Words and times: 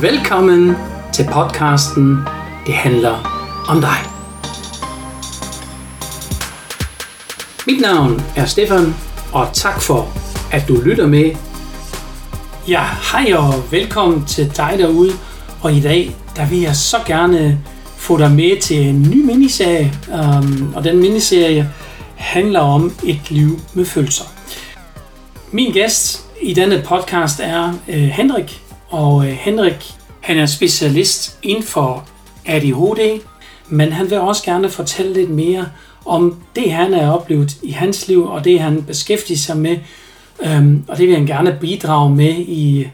Velkommen 0.00 0.76
til 1.12 1.26
podcasten 1.32 2.18
Det 2.66 2.74
handler 2.74 3.14
om 3.68 3.80
dig. 3.80 3.96
Mit 7.66 7.80
navn 7.80 8.22
er 8.36 8.46
Stefan, 8.46 8.94
og 9.32 9.48
tak 9.52 9.82
for, 9.82 10.08
at 10.52 10.68
du 10.68 10.80
lytter 10.84 11.06
med. 11.06 11.36
Ja, 12.68 12.82
hej 13.12 13.34
og 13.34 13.72
velkommen 13.72 14.24
til 14.24 14.52
dig 14.56 14.74
derude. 14.78 15.12
Og 15.60 15.72
i 15.72 15.80
dag, 15.80 16.16
der 16.36 16.46
vil 16.46 16.60
jeg 16.60 16.76
så 16.76 16.96
gerne 17.06 17.60
få 17.96 18.18
dig 18.18 18.30
med 18.30 18.60
til 18.60 18.88
en 18.88 19.02
ny 19.02 19.24
miniserie. 19.24 19.92
Um, 20.08 20.74
og 20.76 20.84
den 20.84 21.00
miniserie 21.00 21.70
handler 22.16 22.60
om 22.60 22.92
et 23.04 23.30
liv 23.30 23.60
med 23.74 23.84
følelser. 23.84 24.24
Min 25.50 25.72
gæst 25.72 26.24
i 26.42 26.54
denne 26.54 26.82
podcast 26.86 27.40
er 27.40 27.72
øh, 27.88 28.02
Henrik, 28.02 28.63
og 28.94 29.26
øh, 29.26 29.32
Henrik 29.32 29.94
han 30.20 30.38
er 30.38 30.46
specialist 30.46 31.38
inden 31.42 31.64
for 31.64 32.08
ADHD, 32.46 33.20
men 33.68 33.92
han 33.92 34.10
vil 34.10 34.20
også 34.20 34.44
gerne 34.44 34.68
fortælle 34.68 35.12
lidt 35.12 35.30
mere 35.30 35.66
om 36.04 36.36
det, 36.56 36.72
han 36.72 36.92
har 36.92 37.12
oplevet 37.12 37.56
i 37.62 37.70
hans 37.70 38.08
liv, 38.08 38.26
og 38.26 38.44
det, 38.44 38.60
han 38.60 38.82
beskæftiger 38.82 39.38
sig 39.38 39.56
med. 39.56 39.76
Um, 40.58 40.84
og 40.88 40.98
det 40.98 41.08
vil 41.08 41.16
han 41.16 41.26
gerne 41.26 41.58
bidrage 41.60 42.10
med 42.10 42.34
i 42.38 42.88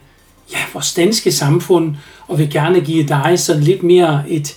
ja, 0.53 0.59
vores 0.73 0.95
danske 0.95 1.33
samfund, 1.33 1.95
og 2.29 2.39
vil 2.39 2.51
gerne 2.51 2.81
give 2.81 3.09
dig 3.09 3.39
sådan 3.39 3.63
lidt 3.63 3.83
mere 3.83 4.25
et, 4.29 4.57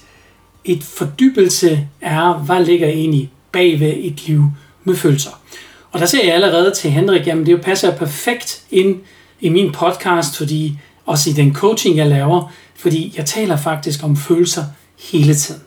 et 0.66 0.84
fordybelse 0.84 1.88
af, 2.02 2.40
hvad 2.40 2.66
ligger 2.66 2.88
egentlig 2.88 3.32
bagved 3.52 3.94
et 3.98 4.28
liv 4.28 4.44
med 4.84 4.96
følelser. 4.96 5.32
Og 5.92 6.00
der 6.00 6.06
ser 6.06 6.26
jeg 6.26 6.34
allerede 6.34 6.72
til 6.72 6.92
Henrik, 6.92 7.28
jamen 7.28 7.46
det 7.46 7.52
jo 7.52 7.60
passer 7.64 7.98
perfekt 7.98 8.62
ind 8.72 8.96
i 9.42 9.50
min 9.50 9.72
podcast, 9.72 10.38
fordi 10.38 10.78
også 11.06 11.30
i 11.30 11.34
den 11.34 11.54
coaching, 11.54 11.98
jeg 11.98 12.08
laver, 12.08 12.52
fordi 12.76 13.14
jeg 13.18 13.26
taler 13.26 13.58
faktisk 13.58 14.04
om 14.04 14.18
følelser 14.18 14.64
hele 15.12 15.36
tiden. 15.36 15.62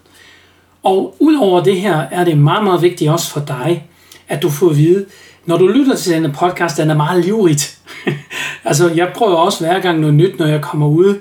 Og 0.83 1.17
udover 1.19 1.63
det 1.63 1.81
her, 1.81 1.97
er 2.11 2.25
det 2.25 2.39
meget, 2.39 2.65
meget 2.65 2.83
vigtigt 2.83 3.11
også 3.11 3.31
for 3.31 3.41
dig, 3.41 3.85
at 4.29 4.43
du 4.43 4.51
får 4.51 4.71
at 4.71 4.77
vide, 4.77 5.05
når 5.47 5.57
du 5.57 5.67
lytter 5.67 5.97
til 5.97 6.13
denne 6.13 6.33
podcast, 6.33 6.77
den 6.77 6.91
er 6.91 6.95
meget 6.95 7.25
livrigt. 7.25 7.79
altså, 8.65 8.91
jeg 8.91 9.13
prøver 9.15 9.37
også 9.37 9.65
hver 9.65 9.81
gang 9.81 10.01
noget 10.01 10.15
nyt, 10.15 10.39
når 10.39 10.47
jeg 10.47 10.61
kommer 10.61 10.87
ud 10.87 11.19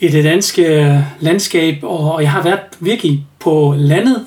i 0.00 0.08
det 0.08 0.24
danske 0.24 0.84
øh, 0.84 0.98
landskab, 1.20 1.78
og 1.82 2.22
jeg 2.22 2.30
har 2.30 2.42
været 2.42 2.60
virkelig 2.80 3.26
på 3.40 3.74
landet, 3.78 4.26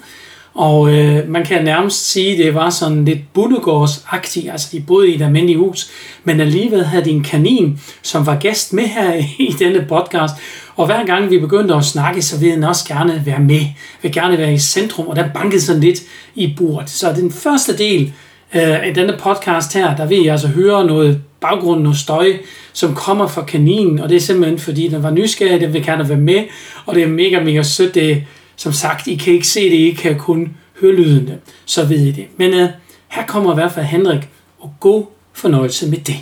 og 0.55 0.93
øh, 0.93 1.29
man 1.29 1.45
kan 1.45 1.63
nærmest 1.63 2.11
sige, 2.11 2.31
at 2.31 2.37
det 2.37 2.53
var 2.53 2.69
sådan 2.69 3.05
lidt 3.05 3.33
bundegårdsagtigt, 3.33 4.51
altså 4.51 4.69
de 4.71 4.83
boede 4.87 5.09
i 5.09 5.15
et 5.15 5.21
almindeligt 5.21 5.59
hus, 5.59 5.91
men 6.23 6.39
alligevel 6.39 6.85
havde 6.85 7.05
de 7.05 7.09
en 7.09 7.23
kanin, 7.23 7.79
som 8.01 8.25
var 8.25 8.35
gæst 8.35 8.73
med 8.73 8.83
her 8.83 9.13
i 9.49 9.55
denne 9.59 9.85
podcast. 9.89 10.35
Og 10.75 10.85
hver 10.85 11.05
gang 11.05 11.29
vi 11.29 11.39
begyndte 11.39 11.73
at 11.73 11.85
snakke, 11.85 12.21
så 12.21 12.39
ville 12.39 12.55
den 12.55 12.63
også 12.63 12.87
gerne 12.87 13.21
være 13.25 13.39
med, 13.39 13.61
vil 14.01 14.11
gerne 14.11 14.37
være 14.37 14.53
i 14.53 14.57
centrum, 14.57 15.07
og 15.07 15.15
der 15.15 15.29
bankede 15.33 15.61
sådan 15.61 15.81
lidt 15.81 15.99
i 16.35 16.53
bordet. 16.57 16.89
Så 16.89 17.13
den 17.13 17.31
første 17.31 17.77
del 17.77 18.13
øh, 18.55 18.87
af 18.87 18.91
denne 18.95 19.17
podcast 19.19 19.73
her, 19.73 19.95
der 19.95 20.07
vil 20.07 20.25
I 20.25 20.27
altså 20.27 20.47
høre 20.47 20.85
noget 20.85 21.21
baggrund, 21.41 21.81
noget 21.81 21.97
støj, 21.97 22.33
som 22.73 22.95
kommer 22.95 23.27
fra 23.27 23.43
kaninen, 23.43 23.99
og 23.99 24.09
det 24.09 24.15
er 24.15 24.19
simpelthen 24.19 24.59
fordi, 24.59 24.87
den 24.87 25.03
var 25.03 25.11
nysgerrig, 25.11 25.61
den 25.61 25.73
vil 25.73 25.85
gerne 25.85 26.09
være 26.09 26.17
med, 26.17 26.43
og 26.85 26.95
det 26.95 27.03
er 27.03 27.07
mega, 27.07 27.39
mega 27.43 27.63
sødt, 27.63 27.95
det 27.95 28.23
som 28.55 28.73
sagt, 28.73 29.07
I 29.07 29.15
kan 29.15 29.33
ikke 29.33 29.47
se 29.47 29.69
det, 29.69 29.77
I 29.77 29.91
kan 29.91 30.19
kun 30.19 30.57
høre 30.81 30.95
lydene, 30.95 31.37
så 31.65 31.85
ved 31.85 31.99
I 31.99 32.11
det. 32.11 32.27
Men 32.37 32.53
uh, 32.53 32.69
her 33.07 33.25
kommer 33.25 33.51
i 33.51 33.55
hvert 33.55 33.71
fald 33.71 33.85
Henrik, 33.85 34.29
og 34.59 34.73
god 34.79 35.05
fornøjelse 35.33 35.87
med 35.87 35.97
det. 35.97 36.17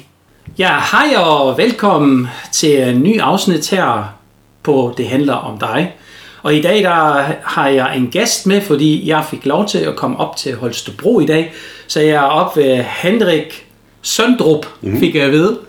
Ja, 0.58 0.80
hej 0.92 1.16
og 1.18 1.58
velkommen 1.58 2.28
til 2.52 2.82
en 2.90 3.04
ny 3.04 3.20
afsnit 3.20 3.70
her 3.70 4.16
på 4.64 4.94
Det 4.98 5.08
handler 5.08 5.34
om 5.34 5.60
dig. 5.60 5.94
Og 6.44 6.56
i 6.56 6.62
dag 6.62 6.84
der 6.84 7.24
har 7.44 7.68
jeg 7.68 7.98
en 7.98 8.08
gæst 8.08 8.48
med, 8.48 8.62
fordi 8.62 9.08
jeg 9.08 9.26
fik 9.30 9.46
lov 9.46 9.68
til 9.68 9.78
at 9.78 9.96
komme 9.96 10.18
op 10.18 10.38
til 10.38 10.56
Holstebro 10.56 11.20
i 11.20 11.26
dag. 11.26 11.54
Så 11.88 12.00
jeg 12.00 12.10
er 12.10 12.22
op 12.22 12.58
ved 12.58 12.84
Henrik 12.84 13.66
Søndrup, 14.02 14.66
mm-hmm. 14.82 15.00
fik 15.00 15.16
jeg 15.16 15.24
at 15.24 15.32
vide. 15.32 15.60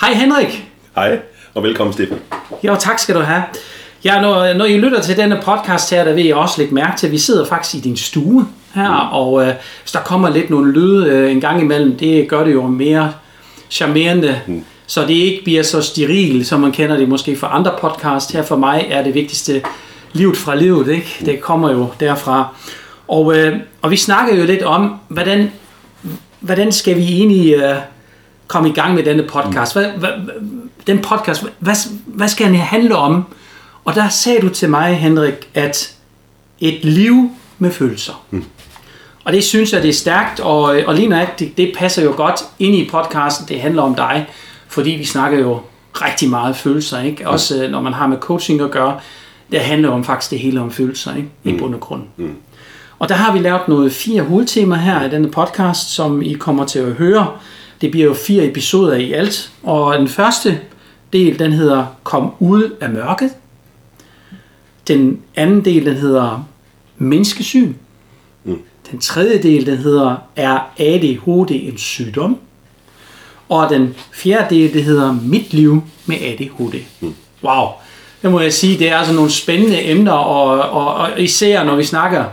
Hej 0.00 0.12
Henrik. 0.12 0.64
Hej, 0.94 1.18
og 1.54 1.62
velkommen 1.62 1.92
Stefan. 1.92 2.18
Jo, 2.62 2.76
tak 2.80 2.98
skal 2.98 3.14
du 3.14 3.20
have. 3.20 3.42
Ja, 4.04 4.20
når, 4.20 4.54
når 4.54 4.64
I 4.64 4.78
lytter 4.78 5.00
til 5.00 5.16
denne 5.16 5.40
podcast 5.44 5.90
her, 5.90 6.04
der 6.04 6.12
vil 6.12 6.26
jeg 6.26 6.36
også 6.36 6.54
lægge 6.58 6.74
mærke 6.74 6.98
til, 6.98 7.06
at 7.06 7.12
vi 7.12 7.18
sidder 7.18 7.46
faktisk 7.46 7.74
i 7.74 7.80
din 7.80 7.96
stue 7.96 8.48
her, 8.74 8.88
mm. 8.88 9.12
og 9.12 9.46
øh, 9.46 9.54
hvis 9.82 9.92
der 9.92 10.00
kommer 10.00 10.30
lidt 10.30 10.50
nogle 10.50 10.72
lyde 10.72 11.08
øh, 11.08 11.32
en 11.32 11.40
gang 11.40 11.60
imellem, 11.60 11.96
det 11.96 12.28
gør 12.28 12.44
det 12.44 12.52
jo 12.52 12.66
mere 12.66 13.12
charmerende, 13.70 14.40
mm. 14.46 14.64
så 14.86 15.02
det 15.02 15.14
ikke 15.14 15.44
bliver 15.44 15.62
så 15.62 15.82
steril, 15.82 16.46
som 16.46 16.60
man 16.60 16.72
kender 16.72 16.96
det 16.96 17.08
måske 17.08 17.36
fra 17.36 17.58
andre 17.58 17.72
podcast. 17.80 18.32
Her 18.32 18.42
for 18.42 18.56
mig 18.56 18.86
er 18.90 19.02
det 19.02 19.14
vigtigste 19.14 19.62
livet 20.12 20.36
fra 20.36 20.54
livet, 20.54 20.88
ikke? 20.88 21.16
Mm. 21.20 21.26
Det 21.26 21.40
kommer 21.40 21.70
jo 21.70 21.86
derfra. 22.00 22.56
Og, 23.08 23.36
øh, 23.36 23.56
og 23.82 23.90
vi 23.90 23.96
snakker 23.96 24.36
jo 24.36 24.44
lidt 24.44 24.62
om, 24.62 24.94
hvordan, 25.08 25.50
hvordan 26.40 26.72
skal 26.72 26.96
vi 26.96 27.02
egentlig 27.02 27.54
øh, 27.54 27.74
komme 28.46 28.68
i 28.68 28.72
gang 28.72 28.94
med 28.94 29.02
denne 29.02 29.22
podcast? 29.22 29.74
Hvad, 29.74 29.86
hvad, 29.86 30.10
den 30.86 30.98
podcast, 30.98 31.44
hvad, 31.58 31.74
hvad 32.06 32.28
skal 32.28 32.46
den 32.46 32.56
handle 32.56 32.96
om? 32.96 33.24
Og 33.84 33.94
der 33.94 34.08
sagde 34.08 34.40
du 34.40 34.48
til 34.48 34.70
mig, 34.70 34.96
Henrik, 34.96 35.48
at 35.54 35.94
et 36.60 36.84
liv 36.84 37.30
med 37.58 37.70
følelser. 37.70 38.24
Mm. 38.30 38.44
Og 39.24 39.32
det 39.32 39.44
synes 39.44 39.72
jeg, 39.72 39.82
det 39.82 39.88
er 39.88 39.92
stærkt, 39.92 40.40
og, 40.40 40.62
og 40.86 40.94
lige 40.94 41.08
nøjagtigt, 41.08 41.56
det 41.56 41.72
passer 41.76 42.02
jo 42.02 42.12
godt 42.16 42.40
ind 42.58 42.74
i 42.74 42.88
podcasten. 42.90 43.48
Det 43.48 43.60
handler 43.60 43.82
om 43.82 43.94
dig, 43.94 44.26
fordi 44.68 44.90
vi 44.90 45.04
snakker 45.04 45.38
jo 45.38 45.60
rigtig 45.92 46.30
meget 46.30 46.56
følelser, 46.56 47.00
ikke? 47.00 47.28
Også 47.28 47.62
mm. 47.64 47.70
når 47.70 47.80
man 47.80 47.92
har 47.92 48.06
med 48.06 48.18
coaching 48.18 48.60
at 48.60 48.70
gøre. 48.70 49.00
Det 49.50 49.60
handler 49.60 49.88
om 49.88 50.04
faktisk 50.04 50.30
det 50.30 50.38
hele 50.38 50.60
om 50.60 50.70
følelser, 50.70 51.16
ikke? 51.16 51.28
I 51.44 51.52
mm. 51.52 51.58
bund 51.58 51.74
og 51.74 51.80
grund. 51.80 52.02
Mm. 52.16 52.34
Og 52.98 53.08
der 53.08 53.14
har 53.14 53.32
vi 53.32 53.38
lavet 53.38 53.68
noget 53.68 53.92
fire 53.92 54.22
hovedtemaer 54.22 54.78
her 54.78 55.04
i 55.04 55.10
denne 55.10 55.30
podcast, 55.30 55.90
som 55.90 56.22
I 56.22 56.32
kommer 56.32 56.66
til 56.66 56.78
at 56.78 56.92
høre. 56.92 57.30
Det 57.80 57.90
bliver 57.90 58.06
jo 58.06 58.14
fire 58.14 58.46
episoder 58.46 58.96
i 58.96 59.12
alt. 59.12 59.50
Og 59.62 59.98
den 59.98 60.08
første 60.08 60.60
del, 61.12 61.38
den 61.38 61.52
hedder 61.52 61.86
Kom 62.02 62.30
ud 62.40 62.76
af 62.80 62.90
mørket. 62.90 63.30
Den 64.88 65.20
anden 65.36 65.64
del, 65.64 65.86
den 65.86 65.94
hedder 65.94 66.48
menneskesyn. 66.98 67.74
Mm. 68.44 68.58
Den 68.90 68.98
tredje 68.98 69.42
del, 69.42 69.66
den 69.66 69.76
hedder 69.76 70.16
Er 70.36 70.58
ADHD 70.78 71.50
en 71.50 71.78
sygdom? 71.78 72.38
Og 73.48 73.70
den 73.70 73.94
fjerde 74.12 74.54
del, 74.54 74.72
det 74.72 74.84
hedder 74.84 75.12
Mit 75.12 75.52
liv 75.52 75.82
med 76.06 76.16
ADHD. 76.16 76.74
Mm. 77.00 77.14
Wow, 77.44 77.66
det 78.22 78.30
må 78.30 78.40
jeg 78.40 78.52
sige, 78.52 78.78
det 78.78 78.88
er 78.88 78.96
altså 78.96 79.14
nogle 79.14 79.30
spændende 79.30 79.84
emner, 79.90 80.12
og, 80.12 80.70
og, 80.70 80.94
og 80.94 81.20
især 81.20 81.64
når 81.64 81.76
vi 81.76 81.84
snakker 81.84 82.24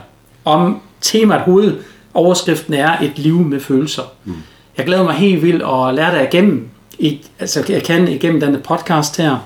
om 0.45 0.81
temaet 1.01 1.41
hoved, 1.41 1.77
overskriften 2.13 2.73
er 2.73 2.99
et 3.01 3.19
liv 3.19 3.39
med 3.39 3.59
følelser. 3.59 4.03
Mm. 4.25 4.33
Jeg 4.77 4.85
glæder 4.85 5.03
mig 5.03 5.13
helt 5.13 5.41
vildt 5.41 5.63
at 5.63 5.95
lære 5.95 6.15
dig 6.15 6.27
igennem, 6.31 6.69
i, 6.99 7.21
altså 7.39 7.65
jeg 7.69 7.83
kan 7.83 8.07
igennem 8.07 8.39
denne 8.39 8.59
podcast 8.59 9.17
her. 9.17 9.38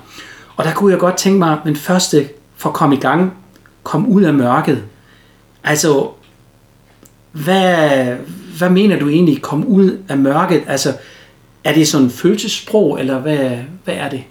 Og 0.56 0.66
der 0.66 0.74
kunne 0.74 0.92
jeg 0.92 1.00
godt 1.00 1.18
tænke 1.18 1.40
mig, 1.40 1.58
men 1.66 1.76
første 1.76 2.30
for 2.64 2.70
at 2.70 2.76
komme 2.76 2.96
i 2.96 3.00
gang, 3.00 3.34
komme 3.84 4.08
ud 4.08 4.24
af 4.24 4.34
mørket. 4.34 4.84
Altså, 5.64 6.08
hvad, 7.32 8.16
hvad 8.58 8.70
mener 8.70 9.00
du 9.00 9.10
egentlig, 9.10 9.42
komme 9.42 9.68
ud 9.68 9.98
af 10.10 10.18
mørket? 10.18 10.64
Altså, 10.68 10.94
er 11.64 11.74
det 11.74 11.88
sådan 11.88 12.08
et 12.08 12.14
følelsessprog, 12.14 13.00
eller 13.00 13.20
hvad, 13.20 13.50
hvad 13.84 13.94
er 13.94 14.10
det? 14.10 14.24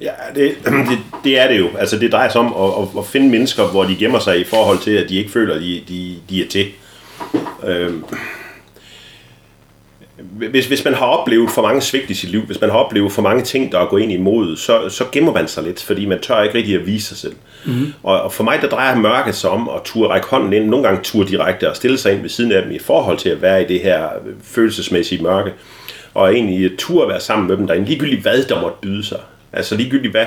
Ja, 0.00 0.10
det, 0.34 0.54
det, 0.90 0.98
det 1.24 1.40
er 1.40 1.48
det 1.48 1.58
jo. 1.58 1.68
Altså, 1.78 1.98
det 1.98 2.12
drejer 2.12 2.28
sig 2.28 2.40
om 2.40 2.46
at, 2.46 2.82
at, 2.82 2.98
at 2.98 3.06
finde 3.06 3.28
mennesker, 3.28 3.66
hvor 3.66 3.84
de 3.84 3.96
gemmer 3.96 4.18
sig 4.18 4.40
i 4.40 4.44
forhold 4.44 4.78
til, 4.78 4.90
at 4.90 5.08
de 5.08 5.16
ikke 5.16 5.30
føler, 5.30 5.54
at 5.54 5.60
de, 5.60 5.82
de, 5.88 6.16
de 6.30 6.44
er 6.44 6.48
til. 6.48 6.66
Øhm, 7.66 8.04
hvis, 10.50 10.66
hvis 10.66 10.84
man 10.84 10.94
har 10.94 11.06
oplevet 11.06 11.50
for 11.50 11.62
mange 11.62 11.80
svigt 11.80 12.10
i 12.10 12.14
sit 12.14 12.30
liv, 12.30 12.40
hvis 12.40 12.60
man 12.60 12.70
har 12.70 12.78
oplevet 12.78 13.12
for 13.12 13.22
mange 13.22 13.42
ting, 13.42 13.72
der 13.72 13.78
er 13.78 13.86
gået 13.86 14.02
ind 14.02 14.12
imod, 14.12 14.56
så, 14.56 14.88
så 14.88 15.04
gemmer 15.12 15.32
man 15.32 15.48
sig 15.48 15.64
lidt, 15.64 15.82
fordi 15.82 16.06
man 16.06 16.20
tør 16.20 16.42
ikke 16.42 16.54
rigtig 16.54 16.74
at 16.74 16.86
vise 16.86 17.06
sig 17.06 17.16
selv. 17.16 17.32
Mm. 17.64 17.92
Og, 18.02 18.22
og 18.22 18.32
for 18.32 18.44
mig, 18.44 18.58
der 18.62 18.68
drejer 18.68 18.96
mørket 18.96 19.34
sig 19.34 19.50
om 19.50 19.68
at 19.68 19.80
turde 19.84 20.08
række 20.08 20.26
hånden 20.26 20.52
ind, 20.52 20.64
nogle 20.64 20.86
gange 20.86 21.02
turde 21.02 21.30
direkte 21.30 21.70
og 21.70 21.76
stille 21.76 21.98
sig 21.98 22.12
ind 22.12 22.20
ved 22.20 22.28
siden 22.28 22.52
af 22.52 22.62
dem 22.62 22.72
i 22.72 22.78
forhold 22.78 23.18
til 23.18 23.28
at 23.28 23.42
være 23.42 23.62
i 23.62 23.66
det 23.66 23.80
her 23.80 24.08
følelsesmæssige 24.42 25.22
mørke. 25.22 25.52
Og 26.14 26.34
egentlig 26.34 26.78
turde 26.78 27.08
være 27.08 27.20
sammen 27.20 27.48
med 27.48 27.56
dem 27.56 27.66
derinde, 27.66 27.86
ligegyldigt 27.86 28.22
hvad 28.22 28.42
der 28.42 28.60
måtte 28.60 28.76
byde 28.82 29.04
sig. 29.04 29.18
Altså 29.52 29.76
ligegyldigt 29.76 30.12
hvad, 30.12 30.26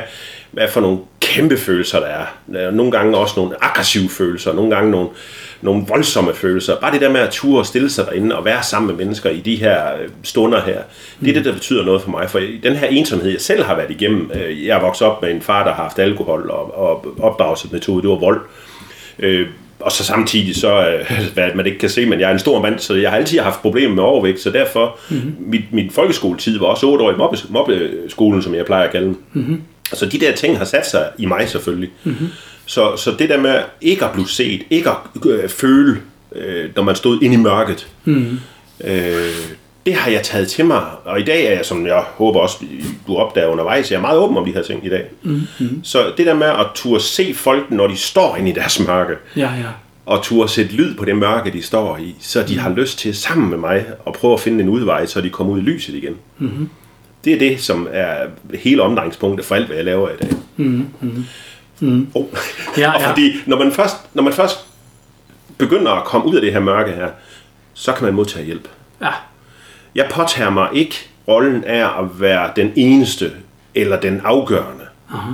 hvad 0.51 0.68
for 0.68 0.81
nogle 0.81 1.00
kæmpe 1.21 1.57
følelser 1.57 2.00
der 2.00 2.07
er. 2.07 2.71
Nogle 2.71 2.91
gange 2.91 3.18
også 3.18 3.33
nogle 3.38 3.63
aggressive 3.63 4.09
følelser, 4.09 4.53
nogle 4.53 4.75
gange 4.75 4.91
nogle, 4.91 5.09
nogle 5.61 5.85
voldsomme 5.87 6.33
følelser. 6.33 6.75
Bare 6.79 6.93
det 6.93 7.01
der 7.01 7.09
med 7.09 7.19
at 7.19 7.29
ture 7.29 7.59
og 7.59 7.65
stille 7.65 7.89
sig 7.89 8.05
derinde 8.05 8.37
og 8.37 8.45
være 8.45 8.63
sammen 8.63 8.87
med 8.87 9.05
mennesker 9.05 9.29
i 9.29 9.39
de 9.39 9.55
her 9.55 9.95
øh, 10.01 10.09
stunder 10.23 10.61
her, 10.61 10.81
det 11.21 11.29
er 11.29 11.33
det, 11.33 11.45
der 11.45 11.53
betyder 11.53 11.85
noget 11.85 12.01
for 12.01 12.09
mig. 12.11 12.29
For 12.29 12.41
den 12.63 12.75
her 12.75 12.87
ensomhed, 12.87 13.31
jeg 13.31 13.41
selv 13.41 13.63
har 13.63 13.75
været 13.75 13.91
igennem, 13.91 14.31
øh, 14.33 14.65
jeg 14.65 14.77
er 14.77 14.81
vokset 14.81 15.07
op 15.07 15.21
med 15.21 15.31
en 15.31 15.41
far, 15.41 15.63
der 15.63 15.73
har 15.73 15.83
haft 15.83 15.99
alkohol 15.99 16.49
og, 16.49 16.77
og 16.77 17.05
opdragelsesmetode, 17.19 18.01
det 18.01 18.09
var 18.09 18.15
vold. 18.15 18.41
Øh, 19.19 19.47
og 19.79 19.91
så 19.91 20.03
samtidig 20.03 20.55
så, 20.55 20.97
hvad 21.33 21.49
man 21.55 21.65
ikke 21.65 21.79
kan 21.79 21.89
se, 21.89 22.05
men 22.05 22.19
jeg 22.19 22.29
er 22.29 22.33
en 22.33 22.39
stor 22.39 22.61
mand, 22.61 22.79
så 22.79 22.95
jeg 22.95 23.09
har 23.09 23.17
altid 23.17 23.39
haft 23.39 23.61
problemer 23.61 23.95
med 23.95 24.03
overvægt, 24.03 24.39
så 24.39 24.49
derfor, 24.49 24.97
mm-hmm. 25.09 25.35
mit, 25.39 25.63
min 25.71 25.91
folkeskoletid 25.91 26.59
var 26.59 26.65
også 26.65 26.87
8 26.87 27.05
år 27.05 27.11
i 27.11 27.15
mobbeskolen, 27.49 28.41
som 28.41 28.55
jeg 28.55 28.65
plejer 28.65 28.83
at 28.83 28.91
kalde 28.91 29.07
den. 29.07 29.17
Mm-hmm. 29.33 29.61
Altså 29.91 30.05
de 30.05 30.19
der 30.19 30.31
ting 30.31 30.57
har 30.57 30.65
sat 30.65 30.89
sig 30.89 31.09
i 31.17 31.25
mig 31.25 31.49
selvfølgelig. 31.49 31.89
Mm-hmm. 32.03 32.27
Så, 32.65 32.97
så 32.97 33.12
det 33.19 33.29
der 33.29 33.39
med 33.39 33.62
ikke 33.81 34.06
at 34.06 34.12
blive 34.12 34.27
set, 34.29 34.62
ikke 34.69 34.89
at 34.89 34.95
øh, 35.25 35.50
føle, 35.50 35.97
øh, 36.35 36.69
når 36.75 36.83
man 36.83 36.95
stod 36.95 37.21
inde 37.21 37.35
i 37.35 37.39
mørket, 37.39 37.88
mm-hmm. 38.06 38.39
øh, 38.83 39.29
det 39.85 39.94
har 39.94 40.12
jeg 40.12 40.23
taget 40.23 40.47
til 40.47 40.65
mig. 40.65 40.81
Og 41.06 41.19
i 41.19 41.23
dag 41.23 41.45
er 41.45 41.51
jeg, 41.51 41.65
som 41.65 41.88
jeg 41.88 42.03
håber 42.15 42.39
også, 42.39 42.57
du 43.07 43.15
opdager 43.15 43.47
undervejs, 43.47 43.91
jeg 43.91 43.97
er 43.97 44.01
meget 44.01 44.19
åben 44.19 44.38
om 44.38 44.45
de 44.45 44.53
her 44.53 44.63
ting 44.63 44.85
i 44.85 44.89
dag. 44.89 45.06
Mm-hmm. 45.23 45.83
Så 45.83 46.13
det 46.17 46.25
der 46.25 46.33
med 46.33 46.47
at 46.47 46.65
turde 46.75 47.03
se 47.03 47.33
folk, 47.33 47.71
når 47.71 47.88
de 47.88 47.97
står 47.97 48.35
inde 48.35 48.50
i 48.50 48.53
deres 48.53 48.79
mørke, 48.88 49.13
Ja, 49.35 49.41
ja. 49.41 49.65
og 50.06 50.23
turde 50.23 50.50
sætte 50.50 50.75
lyd 50.75 50.95
på 50.95 51.06
det 51.06 51.17
mørke, 51.17 51.51
de 51.51 51.62
står 51.62 51.97
i, 51.97 52.15
så 52.19 52.44
de 52.47 52.59
har 52.59 52.69
lyst 52.69 53.00
til 53.00 53.15
sammen 53.15 53.50
med 53.50 53.57
mig 53.57 53.85
at 54.07 54.13
prøve 54.13 54.33
at 54.33 54.39
finde 54.39 54.63
en 54.63 54.69
udvej, 54.69 55.06
så 55.06 55.21
de 55.21 55.29
kommer 55.29 55.53
ud 55.53 55.59
i 55.59 55.63
lyset 55.63 55.94
igen. 55.95 56.15
Mm-hmm. 56.38 56.69
Det 57.25 57.33
er 57.33 57.39
det, 57.39 57.62
som 57.62 57.88
er 57.91 58.15
hele 58.53 58.81
omdrejningspunktet 58.81 59.45
for 59.45 59.56
alt, 59.56 59.65
hvad 59.65 59.75
jeg 59.75 59.85
laver 59.85 60.09
i 60.09 60.17
dag. 60.21 60.29
Mm-hmm. 60.57 61.25
Mm. 61.80 62.07
Oh. 62.13 62.25
Ja, 62.77 62.92
og 62.92 63.01
ja. 63.01 63.10
fordi, 63.10 63.33
når 63.45 63.57
man, 63.60 63.72
først, 63.72 63.95
når 64.13 64.24
man 64.24 64.33
først 64.33 64.66
begynder 65.57 65.92
at 65.92 66.04
komme 66.04 66.27
ud 66.27 66.36
af 66.36 66.42
det 66.42 66.54
her 66.54 66.60
mørke 66.60 66.92
her, 66.92 67.10
så 67.74 67.94
kan 67.94 68.06
man 68.06 68.13
modtage 68.13 68.45
hjælp. 68.45 68.68
Ja, 69.01 69.12
Jeg 69.95 70.10
påtager 70.12 70.50
mig 70.50 70.69
ikke 70.74 70.95
rollen 71.27 71.63
af 71.63 72.01
at 72.01 72.19
være 72.19 72.51
den 72.56 72.74
eneste 72.75 73.31
eller 73.75 74.00
den 74.00 74.22
afgørende. 74.24 74.86
Uh-huh. 75.10 75.33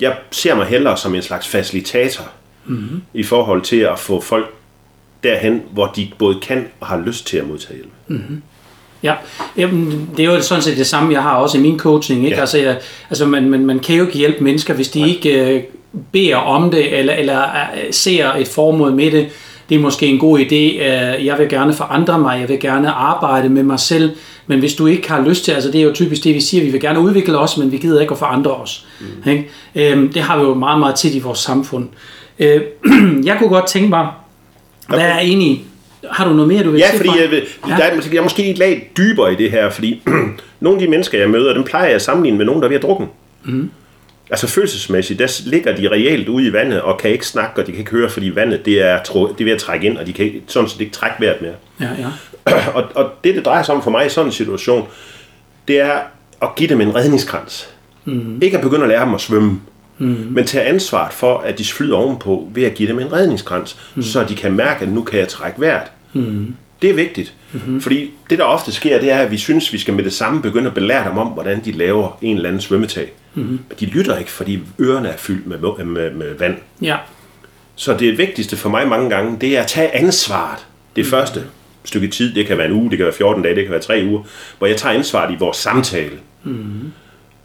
Jeg 0.00 0.16
ser 0.30 0.54
mig 0.54 0.66
hellere 0.66 0.96
som 0.96 1.14
en 1.14 1.22
slags 1.22 1.48
facilitator 1.48 2.24
mm-hmm. 2.66 3.02
i 3.14 3.22
forhold 3.22 3.62
til 3.62 3.76
at 3.76 3.98
få 3.98 4.20
folk 4.20 4.54
derhen, 5.22 5.62
hvor 5.70 5.86
de 5.86 6.10
både 6.18 6.40
kan 6.40 6.68
og 6.80 6.86
har 6.86 6.98
lyst 6.98 7.26
til 7.26 7.36
at 7.36 7.46
modtage 7.48 7.74
hjælp. 7.74 7.92
Ja, 9.02 9.14
Jamen, 9.56 10.10
det 10.16 10.24
er 10.24 10.34
jo 10.34 10.42
sådan 10.42 10.62
set 10.62 10.76
det 10.76 10.86
samme, 10.86 11.12
jeg 11.12 11.22
har 11.22 11.34
også 11.34 11.58
i 11.58 11.60
min 11.60 11.78
coaching. 11.78 12.24
Ikke? 12.24 12.36
Ja. 12.36 12.40
Altså, 12.40 12.58
jeg, 12.58 12.78
altså 13.10 13.26
man, 13.26 13.50
man, 13.50 13.66
man 13.66 13.78
kan 13.78 13.96
jo 13.96 14.06
ikke 14.06 14.18
hjælpe 14.18 14.44
mennesker, 14.44 14.74
hvis 14.74 14.88
de 14.88 15.08
ikke 15.08 15.54
øh, 15.54 15.62
beder 16.12 16.36
om 16.36 16.70
det, 16.70 16.98
eller, 16.98 17.14
eller 17.14 17.42
øh, 17.42 17.82
ser 17.90 18.32
et 18.32 18.48
formål 18.48 18.92
med 18.92 19.10
det. 19.10 19.28
Det 19.68 19.74
er 19.74 19.78
måske 19.78 20.06
en 20.06 20.18
god 20.18 20.38
idé. 20.38 20.54
Øh, 20.54 21.26
jeg 21.26 21.38
vil 21.38 21.48
gerne 21.48 21.72
forandre 21.72 22.18
mig, 22.18 22.40
jeg 22.40 22.48
vil 22.48 22.60
gerne 22.60 22.90
arbejde 22.90 23.48
med 23.48 23.62
mig 23.62 23.80
selv, 23.80 24.10
men 24.46 24.58
hvis 24.58 24.74
du 24.74 24.86
ikke 24.86 25.10
har 25.10 25.20
lyst 25.22 25.44
til, 25.44 25.52
altså 25.52 25.70
det 25.70 25.80
er 25.80 25.84
jo 25.84 25.92
typisk 25.94 26.24
det, 26.24 26.34
vi 26.34 26.40
siger, 26.40 26.64
vi 26.64 26.70
vil 26.70 26.80
gerne 26.80 27.00
udvikle 27.00 27.38
os, 27.38 27.56
men 27.56 27.72
vi 27.72 27.76
gider 27.76 28.00
ikke 28.00 28.12
at 28.12 28.18
forandre 28.18 28.50
os. 28.50 28.86
Mm. 29.00 29.30
Ikke? 29.30 29.48
Øh, 29.74 30.14
det 30.14 30.22
har 30.22 30.38
vi 30.38 30.44
jo 30.44 30.54
meget, 30.54 30.78
meget 30.78 30.94
tit 30.94 31.14
i 31.14 31.18
vores 31.18 31.38
samfund. 31.38 31.88
Øh, 32.38 32.60
jeg 33.24 33.36
kunne 33.38 33.48
godt 33.48 33.66
tænke 33.66 33.88
mig, 33.88 34.08
hvad 34.88 35.00
er 35.00 35.18
egentlig, 35.18 35.64
har 36.10 36.24
du 36.28 36.32
noget 36.32 36.48
mere, 36.48 36.62
du 36.64 36.70
vil 36.70 36.78
Ja, 36.78 36.90
sige 36.90 36.96
fordi 36.98 37.22
jeg, 37.22 37.30
vil, 37.30 37.42
ja. 37.68 37.74
Der 37.76 37.82
er, 37.84 37.96
måske- 37.96 38.10
jeg 38.14 38.18
er 38.18 38.22
måske 38.22 38.50
et 38.50 38.58
lag 38.58 38.90
dybere 38.96 39.32
i 39.32 39.36
det 39.36 39.50
her, 39.50 39.70
fordi 39.70 40.02
nogle 40.60 40.78
af 40.78 40.84
de 40.84 40.90
mennesker, 40.90 41.18
jeg 41.18 41.30
møder, 41.30 41.54
dem 41.54 41.64
plejer 41.64 41.86
jeg 41.86 41.94
at 41.94 42.02
sammenligne 42.02 42.38
med 42.38 42.46
nogen, 42.46 42.60
der 42.62 42.66
er 42.66 42.68
ved 42.68 42.76
at 42.76 42.82
drukke. 42.82 43.06
Mm. 43.44 43.70
Altså 44.30 44.46
følelsesmæssigt, 44.46 45.18
der 45.18 45.40
ligger 45.46 45.76
de 45.76 45.88
reelt 45.88 46.28
ude 46.28 46.46
i 46.46 46.52
vandet 46.52 46.80
og 46.80 46.98
kan 46.98 47.10
ikke 47.10 47.26
snakke, 47.26 47.60
og 47.60 47.66
de 47.66 47.72
kan 47.72 47.78
ikke 47.78 47.90
høre, 47.90 48.10
fordi 48.10 48.34
vandet 48.34 48.64
det 48.64 48.82
er, 48.82 49.02
det 49.02 49.40
er 49.40 49.44
ved 49.44 49.52
at 49.52 49.58
trække 49.58 49.86
ind, 49.86 49.98
og 49.98 50.06
de 50.06 50.12
kan 50.12 50.24
ikke, 50.24 50.42
sådan 50.46 50.68
set 50.68 50.80
ikke 50.80 50.92
trække 50.92 51.16
vejret 51.20 51.42
mere. 51.42 51.52
Ja, 51.80 51.88
ja. 51.98 52.56
og, 52.76 52.84
og 52.94 53.10
det, 53.24 53.34
det 53.34 53.44
drejer 53.44 53.62
sig 53.62 53.74
om 53.74 53.82
for 53.82 53.90
mig 53.90 54.06
i 54.06 54.08
sådan 54.08 54.28
en 54.28 54.32
situation, 54.32 54.86
det 55.68 55.80
er 55.80 55.98
at 56.42 56.54
give 56.56 56.68
dem 56.68 56.80
en 56.80 56.94
redningskrans. 56.94 57.68
Mm. 58.04 58.38
Ikke 58.42 58.56
at 58.56 58.62
begynde 58.62 58.82
at 58.82 58.88
lære 58.88 59.04
dem 59.04 59.14
at 59.14 59.20
svømme, 59.20 59.60
mm. 59.98 60.26
men 60.30 60.44
tage 60.44 60.64
ansvaret 60.64 61.12
for, 61.12 61.38
at 61.38 61.58
de 61.58 61.64
flyder 61.64 61.96
ovenpå 61.96 62.48
ved 62.54 62.64
at 62.64 62.74
give 62.74 62.88
dem 62.88 62.98
en 62.98 63.12
redningskrans, 63.12 63.78
mm. 63.94 64.02
så 64.02 64.24
de 64.24 64.34
kan 64.34 64.52
mærke, 64.52 64.82
at 64.82 64.88
nu 64.88 65.02
kan 65.02 65.18
jeg 65.18 65.28
trække 65.28 65.60
vejret. 65.60 65.86
Mm. 66.12 66.54
Det 66.82 66.90
er 66.90 66.94
vigtigt, 66.94 67.34
mm-hmm. 67.52 67.80
fordi 67.80 68.10
det 68.30 68.38
der 68.38 68.44
ofte 68.44 68.72
sker, 68.72 69.00
det 69.00 69.10
er, 69.10 69.18
at 69.18 69.30
vi 69.30 69.38
synes, 69.38 69.72
vi 69.72 69.78
skal 69.78 69.94
med 69.94 70.04
det 70.04 70.12
samme 70.12 70.42
begynde 70.42 70.66
at 70.66 70.74
belære 70.74 71.08
dem 71.08 71.18
om, 71.18 71.26
hvordan 71.26 71.64
de 71.64 71.72
laver 71.72 72.18
en 72.22 72.36
eller 72.36 72.48
anden 72.48 72.62
svømmetag. 72.62 73.12
Mm-hmm. 73.34 73.50
Men 73.50 73.76
de 73.80 73.86
lytter 73.86 74.18
ikke, 74.18 74.30
fordi 74.30 74.58
ørerne 74.80 75.08
er 75.08 75.16
fyldt 75.16 75.46
med, 75.46 75.84
med, 75.84 76.10
med 76.10 76.34
vand. 76.38 76.56
ja. 76.82 76.96
Så 77.74 77.96
det 77.96 78.18
vigtigste 78.18 78.56
for 78.56 78.68
mig 78.68 78.88
mange 78.88 79.10
gange, 79.10 79.36
det 79.40 79.56
er 79.56 79.60
at 79.62 79.66
tage 79.66 79.96
ansvaret. 79.96 80.66
Det 80.96 81.06
første 81.06 81.44
stykke 81.84 82.08
tid, 82.08 82.34
det 82.34 82.46
kan 82.46 82.58
være 82.58 82.66
en 82.66 82.72
uge, 82.72 82.90
det 82.90 82.98
kan 82.98 83.04
være 83.04 83.14
14 83.14 83.42
dage, 83.42 83.54
det 83.54 83.64
kan 83.64 83.72
være 83.72 83.80
3 83.80 84.04
uger, 84.06 84.22
hvor 84.58 84.66
jeg 84.66 84.76
tager 84.76 84.94
ansvaret 84.94 85.34
i 85.34 85.36
vores 85.38 85.56
samtale. 85.56 86.18
Mm. 86.44 86.92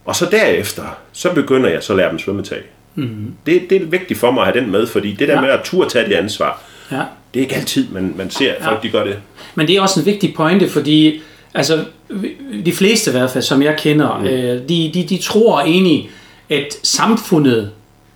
Og 0.04 0.16
så 0.16 0.26
derefter, 0.30 0.82
så 1.12 1.32
begynder 1.32 1.70
jeg 1.70 1.82
så 1.82 1.92
at 1.92 1.96
lære 1.96 2.10
dem 2.10 2.18
svømmetag. 2.18 2.62
Mm. 2.94 3.34
Det, 3.46 3.62
det 3.70 3.82
er 3.82 3.86
vigtigt 3.86 4.20
for 4.20 4.30
mig 4.30 4.46
at 4.46 4.52
have 4.52 4.64
den 4.64 4.70
med, 4.72 4.86
fordi 4.86 5.12
det 5.12 5.28
der 5.28 5.34
Ja. 5.34 5.40
med 5.40 5.50
at 5.50 5.60
turde 5.64 5.90
tage 5.90 6.08
det 6.08 6.14
ansvar, 6.14 6.62
ja. 6.90 6.96
det 7.34 7.40
er 7.40 7.44
ikke 7.44 7.54
altid, 7.54 7.88
man, 7.88 8.14
man 8.16 8.30
ser, 8.30 8.52
at 8.52 8.64
folk 8.64 8.82
de 8.82 8.90
gør 8.90 9.04
det. 9.04 9.16
Men 9.54 9.66
det 9.68 9.76
er 9.76 9.80
også 9.80 10.00
en 10.00 10.06
vigtig 10.06 10.34
pointe, 10.34 10.68
fordi 10.68 11.22
altså, 11.54 11.84
de 12.64 12.72
fleste 12.72 13.10
i 13.10 13.12
hvert 13.12 13.30
fald, 13.30 13.44
som 13.44 13.62
jeg 13.62 13.76
kender, 13.78 14.18
mm. 14.18 14.24
øh, 14.24 14.68
de, 14.68 14.90
de, 14.94 15.06
de 15.08 15.18
tror 15.22 15.60
egentlig, 15.60 16.10
at 16.50 16.66
samfundet 16.82 17.70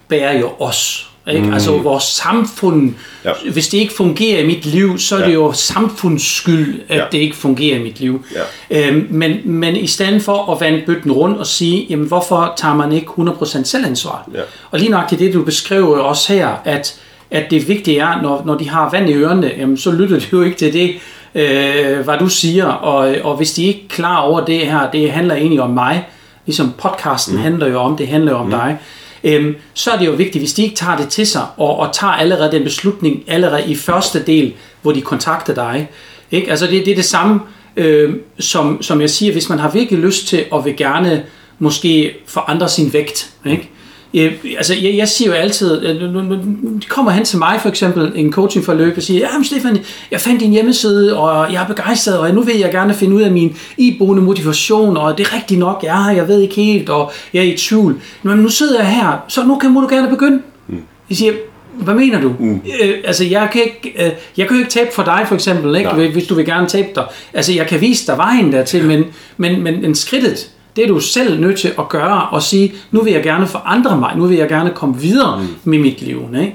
bærer 0.09 0.39
jo 0.39 0.51
os. 0.59 1.11
Ikke? 1.33 1.47
Mm. 1.47 1.53
Altså 1.53 1.79
vores 1.79 2.05
samfund, 2.05 2.95
Ja. 3.25 3.31
hvis 3.53 3.69
det 3.69 3.79
ikke 3.79 3.95
fungerer 3.95 4.41
i 4.43 4.47
mit 4.47 4.67
liv, 4.67 4.99
så 4.99 5.15
er 5.17 5.21
det 5.21 5.29
Ja. 5.29 5.33
jo 5.33 5.53
samfunds 5.53 6.23
skyld, 6.37 6.81
at 6.89 6.97
Ja. 6.97 7.05
det 7.13 7.19
ikke 7.19 7.37
fungerer 7.37 7.79
i 7.79 7.83
mit 7.83 8.01
liv. 8.01 8.25
Ja. 8.71 8.89
Øhm, 8.89 9.07
men, 9.11 9.41
men 9.45 9.77
i 9.77 9.87
stedet 9.87 10.23
for 10.23 10.53
at 10.53 10.61
vande 10.61 10.83
bøtten 10.87 11.13
rundt 11.13 11.39
og 11.39 11.47
sige, 11.47 11.87
jamen 11.91 12.07
hvorfor 12.07 12.53
tager 12.57 12.75
man 12.75 12.93
ikke 12.93 13.07
100% 13.07 13.63
selvansvar? 13.69 14.29
Ja. 14.35 14.41
Og 14.71 14.79
lige 14.79 14.91
nok 14.91 15.11
det, 15.11 15.35
du 15.35 15.43
beskriver 15.43 15.99
også 15.99 16.33
her, 16.33 16.49
at, 16.65 17.01
at 17.31 17.51
det 17.51 17.69
vigtige 17.69 17.99
er, 17.99 18.23
når, 18.23 18.43
når 18.47 18.55
de 18.55 18.69
har 18.69 18.91
vand 18.91 19.11
i 19.11 19.13
ørerne, 19.15 19.51
jamen, 19.59 19.77
så 19.77 19.91
lytter 19.91 20.19
de 20.19 20.25
jo 20.33 20.43
ikke 20.43 20.57
til 20.57 20.73
det, 20.73 20.95
øh, 21.35 21.99
hvad 22.05 22.19
du 22.19 22.29
siger. 22.29 22.67
Og, 22.67 23.15
og 23.23 23.37
hvis 23.37 23.53
de 23.53 23.65
ikke 23.65 23.81
er 23.91 23.95
klar 23.95 24.17
over 24.21 24.45
det 24.45 24.59
her, 24.61 24.91
det 24.91 25.11
handler 25.13 25.35
egentlig 25.35 25.61
om 25.61 25.71
mig, 25.71 26.07
ligesom 26.47 26.73
podcasten 26.79 27.37
mm. 27.37 27.43
handler 27.43 27.67
jo 27.67 27.79
om, 27.81 27.97
det 27.97 28.09
handler 28.09 28.33
jo 28.33 28.39
om 28.39 28.45
mm. 28.45 28.51
dig, 28.51 28.77
øhm, 29.25 29.57
så 29.75 29.91
er 29.91 29.99
det 29.99 30.07
jo 30.07 30.13
vigtigt, 30.13 30.43
hvis 30.43 30.53
de 30.53 30.63
ikke 30.63 30.77
tager 30.77 30.97
det 30.97 31.09
til 31.09 31.27
sig, 31.27 31.47
og, 31.57 31.79
og 31.79 31.95
tager 31.95 32.13
allerede 32.13 32.53
den 32.53 32.65
beslutning, 32.65 33.25
allerede 33.27 33.71
i 33.71 33.75
første 33.75 34.23
del, 34.27 34.55
hvor 34.83 34.93
de 34.93 35.01
kontakter 35.01 35.55
dig. 35.55 35.89
Ikke? 36.31 36.51
Altså 36.51 36.67
det, 36.67 36.85
det 36.85 36.91
er 36.91 36.97
det 36.97 37.05
samme, 37.05 37.41
øh, 37.77 38.15
som, 38.39 38.83
som 38.83 39.01
jeg 39.01 39.11
siger, 39.11 39.33
hvis 39.33 39.49
man 39.49 39.59
har 39.59 39.71
virkelig 39.71 40.01
lyst 40.01 40.27
til, 40.27 40.45
og 40.51 40.65
vil 40.65 40.77
gerne 40.77 41.25
måske 41.59 42.15
forandre 42.27 42.69
sin 42.69 42.93
vægt, 42.93 43.31
ikke? 43.47 43.71
Jeg, 44.15 44.33
altså, 44.57 44.75
jeg, 44.75 44.97
jeg 44.97 45.09
siger 45.09 45.31
jo 45.31 45.37
altid, 45.37 45.87
øh, 45.87 46.01
nu, 46.01 46.21
nu, 46.21 46.23
nu 46.23 46.81
kommer 46.89 47.13
han 47.13 47.25
til 47.25 47.39
mig 47.39 47.59
for 47.61 47.69
eksempel, 47.69 48.13
en 48.15 48.33
coachingforløb, 48.33 48.97
og 48.97 49.03
siger, 49.03 49.21
ja, 49.21 49.43
Stefan, 49.45 49.79
jeg 50.11 50.21
fandt 50.21 50.41
din 50.41 50.51
hjemmeside, 50.51 51.19
og 51.19 51.53
jeg 51.53 51.63
er 51.63 51.67
begejstret, 51.67 52.19
og 52.19 52.35
nu 52.35 52.43
vil 52.43 52.59
jeg 52.59 52.71
gerne 52.71 52.95
finde 52.95 53.17
ud 53.17 53.23
af 53.23 53.31
min 53.31 53.57
iboende 53.77 54.23
motivation, 54.23 54.97
og 54.97 55.19
det 55.19 55.27
er 55.27 55.35
rigtigt 55.35 55.61
nok, 55.61 55.81
jeg 55.83 56.13
jeg 56.17 56.29
ved 56.29 56.41
ikke 56.41 56.55
helt, 56.55 56.89
og 56.89 57.13
jeg 57.35 57.41
er 57.41 57.53
i 57.53 57.57
tvivl. 57.57 58.01
Men 58.23 58.39
nu 58.39 58.49
sidder 58.49 58.79
jeg 58.79 58.89
her, 58.91 59.25
så 59.29 59.45
nu 59.45 59.59
kan 59.59 59.71
må 59.71 59.81
du 59.81 59.89
gerne 59.89 60.09
begynde. 60.09 60.43
Mm. 60.69 60.83
Jeg 61.11 61.17
siger, 61.17 61.33
hvad 61.75 61.95
mener 61.95 62.21
du? 62.21 62.35
Mm. 62.39 62.61
Øh, 62.83 62.95
altså, 63.05 63.25
jeg 63.25 63.49
kan, 63.53 63.63
ikke, 63.63 64.07
øh, 64.07 64.13
jeg 64.37 64.47
kan 64.47 64.57
jo 64.57 64.59
ikke 64.59 64.71
tabe 64.71 64.91
for 64.95 65.03
dig, 65.03 65.25
for 65.29 65.35
eksempel, 65.35 65.77
ikke? 65.77 65.91
Nej. 65.91 66.09
hvis 66.09 66.27
du 66.27 66.35
vil 66.35 66.47
gerne 66.47 66.67
tabe 66.67 66.89
dig. 66.95 67.05
Altså, 67.33 67.53
jeg 67.53 67.67
kan 67.67 67.81
vise 67.81 68.07
dig 68.07 68.17
vejen 68.17 68.53
dertil, 68.53 68.85
men, 68.85 69.05
men, 69.37 69.63
men, 69.63 69.83
men 69.83 69.95
skridtet, 69.95 70.51
det 70.79 70.85
er 70.85 70.89
du 70.89 71.01
selv 71.01 71.41
nødt 71.41 71.59
til 71.59 71.73
at 71.79 71.89
gøre 71.89 72.23
og 72.31 72.43
sige, 72.43 72.73
nu 72.91 73.03
vil 73.03 73.13
jeg 73.13 73.23
gerne 73.23 73.47
forandre 73.47 73.97
mig, 73.97 74.17
nu 74.17 74.27
vil 74.27 74.37
jeg 74.37 74.49
gerne 74.49 74.71
komme 74.75 74.99
videre 75.01 75.41
mm. 75.43 75.47
med 75.65 75.79
mit 75.79 76.03
liv. 76.03 76.23
Ikke? 76.41 76.55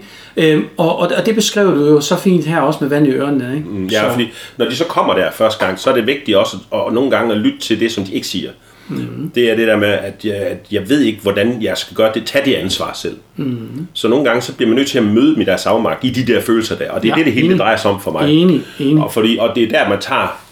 Øhm, 0.53 0.65
og, 0.77 0.99
og, 0.99 1.11
og 1.17 1.25
det 1.25 1.35
beskrev 1.35 1.75
du 1.75 1.85
jo 1.89 2.01
så 2.01 2.15
fint 2.17 2.45
her 2.45 2.59
også 2.61 2.79
med 2.81 2.89
vand 2.89 3.07
i 3.07 3.09
ørerne. 3.09 3.51
Ikke? 3.55 3.69
Mm, 3.69 3.85
Ja, 3.87 4.11
fordi 4.11 4.27
når 4.57 4.65
de 4.65 4.75
så 4.75 4.85
kommer 4.85 5.13
der 5.13 5.31
første 5.31 5.65
gang, 5.65 5.79
så 5.79 5.89
er 5.89 5.95
det 5.95 6.07
vigtigt 6.07 6.37
også 6.37 6.57
at, 6.73 6.79
at 6.87 6.93
nogle 6.93 7.11
gange 7.11 7.33
at 7.33 7.39
lytte 7.39 7.59
til 7.59 7.79
det, 7.79 7.91
som 7.91 8.03
de 8.03 8.13
ikke 8.13 8.27
siger. 8.27 8.49
Mm. 8.89 9.31
Det 9.35 9.51
er 9.51 9.55
det 9.55 9.67
der 9.67 9.77
med, 9.77 9.87
at 9.87 10.13
jeg, 10.25 10.35
at 10.35 10.57
jeg 10.71 10.89
ved 10.89 10.99
ikke, 11.01 11.19
hvordan 11.21 11.57
jeg 11.61 11.77
skal 11.77 11.95
gøre 11.97 12.11
det. 12.13 12.25
Tag 12.25 12.45
det 12.45 12.53
ansvar 12.53 12.91
selv. 12.95 13.17
Mm. 13.35 13.87
Så 13.93 14.07
nogle 14.07 14.25
gange, 14.25 14.41
så 14.41 14.53
bliver 14.55 14.69
man 14.69 14.77
nødt 14.77 14.87
til 14.87 14.97
at 14.97 15.03
møde 15.05 15.37
med 15.37 15.45
deres 15.45 15.65
afmagt 15.65 16.03
i 16.03 16.09
de 16.09 16.33
der 16.33 16.41
følelser 16.41 16.75
der. 16.75 16.91
Og 16.91 17.03
det 17.03 17.09
er 17.09 17.13
Ja, 17.13 17.17
det, 17.17 17.25
det 17.25 17.33
hele 17.33 17.45
enig. 17.45 17.59
drejer 17.59 17.77
sig 17.77 17.91
om 17.91 18.01
for 18.01 18.11
mig. 18.11 18.29
Enig, 18.29 18.61
enig. 18.79 19.03
Og, 19.03 19.13
fordi, 19.13 19.37
og 19.39 19.49
det 19.55 19.63
er 19.63 19.67
der, 19.67 19.89
man 19.89 19.99
tager 20.01 20.42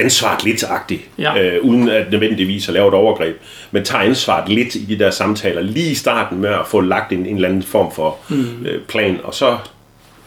ansvaret 0.00 0.44
lidt 0.44 0.64
agtigt, 0.68 1.00
Ja. 1.18 1.42
øh, 1.42 1.64
uden 1.64 1.88
at 1.88 2.10
nødvendigvis 2.10 2.68
at 2.68 2.74
lave 2.74 2.88
et 2.88 2.94
overgreb, 2.94 3.36
men 3.70 3.84
tager 3.84 4.04
ansvaret 4.04 4.48
lidt 4.48 4.74
i 4.74 4.84
de 4.84 4.98
der 4.98 5.10
samtaler, 5.10 5.62
lige 5.62 5.90
i 5.90 5.94
starten 5.94 6.38
med 6.40 6.50
at 6.50 6.66
få 6.66 6.80
lagt 6.80 7.12
en, 7.12 7.26
en 7.26 7.34
eller 7.34 7.48
anden 7.48 7.62
form 7.62 7.92
for 7.92 8.16
mm. 8.28 8.66
øh, 8.66 8.82
plan, 8.82 9.18
og 9.24 9.34
så 9.34 9.56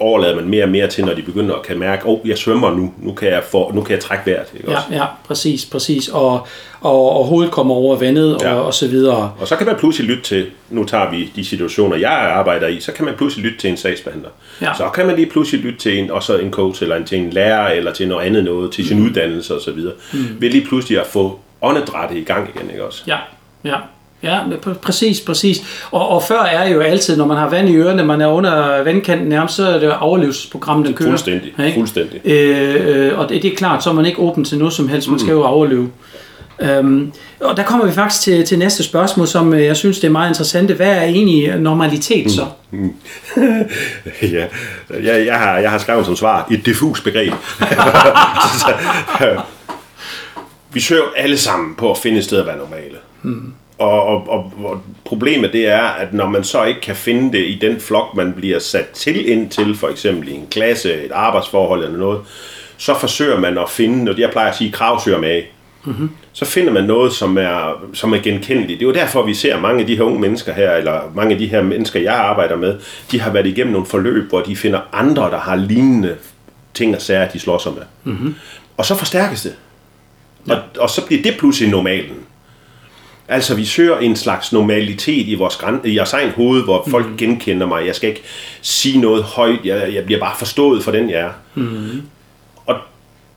overlader 0.04 0.36
man 0.36 0.50
mere 0.50 0.64
og 0.64 0.70
mere 0.70 0.88
til, 0.88 1.06
når 1.06 1.14
de 1.14 1.22
begynder 1.22 1.56
at 1.56 1.64
kan 1.64 1.80
mærke, 1.80 2.06
åh, 2.06 2.20
oh, 2.20 2.30
jeg 2.30 2.38
svømmer 2.38 2.72
nu, 2.76 2.94
nu 3.02 3.14
kan 3.14 3.30
jeg, 3.30 3.44
få, 3.52 3.72
nu 3.74 3.82
kan 3.82 3.94
jeg 3.94 4.00
trække 4.00 4.32
vejret. 4.32 4.48
Ikke 4.56 4.70
også? 4.70 4.88
Ja, 4.92 4.96
ja, 4.96 5.06
præcis, 5.28 5.66
præcis. 5.66 6.08
Og, 6.08 6.48
og, 6.82 7.18
og 7.18 7.26
hovedet 7.26 7.52
kommer 7.52 7.76
over 7.76 7.96
vandet 7.96 8.38
Ja. 8.42 8.54
og, 8.54 8.66
og 8.66 8.74
så 8.74 8.88
videre. 8.88 9.32
Og 9.40 9.48
så 9.48 9.56
kan 9.56 9.68
man 9.68 9.76
pludselig 9.76 10.10
lytte 10.10 10.24
til, 10.24 10.46
nu 10.70 10.84
tager 10.84 11.12
vi 11.12 11.32
de 11.36 11.46
situationer, 11.46 11.96
jeg 11.96 12.12
arbejder 12.12 12.68
i, 12.68 12.80
så 12.80 12.92
kan 12.92 13.06
man 13.06 13.14
pludselig 13.18 13.46
lytte 13.46 13.60
til 13.60 13.70
en 13.70 13.78
sagsbehandler. 13.78 14.30
Ja. 14.62 14.74
Så 14.78 14.90
kan 14.90 15.06
man 15.06 15.16
lige 15.16 15.30
pludselig 15.30 15.62
lytte 15.62 15.80
til 15.80 16.00
en, 16.00 16.12
også 16.12 16.38
en 16.38 16.52
coach, 16.52 16.84
eller 16.84 16.96
en, 16.96 17.06
til 17.06 17.18
en 17.18 17.30
lærer, 17.30 17.68
eller 17.68 17.94
til 17.94 18.08
noget 18.08 18.26
andet 18.26 18.44
noget, 18.44 18.72
til 18.72 18.88
sin 18.88 19.00
mm. 19.00 19.06
uddannelse 19.06 19.56
osv. 19.56 19.80
Mm. 20.14 20.20
Ved 20.40 20.50
lige 20.50 20.66
pludselig 20.66 21.00
at 21.00 21.08
få 21.08 21.40
åndedrættet 21.62 22.18
i 22.18 22.24
gang 22.24 22.50
igen, 22.56 22.70
ikke 22.70 22.86
også? 22.86 23.04
Ja, 23.08 23.18
ja. 23.64 23.76
Ja, 24.24 24.40
præcis, 24.82 25.22
præcis. 25.22 25.86
Og, 25.92 26.10
og 26.10 26.24
før 26.24 26.42
er 26.42 26.70
jo 26.70 26.80
altid, 26.80 27.18
når 27.18 27.26
man 27.26 27.38
har 27.38 27.50
vand 27.50 27.70
i 27.70 27.76
ørerne, 27.76 28.04
man 28.04 28.22
er 28.22 28.28
under 28.28 28.84
vandkanten 28.84 29.28
nærmest, 29.28 29.56
så 29.56 29.68
er 29.68 29.80
det 29.80 29.98
overlevelsesprogram, 29.98 30.84
der 30.84 30.92
kører. 30.92 31.10
Fuldstændig, 31.10 31.54
Ikke? 31.66 31.74
fuldstændig. 31.74 32.22
Øh, 32.26 32.76
øh, 32.88 33.20
og 33.20 33.30
det, 33.30 33.44
det 33.44 33.52
er 33.52 33.56
klart, 33.56 33.84
så 33.84 33.90
er 33.90 33.94
man 33.94 34.06
ikke 34.06 34.20
åben 34.20 34.46
til 34.46 34.58
noget 34.58 34.74
som 34.74 34.88
helst, 34.88 35.10
man 35.10 35.20
skal 35.20 35.32
jo 35.32 35.44
overleve. 35.44 35.90
Øhm, 36.62 37.12
og 37.40 37.58
der 37.58 37.64
kommer 37.64 37.86
vi 37.86 37.92
faktisk 37.92 38.22
til, 38.22 38.46
til 38.46 38.60
næste 38.60 38.84
spørgsmål, 38.84 39.28
som 39.28 39.54
øh, 39.54 39.66
jeg 39.66 39.78
synes 39.78 40.00
det 40.00 40.08
er 40.08 40.12
meget 40.12 40.30
interessant. 40.30 40.72
Hvad 40.72 40.88
er 40.88 41.02
egentlig 41.02 41.60
normalitet 41.60 42.32
så? 42.32 42.46
Mm. 42.72 42.80
mm. 42.80 42.94
ja, 44.22 44.46
jeg, 45.04 45.26
jeg, 45.26 45.40
har, 45.40 45.58
jeg 45.58 45.72
har 45.72 45.78
skrevet 45.78 46.06
som 46.06 46.16
svar 46.16 46.48
et 46.52 46.66
diffus 46.66 47.02
begreb. 47.02 47.34
vi 50.74 50.80
søger 50.80 51.04
alle 51.16 51.38
sammen 51.38 51.76
på 51.76 51.92
at 51.92 51.98
finde 51.98 52.18
et 52.18 52.24
sted 52.24 52.40
at 52.40 52.46
være 52.46 52.58
normale. 52.58 52.98
Mm. 53.22 53.54
Og, 53.78 54.04
og, 54.04 54.28
og, 54.30 54.54
og 54.64 54.82
problemet 55.06 55.54
det 55.54 55.68
er, 55.68 55.82
at 55.82 56.14
når 56.14 56.28
man 56.30 56.44
så 56.44 56.64
ikke 56.64 56.82
kan 56.82 56.96
finde 56.96 57.38
det 57.38 57.46
i 57.46 57.58
den 57.62 57.80
flok, 57.80 58.16
man 58.16 58.34
bliver 58.34 58.60
sat 58.60 58.90
til 58.90 59.30
ind 59.30 59.50
til, 59.50 59.76
for 59.76 59.88
eksempel 59.90 60.30
i 60.30 60.34
en 60.34 60.48
klasse, 60.52 61.04
et 61.04 61.12
arbejdsforhold 61.12 61.84
eller 61.84 61.98
noget, 61.98 62.20
så 62.78 63.00
forsøger 63.00 63.40
man 63.40 63.58
at 63.58 63.70
finde, 63.70 64.12
og 64.12 64.20
jeg 64.20 64.32
plejer 64.32 64.50
at 64.50 64.56
sige, 64.56 64.72
kravsøger 64.72 65.20
med 65.20 65.44
mm-hmm. 65.84 66.10
så 66.34 66.46
finder 66.46 66.74
man 66.74 66.84
noget, 66.84 67.14
som 67.14 67.38
er, 67.38 67.84
som 67.94 68.14
er 68.14 68.18
genkendeligt. 68.18 68.80
Det 68.80 68.86
er 68.86 68.90
jo 68.90 68.94
derfor, 68.94 69.24
vi 69.24 69.34
ser 69.34 69.60
mange 69.60 69.82
af 69.82 69.88
de 69.88 69.96
her 69.96 70.04
unge 70.04 70.20
mennesker 70.20 70.54
her, 70.54 70.72
eller 70.72 71.02
mange 71.16 71.34
af 71.34 71.40
de 71.40 71.48
her 71.48 71.62
mennesker, 71.62 72.00
jeg 72.00 72.16
arbejder 72.16 72.56
med, 72.56 72.80
de 73.12 73.22
har 73.22 73.32
været 73.32 73.48
igennem 73.48 73.74
nogle 73.74 73.88
forløb, 73.88 74.30
hvor 74.30 74.42
de 74.42 74.56
finder 74.56 74.80
andre, 74.94 75.24
der 75.24 75.40
har 75.40 75.56
lignende 75.56 76.16
ting 76.74 76.96
og 76.96 77.02
sager, 77.02 77.30
de 77.30 77.40
slår 77.40 77.58
sig 77.58 77.74
med. 77.74 78.14
Mm-hmm. 78.14 78.36
Og 78.78 78.86
så 78.86 78.96
forstærkes 78.96 79.42
det. 79.42 79.56
Ja. 80.48 80.54
Og, 80.54 80.62
og 80.80 80.90
så 80.90 81.06
bliver 81.06 81.24
det 81.24 81.36
pludselig 81.40 81.70
normalen. 81.70 82.16
Altså, 83.28 83.56
vi 83.56 83.66
søger 83.66 83.98
en 83.98 84.16
slags 84.16 84.54
normalitet 84.54 85.28
i 85.28 85.36
vores, 85.36 85.60
i 85.86 85.98
vores 85.98 86.14
egen 86.14 86.30
hoved, 86.30 86.64
hvor 86.64 86.88
folk 86.90 87.10
mm. 87.10 87.18
genkender 87.18 87.68
mig. 87.68 87.86
Jeg 87.86 87.96
skal 87.96 88.10
ikke 88.10 88.24
sige 88.62 89.00
noget 89.00 89.24
højt. 89.24 89.60
Jeg, 89.66 89.94
jeg 89.94 90.06
bliver 90.06 90.20
bare 90.20 90.36
forstået 90.38 90.84
for 90.84 90.92
den, 90.92 91.10
jeg 91.10 91.20
er. 91.20 91.30
Mm. 91.56 92.02
Og 92.66 92.76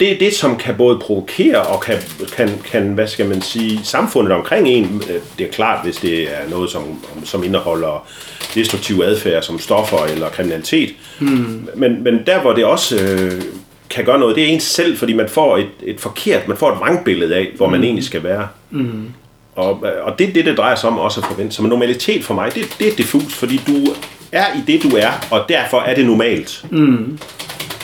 det 0.01 0.13
er 0.13 0.19
det, 0.19 0.35
som 0.35 0.57
kan 0.57 0.75
både 0.77 0.99
provokere 0.99 1.63
og 1.63 1.81
kan, 1.81 1.97
kan, 2.37 2.51
kan, 2.65 2.89
hvad 2.89 3.07
skal 3.07 3.29
man 3.29 3.43
sige, 3.43 3.81
samfundet 3.85 4.33
omkring 4.33 4.69
en. 4.69 5.03
Det 5.39 5.47
er 5.47 5.53
klart, 5.53 5.85
hvis 5.85 5.97
det 5.97 6.23
er 6.23 6.51
noget, 6.51 6.71
som, 6.71 6.83
som 7.25 7.45
indeholder 7.45 8.07
destruktiv 8.55 9.01
adfærd, 9.05 9.43
som 9.43 9.59
stoffer 9.59 9.99
eller 9.99 10.29
kriminalitet. 10.29 10.95
Mm. 11.21 11.69
Men, 11.77 12.05
men 12.05 12.23
der, 12.27 12.41
hvor 12.41 12.53
det 12.53 12.65
også 12.65 12.97
øh, 12.97 13.43
kan 13.91 14.05
gøre 14.05 14.19
noget, 14.19 14.37
det 14.37 14.45
er 14.45 14.49
ens 14.49 14.63
selv, 14.63 14.99
fordi 14.99 15.13
man 15.13 15.29
får 15.29 15.57
et, 15.57 15.69
et 15.83 16.01
forkert, 16.01 16.49
man 16.49 16.57
får 16.57 16.73
et 16.73 16.79
vrangbillede 16.79 17.35
af, 17.35 17.49
hvor 17.57 17.67
mm. 17.67 17.73
man 17.73 17.85
egentlig 17.85 18.05
skal 18.05 18.23
være. 18.23 18.49
Mm. 18.71 19.09
Og, 19.57 19.85
og 20.03 20.19
det 20.19 20.29
er 20.29 20.33
det, 20.33 20.45
det 20.45 20.59
drejer 20.59 20.75
sig 20.75 20.91
om 20.91 20.99
også 20.99 21.21
at 21.21 21.27
forvente. 21.27 21.55
Så 21.55 21.63
normalitet 21.63 22.25
for 22.25 22.35
mig, 22.35 22.55
det, 22.55 22.77
det 22.79 22.89
er 22.89 22.97
diffus, 22.97 23.35
fordi 23.35 23.61
du 23.67 23.95
er 24.33 24.45
i 24.57 24.73
det, 24.73 24.83
du 24.83 24.97
er, 24.97 25.11
og 25.31 25.45
derfor 25.49 25.81
er 25.81 25.95
det 25.95 26.07
normalt. 26.07 26.65
Mm. 26.71 27.19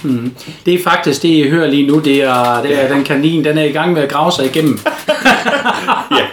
Mm. 0.02 0.34
Det 0.66 0.74
er 0.74 0.82
faktisk 0.84 1.22
det, 1.22 1.28
I 1.28 1.48
hører 1.48 1.70
lige 1.70 1.86
nu. 1.86 1.98
Det 1.98 2.22
er, 2.22 2.62
det 2.62 2.78
er 2.78 2.82
ja. 2.82 2.94
den 2.94 3.04
kanin, 3.04 3.44
den 3.44 3.58
er 3.58 3.62
i 3.62 3.72
gang 3.72 3.92
med 3.92 4.02
at 4.02 4.08
grave 4.08 4.32
sig 4.32 4.44
igennem. 4.44 4.78
ja, 6.18 6.26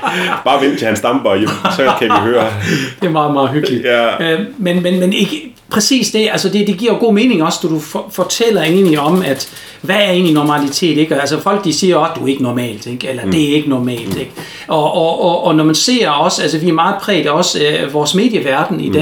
bare 0.45 0.61
vent 0.65 0.77
til 0.77 0.87
han 0.87 0.95
stamper 0.95 1.35
hjem, 1.35 1.49
så 1.75 1.93
kan 1.99 2.07
vi 2.07 2.31
høre. 2.31 2.45
Det 3.01 3.07
er 3.07 3.11
meget, 3.11 3.33
meget 3.33 3.49
hyggeligt. 3.49 3.85
Ja. 3.85 4.33
Øh, 4.33 4.45
men, 4.57 4.83
men, 4.83 4.99
men 4.99 5.13
ikke, 5.13 5.53
præcis 5.71 6.11
det, 6.11 6.29
altså 6.31 6.49
det, 6.49 6.67
det 6.67 6.77
giver 6.77 6.93
jo 6.93 6.99
god 6.99 7.13
mening 7.13 7.43
også, 7.43 7.59
du, 7.61 7.69
du 7.69 7.79
for, 7.79 8.05
fortæller 8.11 8.63
egentlig 8.63 8.99
om, 8.99 9.21
at 9.21 9.49
hvad 9.81 9.95
er 9.95 10.09
egentlig 10.09 10.33
normalitet, 10.33 10.97
ikke? 10.97 11.21
Altså 11.21 11.39
folk 11.39 11.63
de 11.63 11.73
siger, 11.73 11.99
at 11.99 12.15
du 12.15 12.23
er 12.23 12.27
ikke 12.27 12.43
normalt, 12.43 12.85
ikke? 12.85 13.09
eller 13.09 13.25
mm. 13.25 13.31
det 13.31 13.49
er 13.49 13.55
ikke 13.55 13.69
normalt, 13.69 14.17
ikke? 14.17 14.31
Og, 14.67 14.93
og, 14.93 15.21
og, 15.21 15.43
og 15.43 15.55
når 15.55 15.63
man 15.63 15.75
ser 15.75 16.09
også, 16.09 16.41
altså 16.41 16.57
vi 16.57 16.69
er 16.69 16.73
meget 16.73 16.95
præget 17.01 17.27
også 17.27 17.59
øh, 17.59 17.93
vores 17.93 18.15
medieverden 18.15 18.79
i 18.79 18.87
mm. 18.87 18.93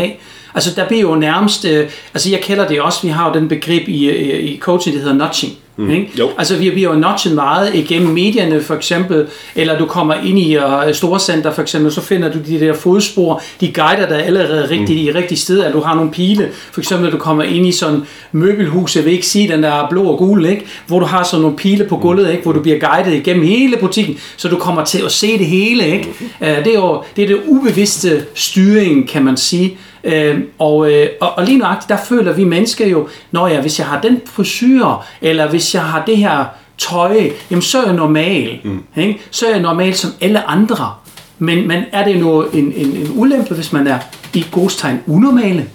Altså 0.57 0.71
der 0.75 0.87
bliver 0.87 1.01
jo 1.01 1.15
nærmest, 1.15 1.65
øh, 1.65 1.89
altså 2.13 2.29
jeg 2.29 2.41
kalder 2.41 2.67
det 2.67 2.81
også, 2.81 2.99
vi 3.03 3.07
har 3.07 3.27
jo 3.27 3.39
den 3.39 3.47
begreb 3.47 3.87
i, 3.87 4.09
i, 4.09 4.39
i 4.39 4.59
coaching, 4.59 4.95
det 4.95 5.03
hedder 5.03 5.17
nudging. 5.17 5.53
Mm. 5.77 5.89
Ikke? 5.89 6.11
Jo. 6.19 6.29
Altså 6.37 6.57
vi 6.57 6.69
bliver 6.69 6.93
jo 6.93 6.99
nudget 6.99 7.35
meget 7.35 7.75
igennem 7.75 8.13
medierne 8.13 8.61
for 8.61 8.75
eksempel, 8.75 9.27
eller 9.55 9.77
du 9.77 9.85
kommer 9.85 10.13
ind 10.13 10.39
i 10.39 10.57
uh, 10.57 10.63
Storcenter 10.93 11.53
for 11.53 11.61
eksempel, 11.61 11.91
så 11.91 12.01
finder 12.01 12.31
du 12.31 12.39
de 12.47 12.59
der 12.59 12.73
fodspor, 12.73 13.41
de 13.61 13.73
guider 13.73 14.07
dig 14.07 14.25
allerede 14.25 14.69
rigtigt 14.69 15.15
mm. 15.15 15.23
i 15.29 15.35
sted, 15.35 15.63
at 15.63 15.73
du 15.73 15.79
har 15.79 15.95
nogle 15.95 16.11
pile. 16.11 16.49
For 16.71 16.81
eksempel, 16.81 17.11
du 17.11 17.17
kommer 17.17 17.43
ind 17.43 17.67
i 17.67 17.71
sådan 17.71 18.01
møbelhus, 18.31 18.95
jeg 18.95 19.05
vil 19.05 19.13
ikke 19.13 19.27
sige, 19.27 19.51
den 19.51 19.63
der 19.63 19.87
blå 19.89 20.03
og 20.03 20.17
gul, 20.17 20.45
ikke? 20.45 20.65
hvor 20.87 20.99
du 20.99 21.05
har 21.05 21.23
sådan 21.23 21.41
nogle 21.41 21.57
pile 21.57 21.83
på 21.83 21.97
gulvet, 21.97 22.31
ikke? 22.31 22.43
hvor 22.43 22.51
du 22.51 22.61
bliver 22.61 22.79
guidet 22.79 23.13
igennem 23.13 23.45
hele 23.45 23.77
butikken, 23.77 24.17
så 24.37 24.47
du 24.47 24.57
kommer 24.57 24.83
til 24.83 25.01
at 25.05 25.11
se 25.11 25.37
det 25.37 25.45
hele. 25.45 25.85
Ikke? 25.85 26.07
Uh, 26.41 26.47
det 26.47 26.67
er 26.67 26.73
jo 26.73 27.03
det, 27.15 27.23
er 27.23 27.27
det 27.27 27.39
ubevidste 27.45 28.25
styring, 28.35 29.09
kan 29.09 29.23
man 29.23 29.37
sige. 29.37 29.77
Øh, 30.07 30.39
og, 30.59 30.93
øh, 30.93 31.07
og, 31.21 31.37
og 31.37 31.45
lige 31.45 31.57
nøjagtigt, 31.57 31.89
der 31.89 31.97
føler 31.97 32.33
vi 32.33 32.43
mennesker 32.43 32.87
jo, 32.87 33.07
når 33.31 33.47
jeg, 33.47 33.61
hvis 33.61 33.79
jeg 33.79 33.87
har 33.87 34.01
den 34.01 34.21
frisyr, 34.25 34.85
eller 35.21 35.49
hvis 35.49 35.75
jeg 35.75 35.83
har 35.83 36.03
det 36.05 36.17
her 36.17 36.45
tøj, 36.77 37.29
jamen 37.51 37.61
så 37.61 37.81
er 37.81 37.85
jeg 37.85 37.95
normal. 37.95 38.59
Mm. 38.63 38.83
Ikke? 38.97 39.19
Så 39.31 39.45
er 39.45 39.51
jeg 39.51 39.61
normal 39.61 39.93
som 39.93 40.11
alle 40.21 40.47
andre. 40.49 40.93
Men, 41.39 41.67
men 41.67 41.83
er 41.91 42.05
det 42.05 42.19
nu 42.19 42.43
en, 42.43 42.73
en, 42.75 42.87
en 42.87 43.11
ulempe, 43.15 43.53
hvis 43.53 43.73
man 43.73 43.87
er 43.87 43.99
i 44.33 44.45
godstegn 44.51 44.99
unormale? 45.07 45.65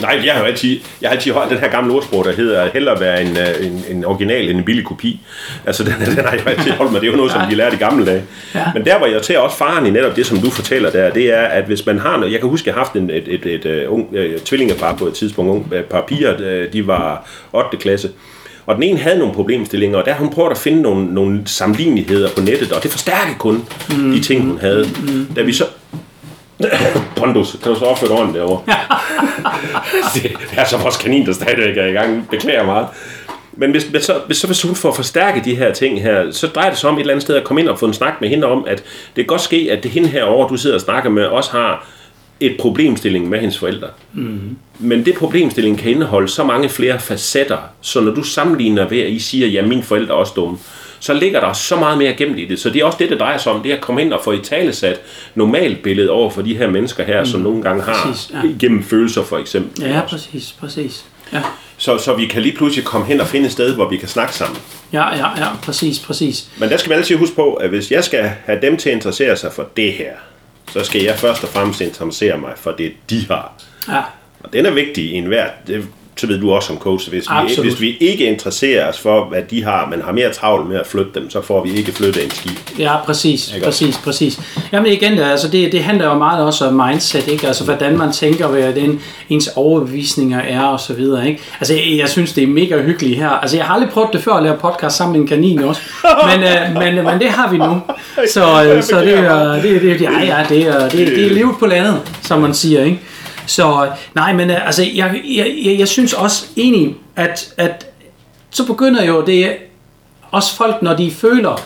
Nej, 0.00 0.20
jeg 0.24 0.32
har 0.32 0.40
jo 0.40 0.46
altid, 0.46 0.80
jeg 1.00 1.10
har 1.10 1.16
altid 1.16 1.32
holdt 1.32 1.50
den 1.50 1.58
her 1.58 1.68
gamle 1.68 1.94
ordsprog, 1.94 2.24
der 2.24 2.32
hedder 2.32 2.70
hellere 2.72 3.00
være 3.00 3.22
en, 3.22 3.36
øh, 3.36 3.66
en, 3.66 3.84
en 3.90 4.04
original 4.04 4.50
end 4.50 4.58
en 4.58 4.64
billig 4.64 4.84
kopi. 4.84 5.20
Altså, 5.66 5.84
den, 5.84 5.92
den 5.92 6.24
har 6.24 6.32
jeg 6.32 6.46
altid 6.46 6.70
holdt 6.70 6.92
mig. 6.92 7.00
Det 7.00 7.06
er 7.06 7.10
jo 7.10 7.16
noget, 7.16 7.32
som 7.32 7.42
de 7.50 7.54
lærte 7.54 7.76
i 7.76 7.78
gamle 7.78 8.06
dage. 8.06 8.22
Ja. 8.54 8.64
Men 8.74 8.84
der, 8.84 8.98
hvor 8.98 9.06
jeg 9.06 9.24
ser 9.24 9.38
også 9.38 9.56
faren 9.56 9.86
i 9.86 9.90
netop 9.90 10.16
det, 10.16 10.26
som 10.26 10.38
du 10.38 10.50
fortæller 10.50 10.90
der, 10.90 11.10
det 11.10 11.34
er, 11.34 11.42
at 11.42 11.64
hvis 11.64 11.86
man 11.86 11.98
har 11.98 12.16
noget... 12.16 12.32
Jeg 12.32 12.40
kan 12.40 12.48
huske, 12.48 12.68
jeg 12.68 12.74
har 12.74 12.80
haft 12.80 12.92
en, 12.92 13.10
et, 13.10 13.28
et, 13.28 13.46
et, 13.46 13.66
et 13.66 13.86
ung 13.86 14.08
uh, 14.12 14.40
tvillingepar 14.44 14.94
på 14.94 15.06
et 15.06 15.14
tidspunkt. 15.14 15.50
Un, 15.50 15.78
et 15.78 15.84
par 15.84 16.04
piger, 16.08 16.66
de 16.72 16.86
var 16.86 17.28
8. 17.52 17.76
klasse. 17.76 18.08
Og 18.66 18.74
den 18.74 18.82
ene 18.82 18.98
havde 18.98 19.18
nogle 19.18 19.34
problemstillinger, 19.34 19.98
og 19.98 20.04
der 20.06 20.14
hun 20.14 20.30
prøvet 20.30 20.50
at 20.50 20.58
finde 20.58 20.82
nogle, 20.82 21.14
nogle 21.14 21.42
sammenligneligheder 21.46 22.28
på 22.36 22.40
nettet, 22.40 22.72
og 22.72 22.82
det 22.82 22.90
forstærkede 22.90 23.38
kun 23.38 23.64
mm. 23.88 24.12
de 24.12 24.20
ting, 24.20 24.46
hun 24.46 24.58
havde. 24.58 24.88
Mm. 25.02 25.26
Da 25.36 25.42
vi 25.42 25.52
så 25.52 25.64
Pondus, 27.16 27.56
kan 27.62 27.72
du 27.72 27.78
så 27.78 27.84
opføre 27.84 28.10
ordentligt 28.10 28.36
derovre? 28.36 28.62
det 30.14 30.36
er 30.56 30.64
så 30.64 30.76
vores 30.76 30.96
kanin, 30.96 31.26
der 31.26 31.32
stadigvæk 31.32 31.76
er 31.76 31.86
i 31.86 31.92
gang. 31.92 32.28
Beklager 32.30 32.64
meget. 32.64 32.86
Men 33.52 33.70
hvis, 33.70 33.84
hvis, 33.84 34.02
så, 34.02 34.20
hvis, 34.26 34.36
så 34.36 34.46
hvis 34.46 34.62
hun 34.62 34.74
får 34.74 34.92
forstærket 34.92 35.44
de 35.44 35.54
her 35.54 35.72
ting 35.72 36.02
her, 36.02 36.30
så 36.30 36.46
drejer 36.46 36.70
det 36.70 36.78
sig 36.78 36.90
om 36.90 36.96
et 36.96 37.00
eller 37.00 37.12
andet 37.12 37.22
sted 37.22 37.36
at 37.36 37.44
komme 37.44 37.60
ind 37.60 37.68
og 37.68 37.78
få 37.78 37.86
en 37.86 37.94
snak 37.94 38.20
med 38.20 38.28
hende 38.28 38.46
om, 38.46 38.64
at 38.68 38.78
det 38.78 39.14
kan 39.14 39.26
godt 39.26 39.40
ske, 39.40 39.68
at 39.70 39.82
det 39.82 39.90
hende 39.90 40.08
herovre, 40.08 40.48
du 40.48 40.56
sidder 40.56 40.76
og 40.76 40.80
snakker 40.80 41.10
med, 41.10 41.24
også 41.24 41.50
har 41.50 41.86
et 42.40 42.56
problemstilling 42.60 43.28
med 43.28 43.38
hendes 43.38 43.58
forældre. 43.58 43.88
Mm-hmm. 44.12 44.56
Men 44.78 45.06
det 45.06 45.14
problemstilling 45.14 45.78
kan 45.78 45.90
indeholde 45.90 46.28
så 46.28 46.44
mange 46.44 46.68
flere 46.68 47.00
facetter, 47.00 47.58
så 47.80 48.00
når 48.00 48.14
du 48.14 48.22
sammenligner 48.22 48.88
ved, 48.88 49.00
at 49.00 49.10
I 49.10 49.18
siger, 49.18 49.46
at 49.46 49.52
ja, 49.52 49.62
mine 49.62 49.82
forældre 49.82 50.14
er 50.14 50.18
også 50.18 50.32
dumme, 50.36 50.58
så 51.04 51.14
ligger 51.14 51.40
der 51.40 51.52
så 51.52 51.76
meget 51.76 51.98
mere 51.98 52.12
gemt 52.12 52.38
i 52.38 52.44
det. 52.44 52.60
Så 52.60 52.70
det 52.70 52.80
er 52.80 52.84
også 52.84 52.98
det, 52.98 53.10
det 53.10 53.20
drejer 53.20 53.38
sig 53.38 53.52
om, 53.52 53.62
det 53.62 53.72
er 53.72 53.76
at 53.76 53.80
komme 53.80 54.02
ind 54.02 54.12
og 54.12 54.20
få 54.24 54.32
i 54.32 54.38
talesat 54.38 55.00
normalt 55.34 55.82
billede 55.82 56.10
over 56.10 56.30
for 56.30 56.42
de 56.42 56.56
her 56.56 56.70
mennesker 56.70 57.04
her, 57.04 57.20
mm. 57.20 57.26
som 57.26 57.40
nogle 57.40 57.62
gange 57.62 57.82
har 57.82 58.06
præcis, 58.06 58.30
ja. 58.34 58.48
gennem 58.60 58.82
følelser 58.82 59.24
for 59.24 59.38
eksempel. 59.38 59.84
Ja, 59.84 60.00
præcis, 60.08 60.54
præcis. 60.60 61.04
Ja. 61.32 61.42
Så, 61.76 61.98
så 61.98 62.14
vi 62.14 62.26
kan 62.26 62.42
lige 62.42 62.56
pludselig 62.56 62.84
komme 62.84 63.06
hen 63.06 63.20
og 63.20 63.26
finde 63.26 63.46
et 63.46 63.52
sted, 63.52 63.74
hvor 63.74 63.88
vi 63.88 63.96
kan 63.96 64.08
snakke 64.08 64.34
sammen. 64.34 64.58
Ja, 64.92 65.16
ja, 65.16 65.28
ja, 65.36 65.48
præcis, 65.62 65.98
præcis. 65.98 66.48
Men 66.58 66.68
der 66.68 66.76
skal 66.76 66.90
man 66.90 66.98
altid 66.98 67.16
huske 67.16 67.36
på, 67.36 67.54
at 67.54 67.68
hvis 67.68 67.90
jeg 67.90 68.04
skal 68.04 68.32
have 68.44 68.60
dem 68.62 68.76
til 68.76 68.88
at 68.88 68.94
interessere 68.94 69.36
sig 69.36 69.52
for 69.52 69.68
det 69.76 69.92
her, 69.92 70.12
så 70.72 70.84
skal 70.84 71.02
jeg 71.02 71.14
først 71.18 71.44
og 71.44 71.48
fremmest 71.48 71.80
interessere 71.80 72.38
mig 72.38 72.52
for 72.56 72.70
det, 72.70 72.92
de 73.10 73.26
har. 73.30 73.52
Ja. 73.88 74.02
Og 74.40 74.52
den 74.52 74.66
er 74.66 74.70
vigtig 74.70 75.04
i 75.04 75.12
enhver 75.12 75.46
så 76.16 76.26
ved 76.26 76.40
du 76.40 76.52
også 76.52 76.66
som 76.66 76.78
coach, 76.78 77.10
hvis 77.10 77.26
vi, 77.30 77.62
hvis 77.62 77.80
vi 77.80 77.96
ikke 78.00 78.24
interesserer 78.24 78.88
os 78.88 78.98
for, 78.98 79.24
hvad 79.24 79.42
de 79.50 79.64
har, 79.64 79.88
men 79.90 80.02
har 80.02 80.12
mere 80.12 80.32
travlt 80.32 80.68
med 80.68 80.76
at 80.76 80.86
flytte 80.86 81.10
dem, 81.14 81.30
så 81.30 81.42
får 81.42 81.64
vi 81.64 81.70
ikke 81.70 81.92
flyttet 81.92 82.24
en 82.24 82.30
ski. 82.30 82.50
Ja, 82.78 82.96
præcis, 83.04 83.54
ikke 83.54 83.66
præcis, 83.66 83.98
præcis. 83.98 84.40
Jamen 84.72 84.92
igen, 84.92 85.18
altså 85.18 85.48
det, 85.48 85.72
det 85.72 85.84
handler 85.84 86.06
jo 86.06 86.14
meget 86.14 86.44
også 86.44 86.66
om 86.66 86.74
mindset, 86.88 87.28
ikke? 87.28 87.46
Altså 87.46 87.64
hvordan 87.64 87.98
man 87.98 88.12
tænker, 88.12 88.48
hvad 88.48 88.72
den 88.72 89.00
ens 89.28 89.50
overbevisninger 89.56 90.40
er 90.40 90.62
og 90.62 90.80
så 90.80 90.94
videre, 90.94 91.28
ikke? 91.28 91.40
Altså 91.60 91.74
jeg, 91.74 91.98
jeg 91.98 92.08
synes, 92.08 92.32
det 92.32 92.42
er 92.42 92.48
mega 92.48 92.82
hyggeligt 92.82 93.18
her. 93.18 93.28
Altså 93.28 93.56
jeg 93.56 93.66
har 93.66 93.74
aldrig 93.74 93.90
prøvet 93.90 94.08
det 94.12 94.22
før 94.22 94.32
at 94.32 94.42
lave 94.42 94.56
podcast 94.56 94.96
sammen 94.96 95.12
med 95.12 95.20
en 95.20 95.26
kanin 95.26 95.58
også, 95.58 95.82
men, 96.26 96.42
øh, 96.42 96.94
men, 96.94 97.04
men 97.04 97.20
det 97.20 97.30
har 97.30 97.50
vi 97.50 97.58
nu. 97.58 97.80
Så, 98.32 98.64
øh, 98.64 98.82
så 98.82 99.00
det 99.00 99.18
er, 99.18 99.62
det, 99.62 99.82
det, 99.82 100.00
ja, 100.00 100.20
ja, 100.20 100.46
det 100.48 100.62
er, 100.66 100.88
det, 100.88 101.06
det 101.06 101.26
er 101.26 101.30
livet 101.30 101.54
på 101.58 101.66
landet, 101.66 102.00
som 102.22 102.40
man 102.40 102.54
siger, 102.54 102.84
ikke? 102.84 103.00
Så 103.46 103.92
nej, 104.14 104.32
men 104.32 104.50
øh, 104.50 104.66
altså, 104.66 104.82
jeg, 104.94 105.20
jeg, 105.24 105.54
jeg, 105.64 105.78
jeg 105.78 105.88
synes 105.88 106.12
også 106.12 106.46
egentlig, 106.56 106.94
at, 107.16 107.54
at 107.56 107.86
så 108.50 108.66
begynder 108.66 109.04
jo 109.04 109.24
det, 109.24 109.56
også 110.30 110.56
folk, 110.56 110.82
når 110.82 110.96
de 110.96 111.10
føler, 111.10 111.60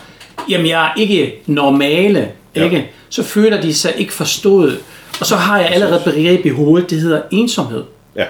jamen 0.49 0.66
jeg 0.66 0.87
er 0.87 0.94
ikke 0.97 1.42
normale, 1.47 2.28
ja. 2.56 2.64
ikke? 2.64 2.90
så 3.08 3.23
føler 3.23 3.61
de 3.61 3.75
sig 3.75 3.92
ikke 3.97 4.12
forstået. 4.12 4.78
Og 5.20 5.26
så 5.26 5.37
har 5.37 5.58
jeg 5.58 5.68
allerede 5.68 6.02
begreb 6.04 6.47
i 6.47 6.49
hovedet, 6.49 6.90
det 6.90 7.00
hedder 7.00 7.23
ensomhed. 7.30 7.85
Ja. 8.16 8.25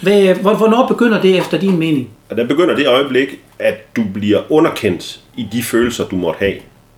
Hvad, 0.00 0.34
hvornår 0.34 0.86
begynder 0.86 1.20
det 1.20 1.38
efter 1.38 1.58
din 1.58 1.76
mening? 1.78 2.08
Og 2.30 2.36
der 2.36 2.46
begynder 2.46 2.76
det 2.76 2.86
øjeblik, 2.86 3.28
at 3.58 3.96
du 3.96 4.04
bliver 4.14 4.52
underkendt 4.52 5.20
i 5.36 5.46
de 5.52 5.62
følelser, 5.62 6.04
du 6.04 6.16
måtte 6.16 6.38
have. 6.38 6.54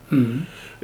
Mm. 0.09 0.41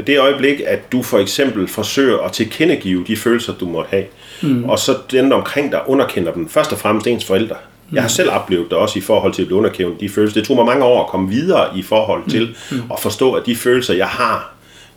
Det 0.07 0.19
øjeblik, 0.19 0.61
at 0.67 0.91
du 0.91 1.03
for 1.03 1.19
eksempel 1.19 1.67
forsøger 1.67 2.17
at 2.17 2.31
tilkendegive 2.31 3.03
de 3.07 3.17
følelser, 3.17 3.53
du 3.53 3.65
måtte 3.65 3.89
have, 3.89 4.05
mm. 4.41 4.63
og 4.63 4.79
så 4.79 4.97
den 5.11 5.31
omkring 5.31 5.71
dig 5.71 5.81
underkender 5.87 6.33
dem, 6.33 6.49
først 6.49 6.71
og 6.71 6.79
fremmest 6.79 7.07
ens 7.07 7.25
forældre. 7.25 7.55
Mm. 7.89 7.95
Jeg 7.95 8.03
har 8.03 8.09
selv 8.09 8.31
oplevet 8.31 8.69
det 8.69 8.77
også 8.77 8.99
i 8.99 9.01
forhold 9.01 9.33
til 9.33 9.41
at 9.41 9.47
blive 9.47 9.57
underkendt 9.57 9.99
de 9.99 10.09
følelser. 10.09 10.39
Det 10.39 10.47
tog 10.47 10.55
mig 10.55 10.65
mange 10.65 10.85
år 10.85 11.03
at 11.03 11.09
komme 11.09 11.29
videre 11.29 11.77
i 11.77 11.81
forhold 11.81 12.29
til 12.29 12.55
mm. 12.71 12.77
Mm. 12.77 12.91
at 12.91 12.99
forstå, 12.99 13.33
at 13.33 13.45
de 13.45 13.55
følelser, 13.55 13.93
jeg 13.93 14.07
har, 14.07 14.53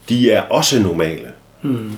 de 0.08 0.30
er 0.30 0.42
også 0.42 0.82
normale. 0.82 1.28
Mm. 1.62 1.92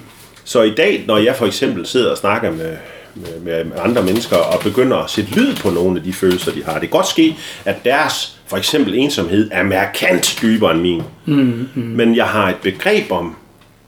Så 0.45 0.63
i 0.63 0.75
dag, 0.75 1.05
når 1.07 1.19
jeg 1.19 1.37
for 1.37 1.47
eksempel 1.47 1.87
sidder 1.87 2.11
og 2.11 2.17
snakker 2.17 2.51
med, 2.51 2.77
med, 3.15 3.65
med 3.65 3.77
andre 3.85 4.03
mennesker 4.03 4.37
og 4.37 4.61
begynder 4.61 4.97
at 4.97 5.11
sætte 5.11 5.31
lyd 5.31 5.57
på 5.57 5.71
nogle 5.71 5.99
af 5.99 6.05
de 6.05 6.13
følelser, 6.13 6.53
de 6.53 6.65
har, 6.65 6.73
det 6.73 6.81
kan 6.81 6.91
godt 6.91 7.09
ske, 7.09 7.37
at 7.65 7.85
deres 7.85 8.39
for 8.53 8.57
eksempel 8.57 8.95
ensomhed 8.95 9.49
er 9.53 9.63
markant 9.63 10.39
dybere 10.43 10.73
end 10.73 10.81
min. 10.81 11.03
Mm, 11.27 11.69
mm. 11.75 11.83
Men 11.83 12.17
jeg 12.17 12.25
har 12.27 12.49
et 12.49 12.57
begreb 12.63 13.13
om 13.13 13.37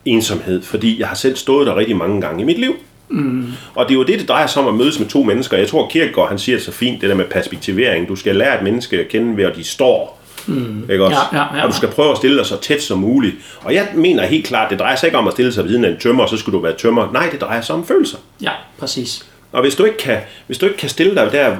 ensomhed, 0.04 0.62
fordi 0.62 1.00
jeg 1.00 1.08
har 1.08 1.14
selv 1.14 1.36
stået 1.36 1.66
der 1.66 1.76
rigtig 1.76 1.96
mange 1.96 2.20
gange 2.20 2.42
i 2.42 2.44
mit 2.44 2.58
liv. 2.58 2.74
Mm. 3.08 3.46
Og 3.74 3.84
det 3.84 3.94
er 3.94 3.98
jo 3.98 4.02
det, 4.02 4.18
det 4.18 4.28
drejer 4.28 4.46
sig 4.46 4.62
om 4.62 4.68
at 4.68 4.74
mødes 4.74 4.98
med 4.98 5.08
to 5.08 5.22
mennesker. 5.22 5.56
Jeg 5.56 5.68
tror, 5.68 5.88
Kierkegaard 5.88 6.28
han 6.28 6.38
siger 6.38 6.56
det 6.56 6.64
så 6.64 6.72
fint, 6.72 7.00
det 7.00 7.08
der 7.08 7.14
med 7.14 7.24
perspektivering. 7.24 8.08
Du 8.08 8.16
skal 8.16 8.36
lære 8.36 8.56
et 8.56 8.62
menneske 8.62 9.00
at 9.00 9.08
kende 9.08 9.36
ved, 9.36 9.44
at 9.44 9.56
de 9.56 9.64
står. 9.64 10.20
Mm. 10.46 10.90
Ikke 10.90 11.04
også? 11.04 11.18
Ja, 11.32 11.38
ja, 11.38 11.56
ja. 11.56 11.62
Og 11.62 11.68
du 11.68 11.76
skal 11.76 11.88
prøve 11.88 12.10
at 12.10 12.16
stille 12.16 12.38
dig 12.38 12.46
så 12.46 12.60
tæt 12.60 12.82
som 12.82 12.98
muligt. 12.98 13.34
Og 13.60 13.74
jeg 13.74 13.88
mener 13.94 14.26
helt 14.26 14.46
klart, 14.46 14.70
det 14.70 14.78
drejer 14.78 14.96
sig 14.96 15.06
ikke 15.06 15.18
om 15.18 15.26
at 15.26 15.32
stille 15.32 15.52
sig 15.52 15.64
ved 15.64 15.70
siden 15.70 15.84
af 15.84 15.88
en 15.88 15.96
tømmer, 15.96 16.22
og 16.22 16.28
så 16.28 16.36
skulle 16.36 16.58
du 16.58 16.62
være 16.62 16.76
tømmer. 16.76 17.12
Nej, 17.12 17.28
det 17.32 17.40
drejer 17.40 17.60
sig 17.60 17.74
om 17.74 17.86
følelser. 17.86 18.18
Ja, 18.42 18.50
præcis. 18.78 19.26
Og 19.52 19.62
hvis 19.62 19.74
du 19.74 19.84
ikke 19.84 19.98
kan, 19.98 20.18
hvis 20.46 20.58
du 20.58 20.66
ikke 20.66 20.78
kan 20.78 20.88
stille 20.88 21.14
dig 21.14 21.32
der, 21.32 21.56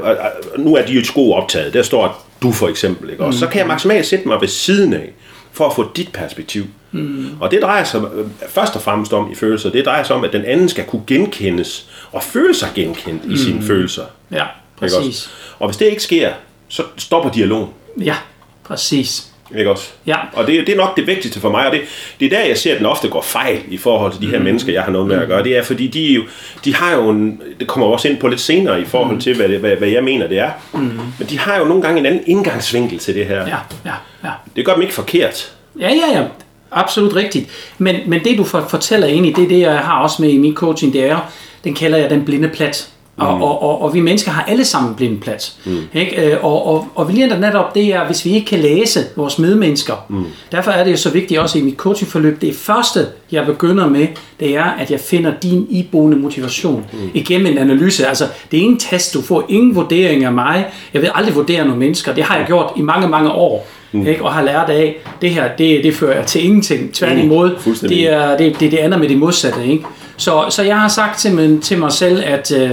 nu 0.58 0.74
er 0.76 0.86
de 0.86 0.92
jo 0.92 1.04
sko 1.04 1.32
optaget, 1.32 1.74
der 1.74 1.82
står 1.82 2.23
du 2.44 2.52
for 2.52 2.68
eksempel, 2.68 3.10
ikke? 3.10 3.22
Og 3.22 3.28
mm. 3.28 3.32
så 3.32 3.46
kan 3.46 3.58
jeg 3.58 3.66
maksimalt 3.66 4.06
sætte 4.06 4.28
mig 4.28 4.40
ved 4.40 4.48
siden 4.48 4.94
af, 4.94 5.12
for 5.52 5.66
at 5.66 5.74
få 5.74 5.90
dit 5.96 6.12
perspektiv. 6.12 6.64
Mm. 6.92 7.28
Og 7.40 7.50
det 7.50 7.62
drejer 7.62 7.84
sig 7.84 8.00
øh, 8.14 8.26
først 8.48 8.76
og 8.76 8.82
fremmest 8.82 9.12
om 9.12 9.32
i 9.32 9.34
følelser, 9.34 9.70
det 9.70 9.84
drejer 9.84 10.02
sig 10.02 10.16
om, 10.16 10.24
at 10.24 10.32
den 10.32 10.44
anden 10.44 10.68
skal 10.68 10.84
kunne 10.84 11.02
genkendes, 11.06 11.88
og 12.12 12.22
føle 12.22 12.54
sig 12.54 12.68
genkendt 12.74 13.24
mm. 13.24 13.32
i 13.32 13.36
sine 13.36 13.62
følelser. 13.62 14.04
Ja, 14.30 14.44
præcis. 14.76 15.30
Og 15.58 15.68
hvis 15.68 15.76
det 15.76 15.86
ikke 15.86 16.02
sker, 16.02 16.32
så 16.68 16.82
stopper 16.96 17.30
dialogen. 17.30 17.68
Ja, 18.00 18.16
præcis. 18.64 19.33
Ikke 19.58 19.70
også? 19.70 19.90
Ja. 20.06 20.16
Og 20.32 20.46
det, 20.46 20.66
det 20.66 20.72
er 20.72 20.76
nok 20.76 20.96
det 20.96 21.06
vigtigste 21.06 21.40
for 21.40 21.50
mig, 21.50 21.66
og 21.66 21.72
det, 21.72 21.80
det 22.20 22.26
er 22.26 22.38
der, 22.38 22.44
jeg 22.44 22.58
ser, 22.58 22.72
at 22.72 22.78
den 22.78 22.86
ofte 22.86 23.08
går 23.08 23.22
fejl 23.22 23.58
i 23.68 23.76
forhold 23.76 24.12
til 24.12 24.22
de 24.22 24.26
her 24.26 24.38
mm. 24.38 24.44
mennesker, 24.44 24.72
jeg 24.72 24.82
har 24.82 24.92
noget 24.92 25.08
med 25.08 25.16
at 25.16 25.28
gøre. 25.28 25.42
Det 25.42 25.56
er, 25.56 25.62
fordi 25.62 25.86
de, 25.86 26.00
jo, 26.00 26.22
de 26.64 26.74
har 26.74 26.94
jo 26.94 27.10
en, 27.10 27.40
det 27.60 27.66
kommer 27.66 27.86
også 27.86 28.08
ind 28.08 28.16
på 28.16 28.28
lidt 28.28 28.40
senere 28.40 28.80
i 28.80 28.84
forhold 28.84 29.14
mm. 29.14 29.20
til, 29.20 29.36
hvad, 29.36 29.48
hvad, 29.48 29.76
hvad 29.76 29.88
jeg 29.88 30.04
mener, 30.04 30.26
det 30.26 30.38
er. 30.38 30.50
Mm. 30.72 30.80
Men 31.18 31.28
de 31.30 31.38
har 31.38 31.58
jo 31.58 31.64
nogle 31.64 31.82
gange 31.82 32.00
en 32.00 32.06
anden 32.06 32.22
indgangsvinkel 32.26 32.98
til 32.98 33.14
det 33.14 33.26
her. 33.26 33.38
Ja, 33.38 33.56
ja, 33.84 33.94
ja. 34.24 34.30
Det 34.56 34.66
gør 34.66 34.72
dem 34.72 34.82
ikke 34.82 34.94
forkert. 34.94 35.52
Ja, 35.80 35.88
ja, 35.88 36.18
ja. 36.20 36.24
Absolut 36.72 37.14
rigtigt. 37.14 37.50
Men, 37.78 37.96
men 38.06 38.24
det, 38.24 38.38
du 38.38 38.44
fortæller 38.44 39.06
egentlig, 39.06 39.36
det 39.36 39.44
er 39.44 39.48
det, 39.48 39.60
jeg 39.60 39.78
har 39.78 40.02
også 40.02 40.22
med 40.22 40.30
i 40.30 40.38
min 40.38 40.54
coaching, 40.54 40.92
det 40.92 41.04
er, 41.04 41.32
den 41.64 41.74
kalder 41.74 41.98
jeg 41.98 42.10
den 42.10 42.24
blinde 42.24 42.48
plat. 42.48 42.90
Og, 43.16 43.36
mm. 43.36 43.42
og, 43.42 43.62
og, 43.62 43.82
og 43.82 43.94
vi 43.94 44.00
mennesker 44.00 44.30
har 44.30 44.42
alle 44.42 44.64
sammen 44.64 44.94
blind 44.94 45.20
plads. 45.20 45.58
Mm. 45.64 45.78
Ikke? 45.94 46.32
Øh, 46.32 46.44
og, 46.44 46.66
og, 46.66 46.88
og 46.94 47.08
vi 47.08 47.12
lige 47.12 47.40
netop 47.40 47.74
det 47.74 47.94
er, 47.94 48.06
hvis 48.06 48.24
vi 48.24 48.30
ikke 48.30 48.46
kan 48.46 48.58
læse 48.58 49.00
vores 49.16 49.38
medmennesker. 49.38 49.94
Mm. 50.08 50.24
Derfor 50.52 50.70
er 50.70 50.84
det 50.84 50.92
jo 50.92 50.96
så 50.96 51.10
vigtigt 51.10 51.40
også 51.40 51.58
i 51.58 51.62
mit 51.62 51.76
coachingforløb. 51.76 52.40
Det 52.40 52.54
første, 52.54 53.06
jeg 53.32 53.46
begynder 53.46 53.88
med, 53.88 54.06
det 54.40 54.56
er, 54.56 54.64
at 54.64 54.90
jeg 54.90 55.00
finder 55.00 55.32
din 55.42 55.66
iboende 55.70 56.16
motivation 56.16 56.84
mm. 56.92 57.10
igennem 57.14 57.46
en 57.46 57.58
analyse. 57.58 58.06
Altså, 58.06 58.24
det 58.50 58.58
er 58.58 58.64
en 58.64 58.78
test, 58.78 59.14
du 59.14 59.22
får 59.22 59.44
ingen 59.48 59.74
vurdering 59.74 60.24
af 60.24 60.32
mig. 60.32 60.66
Jeg 60.94 61.02
vil 61.02 61.10
aldrig 61.14 61.34
vurdere 61.34 61.64
nogle 61.64 61.78
mennesker. 61.78 62.14
Det 62.14 62.24
har 62.24 62.36
jeg 62.36 62.46
gjort 62.46 62.72
i 62.76 62.80
mange, 62.80 63.08
mange 63.08 63.30
år. 63.30 63.66
Mm. 63.92 64.06
Ikke? 64.06 64.24
Og 64.24 64.32
har 64.32 64.42
lært 64.42 64.70
af, 64.70 64.96
det 65.20 65.30
her, 65.30 65.48
det, 65.58 65.84
det 65.84 65.94
fører 65.94 66.24
til 66.24 66.44
ingenting. 66.44 66.94
Tværtimod, 66.94 67.50
mm. 67.66 67.88
det, 67.88 68.12
er, 68.12 68.36
det, 68.36 68.60
det, 68.60 68.70
det 68.70 68.84
ender 68.84 68.98
med 68.98 69.08
det 69.08 69.18
modsatte. 69.18 69.66
Ikke? 69.66 69.84
Så, 70.16 70.44
så 70.50 70.62
jeg 70.62 70.80
har 70.80 70.88
sagt 70.88 71.18
til, 71.18 71.34
mig, 71.34 71.62
til 71.62 71.78
mig 71.78 71.92
selv, 71.92 72.22
at... 72.26 72.52
Øh, 72.52 72.70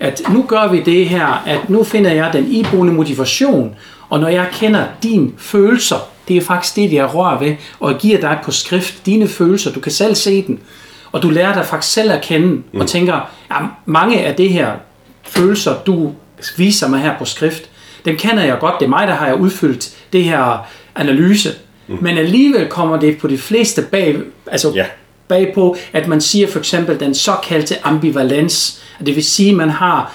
at 0.00 0.22
nu 0.32 0.44
gør 0.48 0.68
vi 0.68 0.80
det 0.80 1.08
her, 1.08 1.42
at 1.46 1.70
nu 1.70 1.84
finder 1.84 2.10
jeg 2.10 2.30
den 2.32 2.46
iboende 2.50 2.92
motivation, 2.92 3.74
og 4.08 4.20
når 4.20 4.28
jeg 4.28 4.46
kender 4.52 4.84
dine 5.02 5.30
følelser, 5.38 5.96
det 6.28 6.36
er 6.36 6.40
faktisk 6.40 6.76
det, 6.76 6.92
jeg 6.92 7.14
rører 7.14 7.38
ved, 7.38 7.54
og 7.80 7.92
jeg 7.92 8.00
giver 8.00 8.20
dig 8.20 8.38
på 8.44 8.50
skrift 8.50 9.06
dine 9.06 9.28
følelser, 9.28 9.72
du 9.72 9.80
kan 9.80 9.92
selv 9.92 10.14
se 10.14 10.46
den, 10.46 10.60
og 11.12 11.22
du 11.22 11.30
lærer 11.30 11.54
dig 11.54 11.66
faktisk 11.66 11.92
selv 11.92 12.12
at 12.12 12.22
kende, 12.22 12.48
mm. 12.48 12.80
og 12.80 12.86
tænker, 12.86 13.30
ja, 13.50 13.56
mange 13.86 14.20
af 14.20 14.34
det 14.34 14.50
her 14.52 14.72
følelser, 15.22 15.74
du 15.86 16.12
viser 16.56 16.88
mig 16.88 17.00
her 17.00 17.18
på 17.18 17.24
skrift, 17.24 17.70
dem 18.04 18.16
kender 18.16 18.42
jeg 18.42 18.58
godt, 18.58 18.74
det 18.78 18.84
er 18.84 18.90
mig, 18.90 19.06
der 19.06 19.14
har 19.14 19.26
jeg 19.26 19.36
udfyldt 19.36 19.90
det 20.12 20.24
her 20.24 20.66
analyse, 20.94 21.50
mm. 21.88 21.98
men 22.00 22.18
alligevel 22.18 22.68
kommer 22.68 22.96
det 23.00 23.18
på 23.18 23.28
de 23.28 23.38
fleste 23.38 23.82
bag, 23.82 24.16
altså 24.46 24.72
ja. 24.74 24.84
bagpå, 25.28 25.76
at 25.92 26.08
man 26.08 26.20
siger 26.20 26.48
for 26.48 26.58
eksempel 26.58 27.00
den 27.00 27.14
såkaldte 27.14 27.86
ambivalens, 27.86 28.82
det 29.06 29.16
vil 29.16 29.24
sige, 29.24 29.50
at 29.50 29.56
man 29.56 29.70
har 29.70 30.12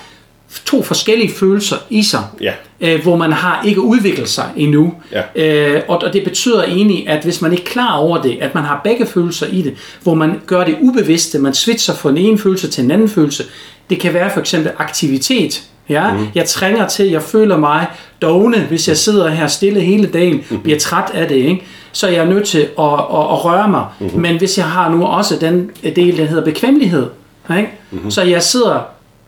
to 0.65 0.83
forskellige 0.83 1.33
følelser 1.33 1.75
i 1.89 2.03
sig, 2.03 2.23
ja. 2.41 2.53
øh, 2.81 3.01
hvor 3.01 3.15
man 3.15 3.31
har 3.31 3.63
ikke 3.65 3.81
udviklet 3.81 4.29
sig 4.29 4.49
endnu. 4.55 4.93
Ja. 5.11 5.21
Øh, 5.75 5.81
og, 5.87 6.01
og 6.03 6.13
det 6.13 6.23
betyder 6.23 6.63
egentlig, 6.63 7.09
at 7.09 7.23
hvis 7.23 7.41
man 7.41 7.51
ikke 7.51 7.63
er 7.63 7.67
klar 7.67 7.97
over 7.97 8.21
det, 8.21 8.37
at 8.41 8.55
man 8.55 8.63
har 8.63 8.81
begge 8.83 9.05
følelser 9.05 9.47
i 9.47 9.61
det, 9.61 9.73
hvor 10.03 10.13
man 10.13 10.41
gør 10.45 10.63
det 10.63 10.77
ubevidste, 10.81 11.39
man 11.39 11.53
switcher 11.53 11.93
fra 11.95 12.09
en 12.09 12.17
ene 12.17 12.37
følelse 12.37 12.67
til 12.67 12.83
en 12.83 12.91
anden 12.91 13.09
følelse. 13.09 13.43
Det 13.89 13.99
kan 13.99 14.13
være 14.13 14.31
for 14.33 14.39
eksempel 14.39 14.71
aktivitet. 14.77 15.63
Ja, 15.89 16.13
mm. 16.13 16.27
Jeg 16.35 16.45
trænger 16.45 16.87
til, 16.87 17.09
jeg 17.09 17.21
føler 17.21 17.57
mig 17.57 17.87
dogne, 18.21 18.59
hvis 18.59 18.87
jeg 18.87 18.97
sidder 18.97 19.29
her 19.29 19.47
stille 19.47 19.81
hele 19.81 20.07
dagen, 20.07 20.43
mm. 20.49 20.59
bliver 20.59 20.79
træt 20.79 21.11
af 21.13 21.27
det, 21.27 21.35
ikke? 21.35 21.63
så 21.91 22.07
jeg 22.07 22.17
er 22.17 22.25
nødt 22.25 22.47
til 22.47 22.59
at, 22.59 22.93
at, 22.93 23.25
at 23.31 23.45
røre 23.45 23.67
mig. 23.67 23.85
Mm. 23.99 24.09
Men 24.13 24.37
hvis 24.37 24.57
jeg 24.57 24.65
har 24.65 24.89
nu 24.89 25.05
også 25.05 25.37
den 25.41 25.71
del, 25.95 26.17
der 26.17 26.25
hedder 26.25 26.43
bekvemmelighed, 26.43 27.07
ikke? 27.57 27.69
Mm-hmm. 27.91 28.11
Så 28.11 28.21
jeg 28.21 28.43
sidder 28.43 28.79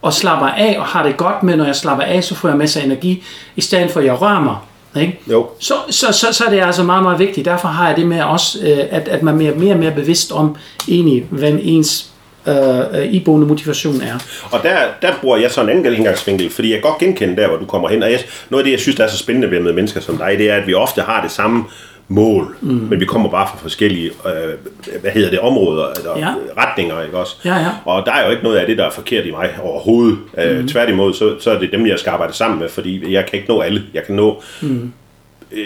og 0.01 0.13
slapper 0.13 0.47
af 0.47 0.75
og 0.79 0.85
har 0.85 1.03
det 1.03 1.17
godt 1.17 1.43
med, 1.43 1.57
når 1.57 1.65
jeg 1.65 1.75
slapper 1.75 2.03
af, 2.03 2.23
så 2.23 2.35
får 2.35 2.47
jeg 2.49 2.57
masser 2.57 2.81
af 2.81 2.85
energi, 2.85 3.23
i 3.55 3.61
stedet 3.61 3.91
for 3.91 3.99
at 3.99 4.05
jeg 4.05 4.21
rører 4.21 4.39
mig. 4.39 4.55
Ikke? 5.01 5.19
Jo. 5.31 5.47
Så, 5.59 5.73
så, 5.89 6.11
så, 6.11 6.33
så 6.33 6.43
er 6.45 6.49
det 6.49 6.61
altså 6.61 6.83
meget, 6.83 7.03
meget 7.03 7.19
vigtigt. 7.19 7.45
Derfor 7.45 7.67
har 7.67 7.87
jeg 7.87 7.97
det 7.97 8.07
med 8.07 8.21
også, 8.21 8.59
øh, 8.61 8.77
at, 8.91 9.07
at 9.07 9.23
man 9.23 9.41
er 9.41 9.55
mere 9.55 9.73
og 9.73 9.79
mere 9.79 9.91
bevidst 9.91 10.31
om, 10.31 10.55
egentlig, 10.87 11.25
hvad 11.29 11.51
ens 11.61 12.09
øh, 12.47 13.13
iboende 13.13 13.47
motivation 13.47 14.01
er. 14.01 14.17
Og 14.51 14.59
der, 14.63 14.77
der 15.01 15.13
bruger 15.21 15.37
jeg 15.37 15.51
så 15.51 15.61
en 15.61 15.69
anden 15.69 15.93
indgangsvinkel, 15.93 16.49
fordi 16.49 16.73
jeg 16.73 16.81
godt 16.81 16.97
genkende 16.97 17.41
der, 17.41 17.47
hvor 17.47 17.57
du 17.57 17.65
kommer 17.65 17.89
hen. 17.89 18.03
Og 18.03 18.11
jeg, 18.11 18.19
noget 18.49 18.61
af 18.61 18.65
det, 18.65 18.71
jeg 18.71 18.79
synes, 18.79 18.95
der 18.95 19.03
er 19.03 19.07
så 19.07 19.17
spændende 19.17 19.51
ved 19.51 19.59
med 19.59 19.73
mennesker 19.73 20.01
som 20.01 20.17
dig, 20.17 20.35
det 20.37 20.49
er, 20.49 20.55
at 20.55 20.67
vi 20.67 20.73
ofte 20.73 21.01
har 21.01 21.21
det 21.21 21.31
samme 21.31 21.63
mål, 22.07 22.55
mm. 22.61 22.69
men 22.69 22.99
vi 22.99 23.05
kommer 23.05 23.29
bare 23.29 23.47
fra 23.47 23.57
forskellige, 23.57 24.11
øh, 24.25 25.01
hvad 25.01 25.11
hedder 25.11 25.29
det, 25.29 25.39
områder, 25.39 25.87
eller 25.87 26.17
ja. 26.17 26.33
retninger, 26.57 27.03
ikke 27.03 27.17
også? 27.17 27.35
Ja, 27.45 27.55
ja. 27.55 27.69
Og 27.85 28.05
der 28.05 28.11
er 28.11 28.25
jo 28.25 28.31
ikke 28.31 28.43
noget 28.43 28.57
af 28.57 28.67
det, 28.67 28.77
der 28.77 28.85
er 28.85 28.91
forkert 28.91 29.25
i 29.25 29.31
mig 29.31 29.49
overhovedet. 29.63 30.17
Øh, 30.37 30.59
mm. 30.59 30.67
tværtimod, 30.67 31.13
så, 31.13 31.39
så 31.39 31.51
er 31.51 31.59
det 31.59 31.71
dem, 31.71 31.87
jeg 31.87 31.99
skal 31.99 32.09
arbejde 32.09 32.33
sammen 32.33 32.59
med, 32.59 32.69
fordi 32.69 33.13
jeg 33.13 33.25
kan 33.25 33.39
ikke 33.39 33.49
nå 33.49 33.61
alle. 33.61 33.83
Jeg 33.93 34.03
kan 34.05 34.15
nå... 34.15 34.43
Mm. 34.61 34.91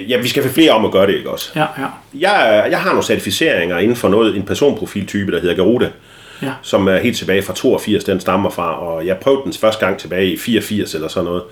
Ja, 0.08 0.18
vi 0.18 0.28
skal 0.28 0.44
få 0.44 0.50
flere 0.50 0.72
om 0.72 0.86
at 0.86 0.92
gøre 0.92 1.08
det, 1.08 1.16
ikke 1.16 1.30
også? 1.30 1.52
Ja, 1.56 1.66
ja. 1.78 1.86
Jeg, 2.14 2.68
jeg 2.72 2.80
har 2.80 2.90
nogle 2.90 3.04
certificeringer 3.04 3.78
inden 3.78 3.96
for 3.96 4.10
noget, 4.10 4.36
en 4.36 4.44
personprofiltype, 4.44 5.32
der 5.32 5.40
hedder 5.40 5.56
Garuda, 5.56 5.90
ja. 6.42 6.52
som 6.62 6.88
er 6.88 6.98
helt 6.98 7.18
tilbage 7.18 7.42
fra 7.42 7.54
82, 7.54 8.04
den 8.04 8.20
stammer 8.20 8.50
fra, 8.50 8.86
og 8.86 9.06
jeg 9.06 9.18
prøvede 9.18 9.42
den 9.44 9.54
første 9.54 9.86
gang 9.86 9.98
tilbage 9.98 10.34
i 10.34 10.38
84 10.38 10.96
eller 10.96 11.08
sådan 11.08 11.26
noget. 11.26 11.44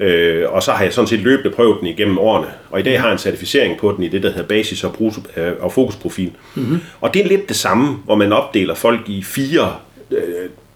Øh, 0.00 0.44
og 0.48 0.62
så 0.62 0.72
har 0.72 0.84
jeg 0.84 0.92
sådan 0.92 1.08
set 1.08 1.20
løbende 1.20 1.50
prøvet 1.50 1.76
den 1.80 1.86
igennem 1.86 2.18
årene. 2.18 2.46
Og 2.70 2.80
i 2.80 2.82
dag 2.82 3.00
har 3.00 3.06
jeg 3.06 3.12
en 3.12 3.18
certificering 3.18 3.78
på 3.78 3.94
den 3.96 4.04
i 4.04 4.08
det, 4.08 4.22
der 4.22 4.30
hedder 4.30 4.48
basis 4.48 4.84
og, 4.84 4.92
brus, 4.92 5.14
øh, 5.36 5.52
og 5.60 5.72
fokusprofil. 5.72 6.32
Mm-hmm. 6.54 6.80
Og 7.00 7.14
det 7.14 7.24
er 7.24 7.28
lidt 7.28 7.48
det 7.48 7.56
samme, 7.56 7.96
hvor 8.04 8.14
man 8.14 8.32
opdeler 8.32 8.74
folk 8.74 9.00
i 9.06 9.22
fire 9.22 9.72
øh, 10.10 10.18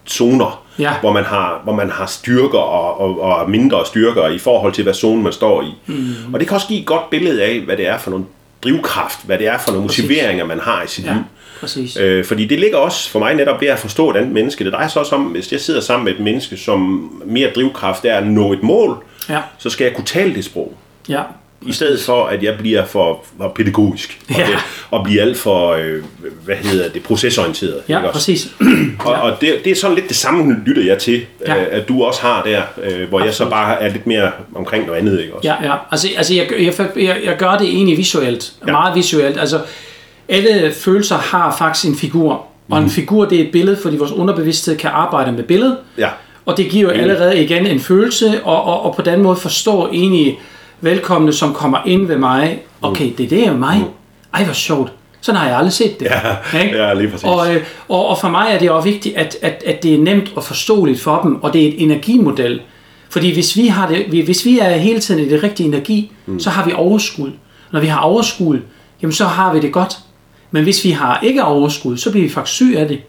zoner, 0.09 0.65
ja. 0.79 0.93
hvor, 1.01 1.11
man 1.11 1.23
har, 1.23 1.61
hvor 1.63 1.73
man 1.73 1.89
har 1.89 2.05
styrker 2.05 2.59
og, 2.59 3.01
og, 3.01 3.21
og 3.21 3.49
mindre 3.49 3.85
styrker 3.85 4.27
i 4.27 4.37
forhold 4.37 4.73
til, 4.73 4.83
hvad 4.83 4.93
zone 4.93 5.23
man 5.23 5.33
står 5.33 5.61
i. 5.61 5.73
Mm-hmm. 5.85 6.33
Og 6.33 6.39
det 6.39 6.47
kan 6.47 6.55
også 6.55 6.67
give 6.67 6.79
et 6.79 6.85
godt 6.85 7.09
billede 7.09 7.43
af, 7.43 7.59
hvad 7.59 7.77
det 7.77 7.87
er 7.87 7.97
for 7.97 8.11
nogle 8.11 8.25
drivkraft, 8.63 9.19
hvad 9.25 9.37
det 9.37 9.47
er 9.47 9.57
for 9.57 9.71
nogle 9.71 9.87
Præcis. 9.87 10.03
motiveringer, 10.03 10.45
man 10.45 10.59
har 10.59 10.83
i 10.83 10.87
sit 10.87 11.05
ja. 11.05 11.13
liv. 11.13 11.21
Præcis. 11.59 11.97
Øh, 11.97 12.25
fordi 12.25 12.45
det 12.45 12.59
ligger 12.59 12.77
også 12.77 13.09
for 13.09 13.19
mig 13.19 13.35
netop 13.35 13.61
ved 13.61 13.67
at 13.67 13.79
forstå 13.79 14.09
et 14.09 14.15
andet 14.15 14.31
menneske. 14.31 14.63
Det 14.63 14.73
drejer 14.73 14.87
sig 14.87 15.01
også 15.01 15.15
om, 15.15 15.23
hvis 15.23 15.51
jeg 15.51 15.61
sidder 15.61 15.81
sammen 15.81 16.05
med 16.05 16.13
et 16.13 16.19
menneske, 16.19 16.57
som 16.57 16.79
mere 17.25 17.49
drivkraft 17.55 18.05
er 18.05 18.15
at 18.17 18.27
nå 18.27 18.53
et 18.53 18.63
mål, 18.63 19.03
ja. 19.29 19.39
så 19.57 19.69
skal 19.69 19.85
jeg 19.85 19.95
kunne 19.95 20.05
tale 20.05 20.35
det 20.35 20.45
sprog. 20.45 20.73
Ja. 21.09 21.21
I 21.67 21.73
stedet 21.73 22.01
for, 22.01 22.25
at 22.25 22.43
jeg 22.43 22.57
bliver 22.57 22.85
for, 22.85 23.25
for 23.37 23.49
pædagogisk 23.49 24.21
og, 24.29 24.35
ja. 24.35 24.45
det, 24.45 24.55
og 24.91 25.03
bliver 25.03 25.21
alt 25.21 25.37
for, 25.37 25.69
øh, 25.71 26.03
hvad 26.45 26.55
hedder 26.55 26.89
det, 26.89 27.03
procesorienteret. 27.03 27.81
Ja, 27.89 27.97
ikke 27.99 28.11
præcis. 28.11 28.47
og, 29.05 29.11
ja. 29.11 29.17
og 29.17 29.41
det, 29.41 29.55
det 29.63 29.71
er 29.71 29.75
sådan 29.75 29.95
lidt 29.95 30.07
det 30.07 30.17
samme, 30.17 30.63
lytter 30.65 30.83
jeg 30.83 30.97
til, 30.97 31.25
ja. 31.47 31.61
øh, 31.61 31.67
at 31.71 31.87
du 31.87 32.03
også 32.03 32.21
har 32.21 32.43
der, 32.43 32.61
øh, 32.83 32.91
hvor 32.91 33.01
Absolut. 33.01 33.25
jeg 33.25 33.33
så 33.33 33.49
bare 33.49 33.81
er 33.81 33.89
lidt 33.89 34.07
mere 34.07 34.31
omkring 34.55 34.85
noget 34.85 34.99
andet. 34.99 35.21
Ikke 35.21 35.33
også? 35.33 35.47
Ja, 35.47 35.55
ja. 35.63 35.75
Altså, 35.91 36.07
altså 36.17 36.33
jeg, 36.33 36.47
jeg, 36.59 36.73
jeg, 36.95 37.17
jeg 37.25 37.37
gør 37.37 37.57
det 37.57 37.67
egentlig 37.67 37.97
visuelt, 37.97 38.53
ja. 38.67 38.71
meget 38.71 38.95
visuelt. 38.95 39.39
Altså, 39.39 39.61
alle 40.29 40.73
følelser 40.73 41.17
har 41.17 41.55
faktisk 41.57 41.85
en 41.85 41.97
figur, 41.97 42.45
og 42.69 42.77
en 42.77 42.83
mhm. 42.83 42.91
figur 42.91 43.25
det 43.25 43.39
er 43.39 43.43
et 43.43 43.51
billede, 43.51 43.77
fordi 43.81 43.97
vores 43.97 44.11
underbevidsthed 44.11 44.77
kan 44.77 44.89
arbejde 44.93 45.31
med 45.31 45.43
billedet. 45.43 45.77
Ja. 45.97 46.09
Og 46.45 46.57
det 46.57 46.69
giver 46.69 46.83
jo 46.83 46.89
allerede 46.89 47.43
igen 47.43 47.67
en 47.67 47.79
følelse, 47.79 48.43
og, 48.43 48.63
og, 48.63 48.81
og 48.81 48.95
på 48.95 49.01
den 49.01 49.21
måde 49.21 49.35
forstår 49.35 49.87
egentlig 49.87 50.39
velkomne, 50.81 51.33
som 51.33 51.53
kommer 51.53 51.77
ind 51.85 52.07
ved 52.07 52.17
mig, 52.17 52.59
okay, 52.81 53.11
det, 53.17 53.29
det 53.29 53.47
er 53.47 53.53
mig. 53.53 53.77
Mm. 53.77 53.85
Ej, 54.33 54.43
hvor 54.43 54.53
sjovt. 54.53 54.91
Sådan 55.21 55.41
har 55.41 55.47
jeg 55.47 55.57
aldrig 55.57 55.73
set 55.73 55.99
det. 55.99 56.05
Ja, 56.05 56.59
ikke? 56.63 56.77
ja 56.77 56.93
lige 56.93 57.07
præcis. 57.07 57.23
Og, 57.29 57.55
øh, 57.55 57.63
og, 57.89 58.07
og 58.07 58.17
for 58.17 58.27
mig 58.29 58.47
er 58.51 58.59
det 58.59 58.69
også 58.69 58.89
vigtigt, 58.89 59.17
at, 59.17 59.37
at, 59.41 59.63
at 59.65 59.83
det 59.83 59.93
er 59.93 59.97
nemt 59.97 60.31
og 60.35 60.43
forståeligt 60.43 61.01
for 61.01 61.21
dem, 61.23 61.43
og 61.43 61.53
det 61.53 61.63
er 61.63 61.67
et 61.67 61.81
energimodel. 61.81 62.61
Fordi 63.09 63.33
hvis 63.33 63.57
vi, 63.57 63.67
har 63.67 63.87
det, 63.87 64.23
hvis 64.23 64.45
vi 64.45 64.59
er 64.59 64.69
hele 64.69 64.99
tiden 64.99 65.25
i 65.25 65.29
det 65.29 65.43
rigtige 65.43 65.67
energi, 65.67 66.11
mm. 66.25 66.39
så 66.39 66.49
har 66.49 66.65
vi 66.65 66.73
overskud. 66.75 67.31
Når 67.71 67.79
vi 67.79 67.87
har 67.87 67.99
overskud, 67.99 68.59
jamen 69.01 69.13
så 69.13 69.25
har 69.25 69.53
vi 69.53 69.59
det 69.59 69.73
godt. 69.73 69.97
Men 70.51 70.63
hvis 70.63 70.85
vi 70.85 70.91
har 70.91 71.19
ikke 71.23 71.43
overskud, 71.43 71.97
så 71.97 72.11
bliver 72.11 72.23
vi 72.23 72.33
faktisk 72.33 72.55
syg 72.55 72.75
af 72.77 72.87
det. 72.87 72.99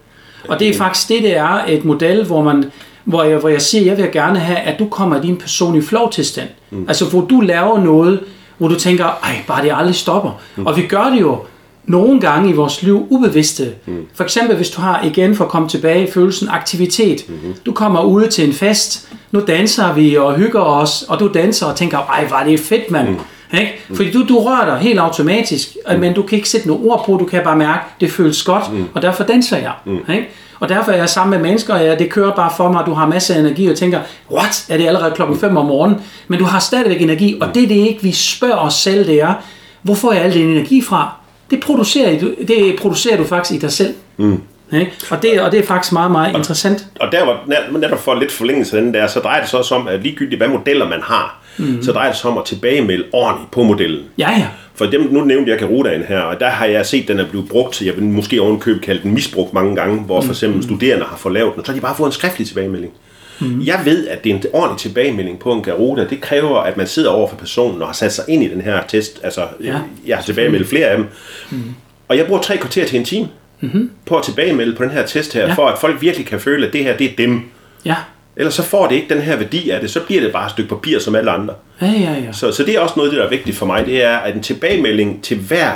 Og 0.48 0.60
det 0.60 0.68
er 0.68 0.74
faktisk 0.74 1.08
det, 1.08 1.22
det 1.22 1.36
er 1.36 1.64
et 1.68 1.84
model, 1.84 2.24
hvor 2.24 2.42
man 2.42 2.64
hvor 3.06 3.22
jeg, 3.22 3.38
hvor 3.38 3.48
jeg 3.48 3.62
siger, 3.62 3.84
jeg 3.84 3.96
vil 3.96 4.12
gerne 4.12 4.38
have, 4.38 4.58
at 4.58 4.78
du 4.78 4.86
kommer 4.88 5.16
i 5.16 5.26
din 5.26 5.36
personlige 5.36 5.82
flow-tilstand. 5.82 6.48
Mm. 6.70 6.84
Altså, 6.88 7.04
hvor 7.04 7.20
du 7.20 7.40
laver 7.40 7.80
noget, 7.80 8.20
hvor 8.58 8.68
du 8.68 8.74
tænker, 8.74 9.04
ej, 9.04 9.44
bare 9.46 9.64
det 9.64 9.72
aldrig 9.74 9.94
stopper. 9.94 10.40
Mm. 10.56 10.66
Og 10.66 10.76
vi 10.76 10.82
gør 10.82 11.04
det 11.04 11.20
jo 11.20 11.38
nogle 11.84 12.20
gange 12.20 12.50
i 12.50 12.52
vores 12.52 12.82
liv 12.82 13.06
ubevidste. 13.10 13.72
Mm. 13.86 14.06
For 14.14 14.24
eksempel, 14.24 14.56
hvis 14.56 14.70
du 14.70 14.80
har, 14.80 15.02
igen 15.04 15.36
for 15.36 15.44
at 15.44 15.50
komme 15.50 15.68
tilbage 15.68 16.08
i 16.08 16.10
følelsen, 16.10 16.48
aktivitet. 16.48 17.24
Mm-hmm. 17.28 17.54
Du 17.66 17.72
kommer 17.72 18.02
ud 18.02 18.26
til 18.26 18.48
en 18.48 18.52
fest, 18.52 19.08
nu 19.32 19.42
danser 19.46 19.92
vi 19.92 20.16
og 20.16 20.34
hygger 20.34 20.60
os, 20.60 21.04
og 21.08 21.20
du 21.20 21.30
danser 21.34 21.66
og 21.66 21.76
tænker, 21.76 21.98
ej, 21.98 22.26
var 22.30 22.44
det 22.44 22.60
fedt, 22.60 22.90
mand. 22.90 23.08
Mm. 23.08 23.16
Ikke? 23.52 23.72
Fordi 23.94 24.12
du, 24.12 24.28
du 24.28 24.38
rører 24.38 24.64
dig 24.64 24.78
helt 24.78 24.98
automatisk, 24.98 25.76
mm. 25.90 26.00
men 26.00 26.14
du 26.14 26.22
kan 26.22 26.36
ikke 26.36 26.48
sætte 26.48 26.68
nogle 26.68 26.84
ord 26.84 27.06
på, 27.06 27.16
du 27.16 27.24
kan 27.24 27.44
bare 27.44 27.56
mærke, 27.56 27.84
det 28.00 28.10
føles 28.10 28.42
godt, 28.42 28.72
mm. 28.72 28.88
og 28.94 29.02
derfor 29.02 29.24
danser 29.24 29.56
jeg. 29.56 29.72
Mm. 29.84 29.98
Ikke? 30.12 30.28
Og 30.60 30.68
derfor 30.68 30.92
er 30.92 30.96
jeg 30.96 31.08
sammen 31.08 31.40
med 31.40 31.48
mennesker, 31.48 31.74
og 31.74 31.84
ja, 31.84 31.94
det 31.94 32.10
kører 32.10 32.32
bare 32.32 32.52
for 32.56 32.72
mig, 32.72 32.86
du 32.86 32.92
har 32.92 33.06
masser 33.06 33.34
af 33.34 33.38
energi, 33.38 33.66
og 33.66 33.76
tænker, 33.76 34.00
what, 34.30 34.66
er 34.68 34.76
det 34.76 34.86
allerede 34.86 35.14
klokken 35.14 35.38
5 35.38 35.56
om 35.56 35.66
morgenen? 35.66 36.00
Men 36.28 36.38
du 36.38 36.44
har 36.44 36.58
stadigvæk 36.58 37.02
energi, 37.02 37.38
og 37.40 37.54
det 37.54 37.62
er 37.62 37.68
det 37.68 37.74
ikke, 37.74 38.02
vi 38.02 38.12
spørger 38.12 38.56
os 38.56 38.74
selv, 38.74 39.06
det 39.06 39.22
er, 39.22 39.34
hvor 39.82 39.94
får 39.94 40.12
jeg 40.12 40.22
al 40.22 40.34
den 40.34 40.48
energi 40.48 40.82
fra? 40.82 41.10
Det 41.50 41.60
producerer, 41.60 42.20
du, 42.20 42.34
det 42.48 42.76
producerer 42.80 43.16
du 43.16 43.24
faktisk 43.24 43.58
i 43.58 43.58
dig 43.58 43.72
selv. 43.72 43.94
Mm. 44.16 44.42
Okay? 44.68 44.86
Og, 45.10 45.22
det, 45.22 45.40
og 45.40 45.52
det 45.52 45.60
er 45.60 45.66
faktisk 45.66 45.92
meget, 45.92 46.10
meget 46.10 46.32
og, 46.32 46.40
interessant. 46.40 46.86
Og 47.00 47.12
der 47.12 47.24
var 47.24 47.40
netop 47.78 47.98
for 47.98 48.14
lidt 48.14 48.32
forlængelse 48.32 48.76
af 48.76 48.82
den 48.82 48.94
der, 48.94 49.06
så 49.06 49.20
drejer 49.20 49.40
det 49.40 49.50
sig 49.50 49.58
også 49.58 49.74
om, 49.74 49.88
at 49.88 50.02
ligegyldigt 50.02 50.38
hvad 50.38 50.48
modeller 50.48 50.88
man 50.88 51.00
har, 51.02 51.40
mm. 51.58 51.82
så 51.82 51.92
drejer 51.92 52.10
det 52.10 52.20
sig 52.20 52.30
om 52.30 52.38
at 52.38 52.44
tilbagemelde 52.44 53.04
ordentligt 53.12 53.50
på 53.50 53.62
modellen. 53.62 54.04
Ja, 54.18 54.30
ja. 54.30 54.46
For 54.74 54.86
dem, 54.86 55.00
nu 55.10 55.24
nævnte 55.24 55.50
jeg 55.50 55.58
Garudaen 55.58 56.02
her, 56.02 56.20
og 56.20 56.40
der 56.40 56.48
har 56.48 56.66
jeg 56.66 56.86
set, 56.86 57.02
at 57.02 57.08
den 57.08 57.18
er 57.18 57.28
blevet 57.30 57.48
brugt, 57.48 57.82
jeg 57.82 57.96
vil 57.96 58.04
måske 58.04 58.42
ovenkøbe 58.42 58.80
kalde 58.80 59.02
den 59.02 59.14
misbrugt 59.14 59.52
mange 59.52 59.76
gange, 59.76 60.00
hvor 60.00 60.20
for 60.20 60.32
eksempel 60.32 60.56
mm. 60.56 60.62
studerende 60.62 61.04
har 61.04 61.16
fået 61.16 61.34
lavet 61.34 61.52
den, 61.52 61.60
og 61.60 61.66
så 61.66 61.72
har 61.72 61.76
de 61.76 61.82
bare 61.82 61.96
fået 61.96 62.08
en 62.08 62.12
skriftlig 62.12 62.46
tilbagemelding. 62.46 62.92
Mm. 63.40 63.62
Jeg 63.64 63.80
ved, 63.84 64.08
at 64.08 64.24
det 64.24 64.32
er 64.32 64.36
en 64.36 64.42
ordentlig 64.52 64.80
tilbagemelding 64.80 65.38
på 65.38 65.52
en 65.52 65.62
Garuda. 65.62 66.04
Det 66.04 66.20
kræver, 66.20 66.58
at 66.58 66.76
man 66.76 66.86
sidder 66.86 67.10
over 67.10 67.28
for 67.28 67.36
personen 67.36 67.82
og 67.82 67.88
har 67.88 67.94
sat 67.94 68.12
sig 68.12 68.24
ind 68.28 68.44
i 68.44 68.48
den 68.48 68.60
her 68.60 68.82
test. 68.88 69.20
Altså, 69.22 69.46
ja. 69.64 69.78
jeg 70.06 70.16
har 70.16 70.24
tilbagemeldt 70.24 70.68
flere 70.68 70.86
af 70.86 70.96
dem. 70.96 71.06
Mm. 71.50 71.62
Og 72.08 72.16
jeg 72.16 72.26
bruger 72.26 72.42
tre 72.42 72.56
kvarter 72.56 72.86
til 72.86 72.98
en 72.98 73.04
time 73.04 73.28
mm-hmm. 73.60 73.90
på 74.06 74.16
at 74.16 74.24
tilbagemelde 74.24 74.76
på 74.76 74.82
den 74.82 74.90
her 74.90 75.06
test 75.06 75.34
her, 75.34 75.46
ja. 75.46 75.54
for 75.54 75.66
at 75.66 75.78
folk 75.78 76.02
virkelig 76.02 76.26
kan 76.26 76.40
føle, 76.40 76.66
at 76.66 76.72
det 76.72 76.84
her, 76.84 76.96
det 76.96 77.10
er 77.10 77.16
dem. 77.18 77.40
Ja. 77.84 77.94
Ellers 78.36 78.54
så 78.54 78.62
får 78.62 78.86
det 78.86 78.94
ikke 78.94 79.14
den 79.14 79.22
her 79.22 79.36
værdi 79.36 79.70
af 79.70 79.80
det, 79.80 79.90
så 79.90 80.00
bliver 80.00 80.22
det 80.22 80.32
bare 80.32 80.46
et 80.46 80.50
stykke 80.50 80.68
papir 80.68 80.98
som 80.98 81.14
alle 81.14 81.30
andre. 81.30 81.54
Ja, 81.82 81.86
ja, 81.86 82.12
ja. 82.12 82.32
Så, 82.32 82.52
så 82.52 82.62
det 82.62 82.74
er 82.74 82.80
også 82.80 82.94
noget, 82.96 83.12
der 83.12 83.24
er 83.24 83.28
vigtigt 83.28 83.56
for 83.56 83.66
mig, 83.66 83.86
det 83.86 84.04
er, 84.04 84.16
at 84.16 84.34
en 84.34 84.42
tilbagemelding 84.42 85.24
til 85.24 85.36
hver, 85.36 85.70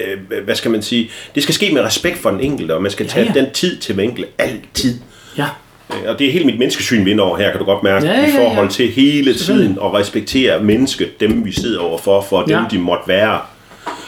øh, 0.00 0.42
hvad 0.44 0.54
skal 0.54 0.70
man 0.70 0.82
sige, 0.82 1.10
det 1.34 1.42
skal 1.42 1.54
ske 1.54 1.70
med 1.72 1.82
respekt 1.82 2.18
for 2.18 2.30
den 2.30 2.40
enkelte, 2.40 2.74
og 2.74 2.82
man 2.82 2.90
skal 2.90 3.08
tage 3.08 3.26
ja, 3.26 3.32
ja. 3.34 3.40
den 3.40 3.52
tid 3.52 3.76
til 3.76 3.94
den 3.94 4.04
enkelte, 4.04 4.28
altid. 4.38 4.98
Ja. 5.38 5.46
Øh, 5.90 6.10
og 6.10 6.18
det 6.18 6.26
er 6.26 6.32
helt 6.32 6.46
mit 6.46 6.58
menneskesyn, 6.58 7.04
vi 7.04 7.10
ind 7.10 7.20
over 7.20 7.36
her, 7.36 7.50
kan 7.50 7.58
du 7.58 7.64
godt 7.64 7.82
mærke, 7.82 8.06
ja, 8.06 8.12
ja, 8.12 8.20
ja. 8.20 8.28
i 8.28 8.30
forhold 8.30 8.68
til 8.68 8.90
hele 8.90 9.34
tiden 9.34 9.78
at 9.84 9.94
respektere 9.94 10.62
mennesket, 10.62 11.20
dem 11.20 11.44
vi 11.44 11.52
sidder 11.52 11.80
overfor, 11.80 12.20
for 12.28 12.42
dem 12.42 12.56
ja. 12.56 12.64
de 12.70 12.78
måtte 12.78 13.08
være. 13.08 13.40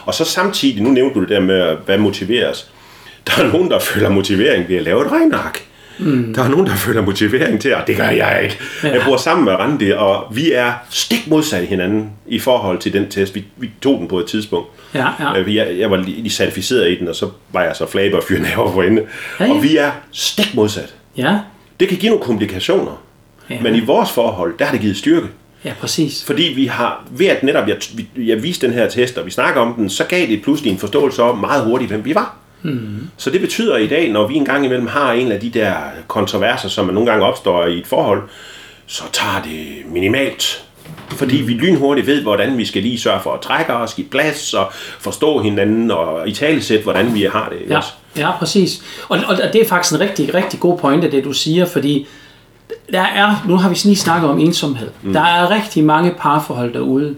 Og 0.04 0.14
så 0.14 0.24
samtidig, 0.24 0.82
nu 0.82 0.90
nævnte 0.90 1.14
du 1.14 1.20
det 1.20 1.28
der 1.28 1.40
med, 1.40 1.76
hvad 1.86 1.98
motiveres. 1.98 2.70
Der 3.26 3.42
er 3.42 3.52
nogen, 3.52 3.70
der 3.70 3.78
føler 3.78 4.08
motivering 4.08 4.68
ved 4.68 4.76
at 4.76 4.82
lave 4.82 5.06
et 5.06 5.12
regnark. 5.12 5.66
Mm. 5.98 6.34
Der 6.34 6.42
er 6.42 6.48
nogen, 6.48 6.66
der 6.66 6.74
føler 6.74 7.02
motivering 7.02 7.60
til, 7.60 7.74
og 7.74 7.86
det 7.86 7.96
gør 7.96 8.08
jeg 8.08 8.40
ikke. 8.42 8.58
Ja. 8.82 8.92
Jeg 8.92 9.02
bor 9.06 9.16
sammen 9.16 9.44
med 9.44 9.52
Randi, 9.52 9.90
og 9.90 10.24
vi 10.30 10.52
er 10.52 10.72
stik 10.90 11.26
modsat 11.26 11.66
hinanden 11.66 12.10
i 12.26 12.38
forhold 12.38 12.78
til 12.78 12.92
den 12.92 13.08
test. 13.08 13.34
Vi, 13.34 13.44
vi 13.56 13.70
tog 13.82 13.98
den 13.98 14.08
på 14.08 14.18
et 14.18 14.26
tidspunkt. 14.26 14.68
Ja, 14.94 15.06
ja. 15.20 15.38
Øh, 15.38 15.54
jeg, 15.54 15.78
jeg 15.78 15.90
var 15.90 15.96
lige 15.96 16.30
certificeret 16.30 16.90
i 16.90 16.98
den, 16.98 17.08
og 17.08 17.14
så 17.14 17.28
var 17.52 17.62
jeg 17.62 17.76
så 17.76 17.86
flaber 17.86 18.16
og 18.16 18.22
fyre 18.28 18.40
næver 18.40 18.72
for 18.72 18.82
ende. 18.82 19.02
Ja, 19.40 19.44
ja. 19.44 19.52
Og 19.52 19.62
vi 19.62 19.76
er 19.76 19.90
stik 20.12 20.54
modsat. 20.54 20.94
Ja. 21.16 21.38
Det 21.80 21.88
kan 21.88 21.98
give 21.98 22.10
nogle 22.10 22.24
komplikationer. 22.24 23.02
Ja. 23.50 23.60
Men 23.62 23.74
i 23.74 23.80
vores 23.80 24.10
forhold, 24.10 24.54
der 24.58 24.64
har 24.64 24.72
det 24.72 24.80
givet 24.80 24.96
styrke. 24.96 25.26
Ja, 25.64 25.72
præcis. 25.80 26.24
Fordi 26.24 26.52
vi 26.56 26.66
har, 26.66 27.04
ved 27.10 27.26
at 27.26 27.42
netop 27.42 27.68
jeg, 27.68 27.76
jeg 28.16 28.42
viste 28.42 28.66
den 28.66 28.74
her 28.74 28.88
test, 28.88 29.18
og 29.18 29.26
vi 29.26 29.30
snakker 29.30 29.60
om 29.60 29.74
den, 29.74 29.90
så 29.90 30.04
gav 30.04 30.26
det 30.26 30.42
pludselig 30.42 30.72
en 30.72 30.78
forståelse 30.78 31.22
om 31.22 31.38
meget 31.38 31.64
hurtigt, 31.64 31.90
hvem 31.90 32.04
vi 32.04 32.14
var. 32.14 32.36
Mm. 32.66 33.08
Så 33.16 33.30
det 33.30 33.40
betyder 33.40 33.76
i 33.76 33.86
dag, 33.86 34.12
når 34.12 34.26
vi 34.26 34.34
engang 34.34 34.64
imellem 34.64 34.86
har 34.86 35.12
en 35.12 35.32
af 35.32 35.40
de 35.40 35.50
der 35.50 35.74
kontroverser, 36.08 36.68
som 36.68 36.86
man 36.86 36.94
nogle 36.94 37.10
gange 37.10 37.26
opstår 37.26 37.66
i 37.66 37.78
et 37.78 37.86
forhold, 37.86 38.22
så 38.86 39.02
tager 39.12 39.42
det 39.42 39.92
minimalt. 39.92 40.62
Fordi 41.08 41.36
vi 41.36 41.52
lynhurtigt 41.52 42.06
ved, 42.06 42.22
hvordan 42.22 42.58
vi 42.58 42.64
skal 42.64 42.82
lige 42.82 43.00
sørge 43.00 43.20
for 43.22 43.32
at 43.32 43.40
trække 43.40 43.74
os, 43.74 43.94
give 43.94 44.06
plads 44.06 44.54
og 44.54 44.72
forstå 45.00 45.40
hinanden 45.42 45.90
og 45.90 46.28
i 46.28 46.32
talesæt, 46.32 46.82
hvordan 46.82 47.14
vi 47.14 47.22
har 47.22 47.48
det. 47.48 47.70
Ja, 47.70 47.80
ja 48.16 48.30
præcis. 48.38 48.82
Og, 49.08 49.18
og 49.28 49.36
det 49.52 49.62
er 49.62 49.68
faktisk 49.68 49.94
en 49.94 50.00
rigtig, 50.00 50.34
rigtig 50.34 50.60
god 50.60 50.78
pointe, 50.78 51.10
det 51.10 51.24
du 51.24 51.32
siger, 51.32 51.66
fordi 51.66 52.06
der 52.92 53.00
er, 53.00 53.44
nu 53.48 53.56
har 53.56 53.68
vi 53.68 53.76
lige 53.84 53.96
snakket 53.96 54.30
om 54.30 54.38
ensomhed. 54.38 54.90
Mm. 55.02 55.12
Der 55.12 55.20
er 55.20 55.50
rigtig 55.50 55.84
mange 55.84 56.14
parforhold 56.18 56.72
derude, 56.72 57.14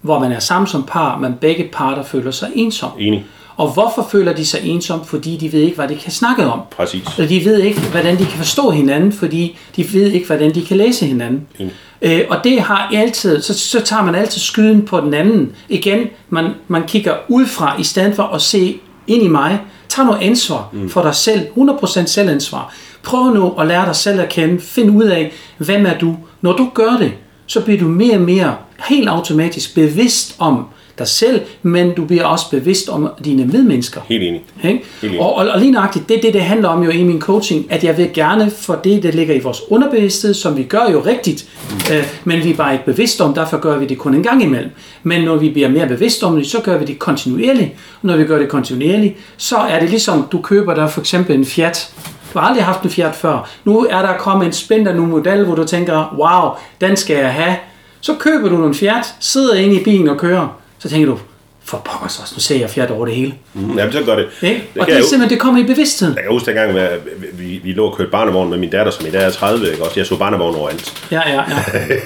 hvor 0.00 0.18
man 0.18 0.32
er 0.32 0.38
sammen 0.38 0.66
som 0.66 0.86
par, 0.86 1.18
men 1.18 1.34
begge 1.40 1.68
parter 1.72 2.02
føler 2.02 2.30
sig 2.30 2.48
ensom. 2.54 2.90
Enig. 2.98 3.26
Og 3.60 3.72
hvorfor 3.72 4.08
føler 4.12 4.32
de 4.32 4.46
sig 4.46 4.60
ensom? 4.64 5.04
Fordi 5.04 5.36
de 5.36 5.52
ved 5.52 5.60
ikke, 5.60 5.76
hvad 5.76 5.88
de 5.88 5.96
kan 5.96 6.12
snakke 6.12 6.46
om. 6.46 6.60
Præcis. 6.70 7.18
Og 7.18 7.28
de 7.28 7.44
ved 7.44 7.58
ikke, 7.58 7.80
hvordan 7.80 8.18
de 8.18 8.24
kan 8.24 8.38
forstå 8.38 8.70
hinanden, 8.70 9.12
fordi 9.12 9.58
de 9.76 9.92
ved 9.92 10.06
ikke, 10.06 10.26
hvordan 10.26 10.54
de 10.54 10.64
kan 10.64 10.76
læse 10.76 11.06
hinanden. 11.06 11.46
Mm. 11.58 11.70
Øh, 12.02 12.20
og 12.30 12.44
det 12.44 12.60
har 12.60 12.90
altid, 12.94 13.42
så, 13.42 13.58
så 13.58 13.80
tager 13.80 14.04
man 14.04 14.14
altid 14.14 14.40
skyden 14.40 14.82
på 14.82 15.00
den 15.00 15.14
anden. 15.14 15.52
Igen, 15.68 16.06
man, 16.28 16.50
man 16.68 16.86
kigger 16.86 17.14
udefra, 17.28 17.80
i 17.80 17.84
stedet 17.84 18.14
for 18.14 18.22
at 18.22 18.42
se 18.42 18.80
ind 19.06 19.22
i 19.22 19.28
mig. 19.28 19.60
Tag 19.88 20.04
noget 20.04 20.22
ansvar 20.22 20.68
mm. 20.72 20.90
for 20.90 21.02
dig 21.02 21.14
selv. 21.14 21.40
100% 21.56 22.06
selvansvar. 22.06 22.74
Prøv 23.02 23.34
nu 23.34 23.54
at 23.58 23.66
lære 23.66 23.86
dig 23.86 23.96
selv 23.96 24.20
at 24.20 24.28
kende. 24.28 24.60
Find 24.60 24.96
ud 24.96 25.04
af, 25.04 25.32
hvem 25.58 25.86
er 25.86 25.98
du. 25.98 26.16
Når 26.40 26.52
du 26.52 26.70
gør 26.74 26.96
det, 26.98 27.12
så 27.46 27.60
bliver 27.60 27.80
du 27.80 27.88
mere 27.88 28.14
og 28.14 28.20
mere 28.20 28.56
helt 28.88 29.08
automatisk 29.08 29.74
bevidst 29.74 30.36
om, 30.38 30.66
dig 31.00 31.08
selv, 31.08 31.40
men 31.62 31.94
du 31.94 32.04
bliver 32.04 32.24
også 32.24 32.50
bevidst 32.50 32.88
om 32.88 33.08
dine 33.24 33.46
medmennesker. 33.46 34.00
Helt 34.08 34.22
enig. 34.22 34.42
Helt 34.56 34.80
enig. 35.02 35.20
Og, 35.20 35.34
og, 35.34 35.48
og 35.48 35.60
lige 35.60 35.72
nøjagtigt, 35.72 36.08
det 36.08 36.16
er 36.16 36.20
det, 36.20 36.34
det 36.34 36.42
handler 36.42 36.68
om 36.68 36.82
jo 36.82 36.90
i 36.90 37.02
min 37.02 37.20
coaching, 37.20 37.66
at 37.70 37.84
jeg 37.84 37.98
vil 37.98 38.10
gerne 38.14 38.50
for 38.50 38.74
det, 38.74 39.02
der 39.02 39.12
ligger 39.12 39.34
i 39.34 39.40
vores 39.40 39.60
underbevidsthed, 39.68 40.34
som 40.34 40.56
vi 40.56 40.62
gør 40.62 40.90
jo 40.92 41.02
rigtigt, 41.06 41.48
mm. 41.70 41.94
øh, 41.94 42.06
men 42.24 42.44
vi 42.44 42.50
er 42.50 42.56
bare 42.56 42.72
ikke 42.72 42.84
bevidste 42.84 43.20
om, 43.22 43.34
derfor 43.34 43.58
gør 43.58 43.78
vi 43.78 43.86
det 43.86 43.98
kun 43.98 44.14
en 44.14 44.22
gang 44.22 44.42
imellem. 44.42 44.70
Men 45.02 45.24
når 45.24 45.36
vi 45.36 45.50
bliver 45.50 45.68
mere 45.68 45.88
bevidste 45.88 46.24
om 46.24 46.36
det, 46.36 46.46
så 46.46 46.60
gør 46.60 46.78
vi 46.78 46.84
det 46.84 46.98
kontinuerligt. 46.98 47.70
Og 48.02 48.06
når 48.08 48.16
vi 48.16 48.24
gør 48.24 48.38
det 48.38 48.48
kontinuerligt, 48.48 49.14
så 49.36 49.56
er 49.56 49.80
det 49.80 49.90
ligesom, 49.90 50.26
du 50.32 50.40
køber 50.40 50.74
der 50.74 50.86
for 50.86 51.00
eksempel 51.00 51.36
en 51.36 51.44
Fiat, 51.44 51.92
du 52.32 52.38
har 52.38 52.46
aldrig 52.46 52.64
haft 52.64 52.82
en 52.82 52.90
Fiat 52.90 53.14
før. 53.14 53.50
Nu 53.64 53.86
er 53.90 54.02
der 54.02 54.16
kommet 54.18 54.46
en 54.46 54.52
spændende 54.52 55.00
model, 55.00 55.44
hvor 55.44 55.54
du 55.54 55.64
tænker, 55.64 56.16
wow, 56.18 56.50
den 56.88 56.96
skal 56.96 57.16
jeg 57.16 57.32
have. 57.32 57.56
Så 58.00 58.14
køber 58.14 58.48
du 58.48 58.66
en 58.66 58.74
Fiat, 58.74 59.14
sidder 59.20 59.54
inde 59.54 59.80
i 59.80 59.84
bilen 59.84 60.08
og 60.08 60.16
kører 60.16 60.59
så 60.80 60.88
tænker 60.88 61.06
du, 61.06 61.18
for 61.64 61.76
pokker 61.76 62.04
også, 62.04 62.34
nu 62.36 62.40
ser 62.40 62.58
jeg 62.58 62.70
fjert 62.70 62.90
over 62.90 63.06
det 63.06 63.14
hele. 63.14 63.34
Mm, 63.54 63.78
jamen, 63.78 63.92
så 63.92 64.02
gør 64.02 64.16
det. 64.16 64.26
Ja? 64.42 64.48
det 64.48 64.60
og 64.80 64.86
det 64.86 64.96
er 64.96 65.02
simpelthen, 65.02 65.30
det 65.30 65.40
kommer 65.40 65.60
i 65.60 65.64
bevidstheden. 65.64 66.14
Jeg 66.14 66.22
kan 66.22 66.32
huske 66.32 66.46
dengang, 66.46 66.78
at 66.78 67.00
vi, 67.32 67.60
vi 67.64 67.72
lå 67.72 67.86
og 67.86 67.96
kørte 67.96 68.10
barnevogn 68.10 68.50
med 68.50 68.58
min 68.58 68.70
datter, 68.70 68.92
som 68.92 69.06
i 69.06 69.10
dag 69.10 69.24
er 69.24 69.30
30, 69.30 69.70
ikke? 69.70 69.84
Også 69.84 70.00
jeg 70.00 70.06
så 70.06 70.16
barnevogn 70.16 70.54
overalt. 70.54 71.06
Ja, 71.10 71.20
ja, 71.28 71.34
ja. 71.34 71.42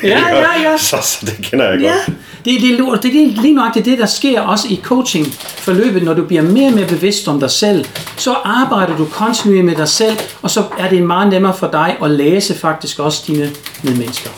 ja, 0.02 0.36
ja, 0.36 0.70
ja. 0.70 0.76
så, 0.76 0.96
så, 1.02 1.26
det 1.26 1.46
kender 1.50 1.70
jeg 1.70 1.80
ja. 1.80 1.88
godt. 1.88 2.06
Det, 2.44 2.60
det, 2.60 3.02
det, 3.02 3.12
det 3.12 3.22
er 3.22 3.42
lige 3.42 3.54
nok 3.54 3.74
det, 3.74 3.98
der 3.98 4.06
sker 4.06 4.40
også 4.40 4.68
i 4.70 4.80
coaching-forløbet, 4.84 6.02
når 6.02 6.14
du 6.14 6.24
bliver 6.24 6.42
mere 6.42 6.68
og 6.68 6.74
mere 6.74 6.86
bevidst 6.86 7.28
om 7.28 7.40
dig 7.40 7.50
selv, 7.50 7.84
så 8.16 8.32
arbejder 8.32 8.96
du 8.96 9.04
kontinuerligt 9.04 9.66
med 9.66 9.76
dig 9.76 9.88
selv, 9.88 10.16
og 10.42 10.50
så 10.50 10.62
er 10.78 10.88
det 10.88 11.02
meget 11.02 11.28
nemmere 11.28 11.54
for 11.54 11.68
dig 11.72 11.96
at 12.02 12.10
læse 12.10 12.54
faktisk 12.54 12.98
også 12.98 13.24
dine 13.26 13.50
medmennesker. 13.82 14.30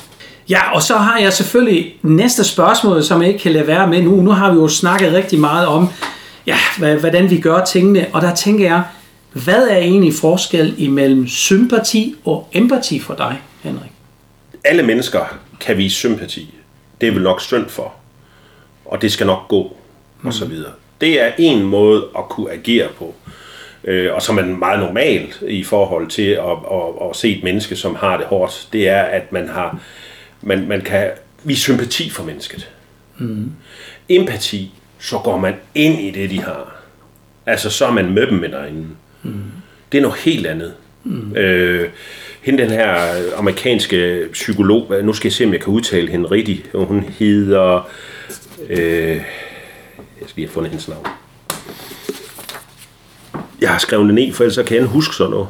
Ja, 0.50 0.74
og 0.74 0.82
så 0.82 0.96
har 0.96 1.18
jeg 1.18 1.32
selvfølgelig 1.32 1.94
næste 2.02 2.44
spørgsmål, 2.44 3.02
som 3.02 3.22
jeg 3.22 3.28
ikke 3.28 3.40
kan 3.40 3.52
lade 3.52 3.66
være 3.66 3.87
med 3.87 4.02
nu. 4.02 4.11
Nu 4.11 4.30
har 4.30 4.52
vi 4.52 4.56
jo 4.56 4.68
snakket 4.68 5.12
rigtig 5.12 5.40
meget 5.40 5.66
om, 5.66 5.88
ja, 6.46 6.56
hvordan 7.00 7.30
vi 7.30 7.40
gør 7.40 7.64
tingene, 7.64 8.06
og 8.12 8.22
der 8.22 8.35
tænker 8.35 8.64
jeg, 8.64 8.82
hvad 9.32 9.68
er 9.68 9.76
egentlig 9.76 10.14
forskel 10.14 10.74
imellem 10.78 11.28
sympati 11.28 12.14
og 12.24 12.48
empati 12.52 13.00
for 13.00 13.14
dig, 13.14 13.40
Henrik? 13.62 13.90
Alle 14.64 14.82
mennesker 14.82 15.38
kan 15.61 15.76
vise 15.76 15.96
sympati. 15.96 16.54
Det 17.00 17.09
er 17.09 17.12
vel 17.12 17.22
nok 17.22 17.40
synd 17.40 17.68
for. 17.68 17.92
Og 18.85 19.02
det 19.02 19.12
skal 19.12 19.26
nok 19.26 19.48
gå, 19.48 19.76
og 20.22 20.32
så 20.32 20.44
mm. 20.44 20.50
videre. 20.50 20.72
Det 21.00 21.22
er 21.22 21.30
en 21.38 21.62
måde 21.62 22.04
at 22.18 22.28
kunne 22.28 22.52
agere 22.52 22.88
på. 22.98 23.14
Øh, 23.85 24.14
og 24.14 24.22
som 24.22 24.38
er 24.38 24.42
meget 24.42 24.80
normalt 24.80 25.42
i 25.48 25.64
forhold 25.64 26.09
til 26.09 26.28
at, 26.30 26.56
at, 26.72 27.09
at 27.11 27.16
se 27.16 27.37
et 27.37 27.44
menneske, 27.44 27.76
som 27.76 27.94
har 27.94 28.16
det 28.16 28.26
hårdt. 28.26 28.68
Det 28.72 28.88
er, 28.88 29.02
at 29.02 29.32
man 29.32 29.48
har 29.48 29.78
man, 30.46 30.68
man 30.68 30.80
kan 30.80 31.11
vise 31.44 31.61
sympati 31.61 32.11
for 32.11 32.24
mennesket. 32.24 32.70
Mm. 33.18 33.52
Empati, 34.09 34.74
så 34.98 35.18
går 35.18 35.38
man 35.38 35.54
ind 35.74 36.00
i 36.00 36.11
det, 36.11 36.30
de 36.30 36.40
har. 36.40 36.76
Altså, 37.46 37.70
så 37.70 37.87
er 37.87 37.92
man 37.92 38.12
med 38.12 38.26
dem 38.26 38.38
med 38.38 38.48
derinde. 38.48 38.87
Mm. 39.22 39.42
Det 39.92 39.98
er 39.98 40.02
noget 40.02 40.18
helt 40.18 40.46
andet. 40.46 40.74
Mm. 41.04 41.37
Øh, 41.37 41.88
hende, 42.42 42.62
den 42.62 42.70
her 42.70 43.14
amerikanske 43.37 44.28
psykolog, 44.32 45.04
nu 45.04 45.12
skal 45.12 45.28
jeg 45.28 45.32
se, 45.32 45.44
om 45.44 45.52
jeg 45.52 45.61
kan 45.61 45.72
udtale 45.72 46.11
hende 46.11 46.30
rigtigt. 46.30 46.70
Hun 46.74 47.04
hedder... 47.18 47.88
Øh, 48.68 49.16
jeg 50.20 50.28
skal 50.28 50.32
lige 50.37 50.46
have 50.46 50.52
fundet 50.52 50.70
hendes 50.70 50.88
navn. 50.88 51.06
Jeg 53.61 53.70
har 53.70 53.78
skrevet 53.78 54.06
det 54.06 54.14
ned, 54.14 54.32
for 54.32 54.44
ellers 54.44 54.66
kan 54.66 54.76
jeg 54.76 54.85
huske 54.85 55.14
sådan 55.14 55.30
noget. 55.30 55.48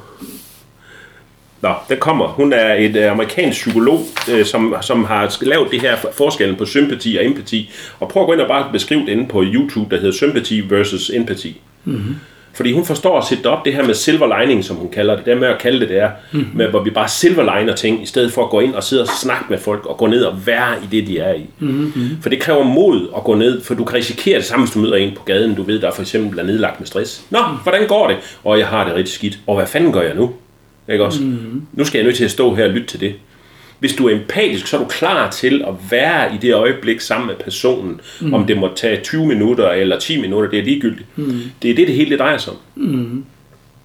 Nå, 1.66 1.74
den 1.88 1.98
kommer. 1.98 2.26
Hun 2.26 2.52
er 2.52 2.74
et 2.74 2.96
øh, 2.96 3.10
amerikansk 3.10 3.60
psykolog, 3.60 4.00
øh, 4.32 4.44
som, 4.44 4.74
som 4.80 5.04
har 5.04 5.36
lavet 5.44 5.70
det 5.70 5.80
her 5.80 5.96
forskellen 6.12 6.56
på 6.56 6.64
sympati 6.64 7.16
og 7.16 7.26
empati. 7.26 7.70
Og 8.00 8.08
prøv 8.08 8.22
at 8.22 8.26
gå 8.26 8.32
ind 8.32 8.40
og 8.40 8.48
bare 8.48 8.72
beskrive 8.72 9.00
det 9.00 9.08
inde 9.08 9.28
på 9.28 9.42
YouTube, 9.42 9.94
der 9.94 10.00
hedder 10.00 10.16
Sympathy 10.16 10.64
versus 10.68 11.10
Empathy. 11.14 11.52
Mm-hmm. 11.84 12.14
Fordi 12.54 12.72
hun 12.72 12.84
forstår 12.84 13.18
at 13.18 13.24
sætte 13.24 13.46
op 13.46 13.64
det 13.64 13.74
her 13.74 13.84
med 13.84 13.94
silver 13.94 14.40
lining, 14.40 14.64
som 14.64 14.76
hun 14.76 14.88
kalder 14.88 15.16
det. 15.16 15.26
Det 15.26 15.38
med 15.38 15.48
at 15.48 15.58
kalde 15.58 15.80
det 15.80 15.88
det 15.88 15.98
er, 15.98 16.10
mm-hmm. 16.32 16.50
med, 16.54 16.68
hvor 16.68 16.82
vi 16.82 16.90
bare 16.90 17.08
silverliner 17.08 17.74
ting, 17.74 18.02
i 18.02 18.06
stedet 18.06 18.32
for 18.32 18.44
at 18.44 18.50
gå 18.50 18.60
ind 18.60 18.74
og 18.74 18.82
sidde 18.82 19.02
og 19.02 19.08
snakke 19.08 19.44
med 19.50 19.58
folk, 19.58 19.86
og 19.86 19.96
gå 19.96 20.06
ned 20.06 20.24
og 20.24 20.46
være 20.46 20.74
i 20.82 20.96
det, 20.96 21.06
de 21.06 21.18
er 21.18 21.34
i. 21.34 21.46
Mm-hmm. 21.58 22.18
For 22.22 22.28
det 22.28 22.40
kræver 22.40 22.62
mod 22.62 23.08
at 23.16 23.24
gå 23.24 23.34
ned, 23.34 23.62
for 23.62 23.74
du 23.74 23.84
kan 23.84 23.96
risikere 23.96 24.38
det 24.38 24.44
samme, 24.44 24.66
hvis 24.66 24.74
du 24.74 24.78
møder 24.78 24.96
en 24.96 25.14
på 25.16 25.22
gaden, 25.22 25.54
du 25.54 25.62
ved, 25.62 25.80
der 25.80 25.90
for 25.90 26.02
eksempel 26.02 26.38
er 26.38 26.42
nedlagt 26.42 26.80
med 26.80 26.86
stress. 26.86 27.22
Nå, 27.30 27.38
hvordan 27.62 27.86
går 27.86 28.08
det? 28.08 28.16
Og 28.44 28.58
jeg 28.58 28.66
har 28.66 28.84
det 28.84 28.94
rigtig 28.94 29.14
skidt. 29.14 29.38
Og 29.46 29.56
hvad 29.56 29.66
fanden 29.66 29.92
gør 29.92 30.02
jeg 30.02 30.14
nu? 30.14 30.30
Ikke 30.92 31.04
også? 31.04 31.22
Mm-hmm. 31.22 31.62
Nu 31.72 31.84
skal 31.84 31.98
jeg 31.98 32.04
nødt 32.04 32.16
til 32.16 32.24
at 32.24 32.30
stå 32.30 32.54
her 32.54 32.64
og 32.64 32.70
lytte 32.70 32.86
til 32.86 33.00
det. 33.00 33.14
Hvis 33.78 33.94
du 33.94 34.08
er 34.08 34.14
empatisk, 34.14 34.66
så 34.66 34.76
er 34.76 34.80
du 34.80 34.86
klar 34.86 35.30
til 35.30 35.64
at 35.66 35.74
være 35.90 36.34
i 36.34 36.38
det 36.42 36.54
øjeblik 36.54 37.00
sammen 37.00 37.26
med 37.26 37.34
personen. 37.34 38.00
Mm. 38.20 38.34
Om 38.34 38.46
det 38.46 38.58
må 38.58 38.70
tage 38.76 39.00
20 39.02 39.26
minutter 39.26 39.70
eller 39.70 39.98
10 39.98 40.20
minutter, 40.20 40.50
det 40.50 40.58
er 40.58 40.64
ligegyldigt. 40.64 41.08
Mm. 41.16 41.40
Det 41.62 41.70
er 41.70 41.74
det, 41.74 41.88
det 41.88 41.96
hele 41.96 42.10
det 42.10 42.18
drejer 42.18 42.38
sig 42.38 42.52
om. 42.52 42.58
Mm. 42.74 43.24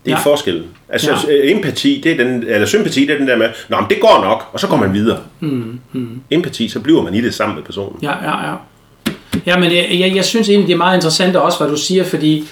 Det 0.05 0.11
er 0.11 0.17
ja. 0.17 0.31
forskellen. 0.31 0.65
Altså 0.89 1.11
ja. 1.27 1.33
Øh, 1.33 1.51
empati, 1.51 2.01
det 2.03 2.11
er 2.11 2.17
den, 2.17 2.43
eller 2.47 2.67
sympati, 2.67 3.01
det 3.01 3.09
er 3.09 3.17
den 3.17 3.27
der 3.27 3.37
med, 3.37 3.49
Nå, 3.69 3.79
men 3.79 3.89
det 3.89 3.97
går 4.01 4.21
nok, 4.23 4.49
og 4.53 4.59
så 4.59 4.67
går 4.67 4.77
man 4.77 4.93
videre. 4.93 5.19
Mm. 5.39 5.79
Mm. 5.91 6.21
Empati, 6.29 6.67
så 6.67 6.79
bliver 6.79 7.01
man 7.01 7.15
i 7.15 7.21
det 7.21 7.33
sammen 7.33 7.55
med 7.55 7.63
personen. 7.63 7.99
Ja, 8.01 8.11
ja, 8.23 8.49
ja. 8.49 8.55
Ja, 9.45 9.59
men 9.59 9.71
jeg, 9.71 9.87
jeg, 9.91 10.15
jeg 10.15 10.25
synes 10.25 10.49
egentlig, 10.49 10.67
det 10.67 10.73
er 10.73 10.77
meget 10.77 10.97
interessant 10.97 11.35
også, 11.35 11.57
hvad 11.57 11.69
du 11.69 11.77
siger, 11.77 12.03
fordi 12.03 12.47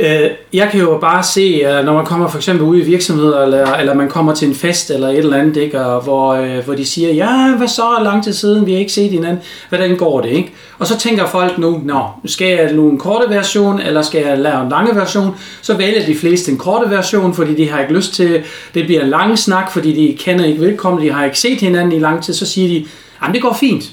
Øh, 0.00 0.30
jeg 0.52 0.68
kan 0.70 0.80
jo 0.80 0.98
bare 1.00 1.22
se, 1.22 1.40
øh, 1.40 1.84
når 1.84 1.94
man 1.94 2.04
kommer 2.06 2.28
for 2.28 2.38
eksempel 2.38 2.66
ud 2.66 2.76
i 2.76 2.80
virksomheder, 2.80 3.42
eller, 3.42 3.74
eller 3.74 3.94
man 3.94 4.08
kommer 4.08 4.34
til 4.34 4.48
en 4.48 4.54
fest 4.54 4.90
eller 4.90 5.08
et 5.08 5.18
eller 5.18 5.36
andet, 5.36 5.56
ikke, 5.56 5.80
og 5.84 6.02
hvor, 6.02 6.32
øh, 6.32 6.58
hvor 6.64 6.74
de 6.74 6.84
siger, 6.84 7.12
ja, 7.12 7.54
hvad 7.56 7.68
så? 7.68 7.98
Lang 8.02 8.24
tid 8.24 8.32
siden, 8.32 8.66
vi 8.66 8.72
har 8.72 8.78
ikke 8.78 8.92
set 8.92 9.10
hinanden, 9.10 9.38
hvordan 9.68 9.96
går 9.96 10.20
det, 10.20 10.30
ikke? 10.30 10.52
Og 10.78 10.86
så 10.86 10.98
tænker 10.98 11.26
folk 11.26 11.58
nu, 11.58 11.80
nå, 11.84 12.00
skal 12.26 12.48
jeg 12.48 12.72
nu 12.72 12.90
en 12.90 12.98
korte 12.98 13.30
version, 13.30 13.80
eller 13.80 14.02
skal 14.02 14.22
jeg 14.26 14.38
lave 14.38 14.62
en 14.62 14.68
lange 14.68 14.96
version? 14.96 15.34
Så 15.62 15.76
vælger 15.76 16.06
de 16.06 16.14
fleste 16.14 16.52
en 16.52 16.58
korte 16.58 16.90
version, 16.90 17.34
fordi 17.34 17.54
de 17.54 17.68
har 17.68 17.80
ikke 17.80 17.94
lyst 17.94 18.14
til, 18.14 18.42
det 18.74 18.86
bliver 18.86 19.02
en 19.02 19.10
lang 19.10 19.38
snak, 19.38 19.72
fordi 19.72 19.92
de 19.92 20.16
kender 20.18 20.44
ikke 20.44 20.60
velkommen, 20.60 21.02
de 21.02 21.12
har 21.12 21.24
ikke 21.24 21.38
set 21.38 21.60
hinanden 21.60 21.92
i 21.92 21.98
lang 21.98 22.24
tid, 22.24 22.34
så 22.34 22.46
siger 22.46 22.68
de, 22.68 22.86
jamen 23.22 23.34
det 23.34 23.42
går 23.42 23.56
fint, 23.60 23.84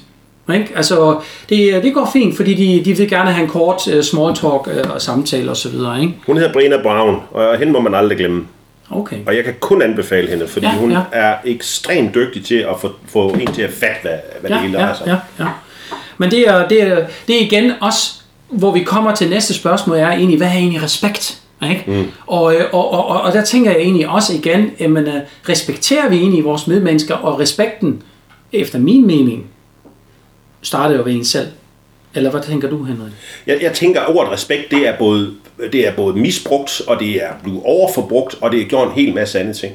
ikke? 0.53 0.69
Altså, 0.75 1.19
det, 1.49 1.83
det 1.83 1.93
går 1.93 2.09
fint, 2.13 2.35
fordi 2.35 2.53
de, 2.53 2.85
de 2.85 2.97
vil 2.97 3.09
gerne 3.09 3.31
have 3.31 3.43
en 3.43 3.49
kort 3.49 3.87
uh, 3.87 4.01
small 4.01 4.35
talk 4.35 4.67
uh, 4.67 4.93
og 4.93 5.01
samtale 5.01 5.51
osv. 5.51 5.73
Ikke? 6.01 6.13
Hun 6.25 6.37
hedder 6.37 6.53
Brina 6.53 6.81
Brown, 6.81 7.21
og 7.31 7.57
hende 7.57 7.73
må 7.73 7.79
man 7.79 7.95
aldrig 7.95 8.17
glemme. 8.17 8.47
Okay. 8.89 9.17
Og 9.25 9.35
jeg 9.35 9.43
kan 9.43 9.53
kun 9.59 9.81
anbefale 9.81 10.29
hende, 10.29 10.47
fordi 10.47 10.65
ja, 10.65 10.71
hun 10.71 10.91
ja. 10.91 10.99
er 11.11 11.35
ekstremt 11.45 12.15
dygtig 12.15 12.45
til 12.45 12.55
at 12.55 12.75
få, 12.81 12.91
få 13.07 13.29
en 13.29 13.53
til 13.53 13.61
at 13.61 13.69
fatte, 13.73 14.01
hvad, 14.01 14.11
hvad 14.41 14.49
ja, 14.49 14.55
det 14.55 14.63
hele 14.63 14.77
er. 14.77 14.87
Ja, 15.05 15.11
ja, 15.11 15.17
ja. 15.39 15.47
Men 16.17 16.31
det 16.31 16.49
er, 16.49 16.67
det, 16.67 16.81
er, 16.83 17.05
det 17.27 17.35
er 17.35 17.45
igen 17.45 17.71
også, 17.81 18.13
hvor 18.49 18.71
vi 18.71 18.83
kommer 18.83 19.15
til 19.15 19.29
næste 19.29 19.53
spørgsmål, 19.53 19.97
er 19.97 20.11
egentlig, 20.11 20.37
hvad 20.37 20.47
er 20.47 20.51
egentlig 20.51 20.83
respekt? 20.83 21.41
Ikke? 21.69 21.83
Mm. 21.87 22.11
Og, 22.27 22.55
øh, 22.55 22.65
og, 22.71 22.91
og, 22.91 23.07
og, 23.07 23.21
og 23.21 23.33
der 23.33 23.43
tænker 23.43 23.71
jeg 23.71 23.79
egentlig 23.79 24.07
også 24.07 24.33
igen, 24.33 24.71
jamen, 24.79 25.07
respekterer 25.49 26.09
vi 26.09 26.17
egentlig 26.17 26.43
vores 26.43 26.67
medmennesker, 26.67 27.15
og 27.15 27.39
respekten, 27.39 28.03
efter 28.53 28.79
min 28.79 29.07
mening, 29.07 29.45
starter 30.67 30.95
jo 30.95 31.03
ved 31.03 31.13
en 31.13 31.25
selv. 31.25 31.47
Eller 32.15 32.31
hvad 32.31 32.41
tænker 32.41 32.69
du, 32.69 32.83
Henrik? 32.83 33.11
Jeg, 33.47 33.57
jeg 33.61 33.73
tænker, 33.73 34.01
at 34.01 34.15
ordet 34.15 34.31
respekt, 34.31 34.71
det 34.71 34.87
er, 34.87 34.97
både, 34.97 35.33
det 35.71 35.87
er 35.87 35.91
både 35.91 36.15
misbrugt, 36.15 36.81
og 36.87 36.99
det 36.99 37.23
er 37.23 37.29
blevet 37.43 37.61
overforbrugt, 37.65 38.35
og 38.41 38.51
det 38.51 38.61
er 38.61 38.65
gjort 38.65 38.87
en 38.87 38.93
hel 38.93 39.13
masse 39.15 39.39
andre 39.39 39.53
ting. 39.53 39.73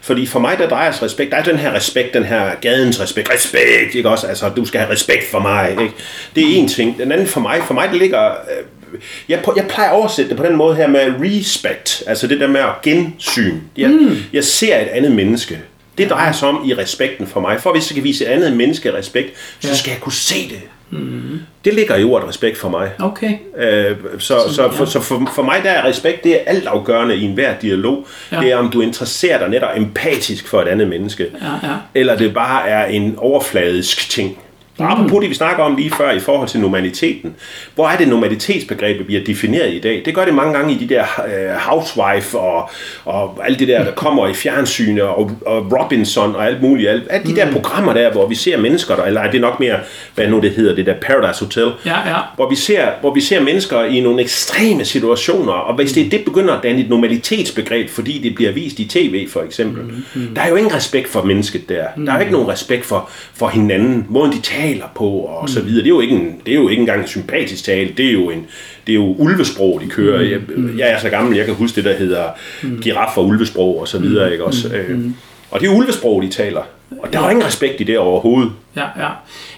Fordi 0.00 0.26
for 0.26 0.40
mig, 0.40 0.58
der 0.58 0.68
drejer 0.68 0.92
sig 0.92 1.02
respekt, 1.02 1.30
der 1.30 1.36
er 1.36 1.42
den 1.42 1.56
her 1.56 1.74
respekt, 1.74 2.14
den 2.14 2.24
her 2.24 2.50
gadens 2.60 3.00
respekt, 3.00 3.30
respekt, 3.34 3.94
ikke 3.94 4.08
også? 4.08 4.26
Altså, 4.26 4.48
du 4.48 4.64
skal 4.64 4.80
have 4.80 4.92
respekt 4.92 5.24
for 5.30 5.38
mig, 5.38 5.70
ikke? 5.70 5.94
Det 6.34 6.42
er 6.42 6.56
en 6.56 6.68
ting. 6.68 6.98
Den 6.98 7.12
anden 7.12 7.26
for 7.26 7.40
mig, 7.40 7.62
for 7.66 7.74
mig, 7.74 7.88
der 7.88 7.98
ligger... 7.98 8.30
Øh, 8.30 8.64
jeg, 9.28 9.42
jeg 9.56 9.66
plejer 9.68 9.90
at 9.90 9.96
oversætte 9.96 10.28
det 10.28 10.36
på 10.36 10.44
den 10.44 10.56
måde 10.56 10.76
her 10.76 10.88
med 10.88 11.00
respect, 11.20 12.02
altså 12.06 12.26
det 12.26 12.40
der 12.40 12.46
med 12.46 12.60
at 12.60 12.82
gensyn. 12.82 13.58
Jeg, 13.76 13.90
mm. 13.90 14.16
jeg 14.32 14.44
ser 14.44 14.78
et 14.80 14.88
andet 14.88 15.12
menneske, 15.12 15.60
det 16.00 16.10
drejer 16.10 16.32
sig 16.32 16.48
om 16.48 16.62
i 16.64 16.74
respekten 16.74 17.26
for 17.26 17.40
mig. 17.40 17.60
For 17.60 17.72
hvis 17.72 17.90
jeg 17.90 17.94
kan 17.94 18.04
vise 18.04 18.24
et 18.24 18.28
andet 18.28 18.56
menneske 18.56 18.94
respekt, 18.94 19.28
så 19.60 19.68
ja. 19.68 19.74
skal 19.74 19.90
jeg 19.90 20.00
kunne 20.00 20.12
se 20.12 20.48
det. 20.48 20.60
Mm. 20.90 21.40
Det 21.64 21.74
ligger 21.74 21.96
i 21.96 22.04
ordet 22.04 22.28
respekt 22.28 22.58
for 22.58 22.68
mig. 22.68 22.90
Okay. 22.98 23.38
Øh, 23.56 23.96
så, 24.18 24.18
så, 24.48 24.54
så, 24.54 24.70
for, 24.72 24.84
så 24.84 25.00
for, 25.00 25.30
for 25.34 25.42
mig 25.42 25.60
der 25.62 25.70
er 25.70 25.88
respekt, 25.88 26.24
det 26.24 26.34
er 26.34 26.44
altafgørende 26.46 27.16
i 27.16 27.22
enhver 27.22 27.58
dialog. 27.58 28.06
Ja. 28.32 28.40
Det 28.40 28.50
er 28.50 28.56
om 28.56 28.70
du 28.70 28.80
interesserer 28.80 29.38
dig 29.38 29.48
netop 29.48 29.70
empatisk 29.76 30.48
for 30.48 30.62
et 30.62 30.68
andet 30.68 30.88
menneske. 30.88 31.26
Ja, 31.42 31.68
ja. 31.68 31.74
Eller 31.94 32.16
det 32.16 32.34
bare 32.34 32.68
er 32.68 32.86
en 32.86 33.14
overfladisk 33.18 34.10
ting. 34.10 34.38
Mm. 34.80 34.86
Apropos 34.86 35.20
det, 35.20 35.30
vi 35.30 35.34
snakker 35.34 35.62
om 35.62 35.76
lige 35.76 35.90
før 35.90 36.10
i 36.10 36.20
forhold 36.20 36.48
til 36.48 36.60
normaliteten. 36.60 37.34
Hvor 37.74 37.88
er 37.88 37.96
det 37.96 38.08
normalitetsbegrebet 38.08 39.06
bliver 39.06 39.24
defineret 39.24 39.72
i 39.72 39.80
dag? 39.80 40.02
Det 40.04 40.14
gør 40.14 40.24
det 40.24 40.34
mange 40.34 40.52
gange 40.54 40.74
i 40.74 40.78
de 40.78 40.94
der 40.94 41.04
uh, 41.18 41.70
Housewife 41.70 42.38
og, 42.38 42.70
og 43.04 43.38
alt 43.44 43.58
det 43.58 43.68
der, 43.68 43.84
der 43.84 43.92
kommer 43.92 44.28
i 44.28 44.34
fjernsyn 44.34 44.98
og, 44.98 45.30
og 45.46 45.72
Robinson 45.72 46.34
og 46.34 46.46
alt 46.46 46.62
muligt. 46.62 46.90
Alt, 46.90 47.02
alt 47.10 47.26
de 47.26 47.36
der 47.36 47.46
mm. 47.46 47.52
programmer 47.52 47.92
der, 47.92 48.12
hvor 48.12 48.26
vi 48.26 48.34
ser 48.34 48.56
mennesker, 48.56 48.96
der, 48.96 49.04
eller 49.04 49.20
er 49.20 49.30
det 49.30 49.40
nok 49.40 49.60
mere, 49.60 49.76
hvad 50.14 50.28
nu 50.28 50.40
det 50.40 50.50
hedder, 50.50 50.74
det 50.74 50.86
der 50.86 50.94
Paradise 50.94 51.44
Hotel. 51.44 51.72
Ja, 51.86 52.08
ja. 52.08 52.16
Hvor, 52.36 52.50
vi 52.50 52.56
ser, 52.56 52.88
hvor 53.00 53.14
vi 53.14 53.20
ser 53.20 53.40
mennesker 53.40 53.82
i 53.82 54.00
nogle 54.00 54.22
ekstreme 54.22 54.84
situationer, 54.84 55.52
og 55.52 55.74
hvis 55.74 55.92
det, 55.92 56.12
det 56.12 56.24
begynder 56.24 56.54
at 56.54 56.62
danne 56.62 56.80
et 56.80 56.88
normalitetsbegreb, 56.88 57.90
fordi 57.90 58.18
det 58.18 58.34
bliver 58.34 58.52
vist 58.52 58.78
i 58.78 58.84
tv 58.84 59.28
for 59.28 59.42
eksempel, 59.42 59.82
mm, 59.82 60.04
mm. 60.14 60.34
der 60.34 60.42
er 60.42 60.48
jo 60.48 60.56
ingen 60.56 60.74
respekt 60.74 61.08
for 61.08 61.22
mennesket 61.22 61.68
der. 61.68 61.84
Mm. 61.96 62.06
Der 62.06 62.12
er 62.12 62.16
jo 62.16 62.20
ikke 62.20 62.32
nogen 62.32 62.48
respekt 62.48 62.86
for, 62.86 63.10
for 63.34 63.48
hinanden, 63.48 64.06
måden 64.08 64.32
de 64.32 64.40
taler 64.40 64.69
taler 64.72 64.92
på 64.94 65.08
og 65.08 65.48
så 65.48 65.60
videre. 65.60 65.78
Det 65.78 65.86
er 65.86 65.94
jo 65.94 66.00
ikke, 66.00 66.14
en, 66.14 66.40
det 66.46 66.52
er 66.52 66.58
jo 66.58 66.68
ikke 66.68 66.80
engang 66.80 67.00
en 67.00 67.08
sympatisk 67.08 67.64
tale, 67.64 67.90
det 67.96 68.06
er 68.06 68.12
jo 68.12 68.30
en 68.30 68.46
det 68.86 68.92
er 68.92 68.96
jo 68.96 69.14
ulvesprog, 69.18 69.80
de 69.84 69.86
kører. 69.86 70.38
Mm. 70.56 70.68
Jeg, 70.68 70.78
jeg 70.78 70.90
er 70.90 71.00
så 71.00 71.08
gammel, 71.08 71.36
jeg 71.36 71.46
kan 71.46 71.54
huske 71.54 71.76
det, 71.76 71.84
der 71.84 71.94
hedder 71.94 72.24
mm. 72.62 72.80
giraf 72.82 73.18
og 73.18 73.26
ulvesprog 73.26 73.80
og 73.80 73.88
så 73.88 73.98
videre, 73.98 74.32
ikke 74.32 74.44
også? 74.44 74.70
Mm. 74.88 75.14
Og 75.50 75.60
det 75.60 75.68
er 75.68 75.74
ulvesprog, 75.74 76.22
de 76.22 76.28
taler. 76.28 76.62
Og 77.02 77.12
der 77.12 77.20
er 77.20 77.30
ingen 77.30 77.46
respekt 77.46 77.80
i 77.80 77.84
det 77.84 77.98
overhovedet. 77.98 78.52
Ja, 78.76 78.84
ja. 78.98 79.08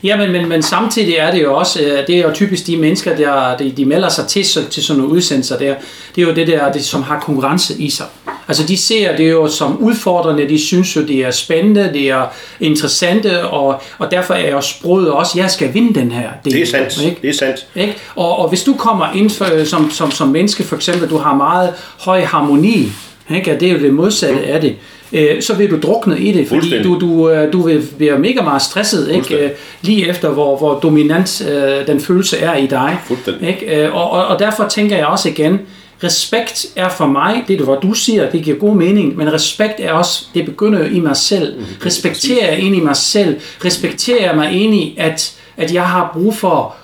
ja 0.03 0.17
men, 0.17 0.33
men, 0.33 0.49
men 0.49 0.63
samtidig 0.63 1.15
er 1.15 1.31
det 1.31 1.43
jo 1.43 1.55
også, 1.55 1.83
øh, 1.83 2.07
det 2.07 2.19
er 2.19 2.23
jo 2.23 2.31
typisk 2.35 2.67
de 2.67 2.77
mennesker, 2.77 3.17
der 3.17 3.57
de, 3.57 3.71
de 3.71 3.85
melder 3.85 4.09
sig 4.09 4.27
til, 4.27 4.45
til 4.71 4.83
sådan 4.83 5.01
nogle 5.01 5.15
udsendelser 5.15 5.59
der, 5.59 5.75
det 6.15 6.23
er 6.23 6.27
jo 6.27 6.35
det 6.35 6.47
der, 6.47 6.73
det, 6.73 6.85
som 6.85 7.03
har 7.03 7.21
konkurrence 7.21 7.83
i 7.83 7.91
sig. 7.91 8.07
Altså 8.53 8.67
de 8.67 8.77
ser 8.77 9.17
det 9.17 9.31
jo 9.31 9.49
som 9.49 9.79
udfordrende, 9.79 10.49
de 10.49 10.59
synes 10.59 10.97
jo, 10.97 11.03
det 11.03 11.17
er 11.17 11.31
spændende, 11.31 11.91
det 11.93 12.11
er 12.11 12.27
interessante, 12.61 13.45
og, 13.45 13.83
og 13.99 14.11
derfor 14.11 14.35
er 14.35 14.51
jo 14.51 14.61
sproget 14.61 15.11
også, 15.11 15.33
jeg 15.37 15.51
skal 15.51 15.75
vinde 15.75 16.01
den 16.01 16.13
her. 16.13 16.29
Del, 16.45 16.53
det 16.53 16.63
er 16.63 16.67
sandt, 16.67 17.05
ikke? 17.05 17.19
det 17.23 17.31
er 17.31 17.35
sandt. 17.35 17.67
Ikke? 17.75 17.95
Og, 18.15 18.39
og 18.39 18.49
hvis 18.49 18.63
du 18.63 18.75
kommer 18.75 19.13
ind 19.15 19.31
for, 19.31 19.55
øh, 19.55 19.67
som, 19.67 19.91
som, 19.91 20.11
som 20.11 20.29
menneske, 20.29 20.63
for 20.63 20.77
eksempel, 20.77 21.11
du 21.11 21.17
har 21.17 21.35
meget 21.35 21.73
høj 21.99 22.21
harmoni, 22.21 22.89
ikke? 23.35 23.57
det 23.61 23.69
er 23.69 23.73
jo 23.73 23.79
det 23.79 23.95
modsatte 23.95 24.41
mm. 24.41 24.53
af 24.53 24.61
det, 24.61 24.77
øh, 25.13 25.43
så 25.43 25.55
vil 25.55 25.71
du 25.71 25.79
drukne 25.83 26.19
i 26.19 26.33
det, 26.33 26.49
fordi 26.49 26.83
du, 26.83 27.01
du, 27.01 27.31
øh, 27.31 27.53
du 27.53 27.63
vil 27.63 27.83
blive 27.97 28.19
mega 28.19 28.43
meget 28.43 28.63
stresset, 28.63 29.11
ikke? 29.11 29.53
lige 29.83 30.09
efter 30.09 30.29
hvor, 30.29 30.59
hvor 30.59 30.79
dominant 30.79 31.49
øh, 31.51 31.87
den 31.87 32.01
følelse 32.01 32.39
er 32.39 32.57
i 32.57 32.67
dig. 32.67 32.99
Ikke? 33.41 33.93
Og, 33.93 34.11
og, 34.11 34.27
og 34.27 34.39
derfor 34.39 34.69
tænker 34.69 34.97
jeg 34.97 35.07
også 35.07 35.29
igen, 35.29 35.61
respekt 36.05 36.67
er 36.77 36.89
for 36.89 37.07
mig, 37.07 37.45
det 37.47 37.53
er 37.53 37.57
det, 37.57 37.67
hvor 37.67 37.81
du 37.81 37.95
siger, 37.95 38.31
det 38.31 38.43
giver 38.45 38.57
god 38.57 38.77
mening, 38.77 39.17
men 39.17 39.33
respekt 39.33 39.81
er 39.81 39.93
også, 39.93 40.25
det 40.35 40.45
begynder 40.45 40.85
i 40.85 41.01
mig 41.01 41.17
selv. 41.17 41.59
Mm, 41.59 41.65
respekterer 41.87 42.51
jeg 42.51 42.59
ind 42.59 42.77
i 42.77 42.81
mig 42.81 42.97
selv? 42.97 43.41
Respekterer 43.65 44.27
jeg 44.27 44.37
mig 44.37 44.53
ind 44.53 44.75
i, 44.75 44.95
at, 44.99 45.35
at 45.57 45.75
jeg 45.75 45.89
har 45.89 46.11
brug 46.13 46.35
for 46.35 46.75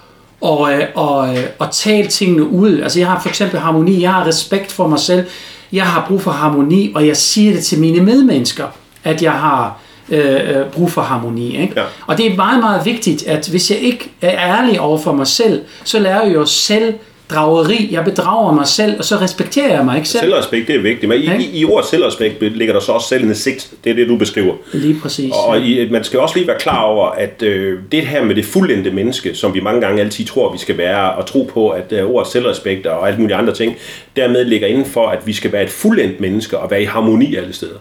at, 0.42 0.88
og, 0.94 1.08
og, 1.08 1.36
og 1.58 1.70
tale 1.70 2.08
tingene 2.08 2.48
ud. 2.48 2.80
Altså 2.80 2.98
jeg 2.98 3.08
har 3.08 3.20
for 3.20 3.28
eksempel 3.28 3.60
harmoni, 3.60 4.02
jeg 4.02 4.12
har 4.12 4.26
respekt 4.26 4.72
for 4.72 4.86
mig 4.86 4.98
selv 4.98 5.24
jeg 5.72 5.86
har 5.86 6.04
brug 6.08 6.22
for 6.22 6.30
harmoni, 6.30 6.92
og 6.94 7.06
jeg 7.06 7.16
siger 7.16 7.52
det 7.52 7.64
til 7.64 7.80
mine 7.80 8.04
medmennesker, 8.04 8.66
at 9.04 9.22
jeg 9.22 9.32
har 9.32 9.78
øh, 10.08 10.56
øh, 10.56 10.66
brug 10.66 10.90
for 10.90 11.02
harmoni. 11.02 11.60
Ikke? 11.62 11.72
Ja. 11.76 11.84
Og 12.06 12.18
det 12.18 12.32
er 12.32 12.36
meget, 12.36 12.60
meget 12.60 12.84
vigtigt, 12.84 13.22
at 13.26 13.48
hvis 13.48 13.70
jeg 13.70 13.78
ikke 13.78 14.10
er 14.20 14.56
ærlig 14.56 14.80
over 14.80 14.98
for 14.98 15.12
mig 15.12 15.26
selv, 15.26 15.62
så 15.84 15.98
lærer 15.98 16.26
jeg 16.26 16.34
jo 16.34 16.46
selv 16.46 16.94
drageri. 17.30 17.88
Jeg 17.90 18.04
bedrager 18.04 18.52
mig 18.52 18.66
selv, 18.66 18.98
og 18.98 19.04
så 19.04 19.16
respekterer 19.16 19.74
jeg 19.74 19.84
mig 19.84 19.96
ikke 19.96 20.08
selv. 20.08 20.20
Selvrespekt, 20.20 20.68
det 20.68 20.76
er 20.76 20.80
vigtigt. 20.82 21.08
Men 21.08 21.18
i, 21.18 21.44
i, 21.44 21.60
i 21.60 21.64
ordet 21.64 21.88
selvrespekt 21.88 22.42
ligger 22.56 22.74
der 22.74 22.80
så 22.80 22.92
også 22.92 23.08
selvindsigt. 23.08 23.70
Det 23.84 23.90
er 23.90 23.94
det, 23.94 24.08
du 24.08 24.16
beskriver. 24.16 24.54
Lige 24.72 25.00
præcis. 25.02 25.32
Og 25.46 25.60
i, 25.60 25.90
man 25.90 26.04
skal 26.04 26.20
også 26.20 26.36
lige 26.36 26.46
være 26.46 26.58
klar 26.58 26.82
over, 26.82 27.06
at 27.06 27.42
øh, 27.42 27.78
det 27.92 28.06
her 28.06 28.24
med 28.24 28.34
det 28.34 28.44
fuldendte 28.44 28.90
menneske, 28.90 29.34
som 29.34 29.54
vi 29.54 29.60
mange 29.60 29.80
gange 29.80 30.00
altid 30.00 30.24
tror, 30.24 30.52
vi 30.52 30.58
skal 30.58 30.78
være, 30.78 31.12
og 31.12 31.26
tro 31.26 31.50
på, 31.52 31.68
at 31.68 31.92
øh, 31.92 32.04
ordet 32.04 32.32
selvrespekt 32.32 32.86
og 32.86 33.08
alt 33.08 33.18
muligt 33.18 33.38
andre 33.38 33.54
ting, 33.54 33.76
dermed 34.16 34.44
ligger 34.44 34.66
inden 34.66 34.86
for, 34.86 35.06
at 35.06 35.26
vi 35.26 35.32
skal 35.32 35.52
være 35.52 35.62
et 35.62 35.70
fuldendt 35.70 36.20
menneske 36.20 36.58
og 36.58 36.70
være 36.70 36.82
i 36.82 36.84
harmoni 36.84 37.36
alle 37.36 37.52
steder. 37.52 37.78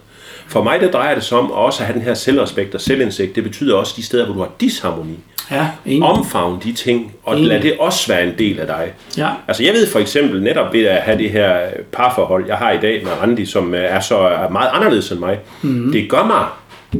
For 0.47 0.63
mig, 0.63 0.81
der 0.81 0.91
drejer 0.91 1.15
det 1.15 1.23
sig 1.23 1.37
om 1.37 1.51
også 1.51 1.79
at 1.79 1.85
have 1.85 1.93
den 1.93 2.01
her 2.01 2.13
selvrespekt 2.13 2.75
og 2.75 2.81
selvindsigt. 2.81 3.35
Det 3.35 3.43
betyder 3.43 3.75
også 3.75 3.93
de 3.97 4.03
steder, 4.03 4.25
hvor 4.25 4.33
du 4.33 4.39
har 4.39 4.51
disharmoni. 4.59 5.19
Ja, 5.51 5.67
Omfavn 6.01 6.61
de 6.63 6.73
ting, 6.73 7.11
og 7.23 7.35
enig. 7.35 7.47
lad 7.47 7.61
det 7.61 7.73
også 7.79 8.07
være 8.07 8.23
en 8.23 8.33
del 8.37 8.59
af 8.59 8.67
dig. 8.67 8.91
Ja. 9.17 9.29
Altså 9.47 9.63
jeg 9.63 9.73
ved 9.73 9.87
for 9.87 9.99
eksempel 9.99 10.43
netop 10.43 10.73
ved 10.73 10.85
at 10.85 11.01
have 11.01 11.17
det 11.17 11.29
her 11.31 11.57
parforhold, 11.91 12.45
jeg 12.47 12.57
har 12.57 12.71
i 12.71 12.77
dag 12.77 13.03
med 13.03 13.11
Randi, 13.21 13.45
som 13.45 13.73
er 13.77 13.99
så 13.99 14.17
er 14.17 14.49
meget 14.49 14.69
anderledes 14.73 15.11
end 15.11 15.19
mig. 15.19 15.39
Mm. 15.61 15.91
Det 15.91 16.09
gør 16.09 16.25
mig 16.25 16.45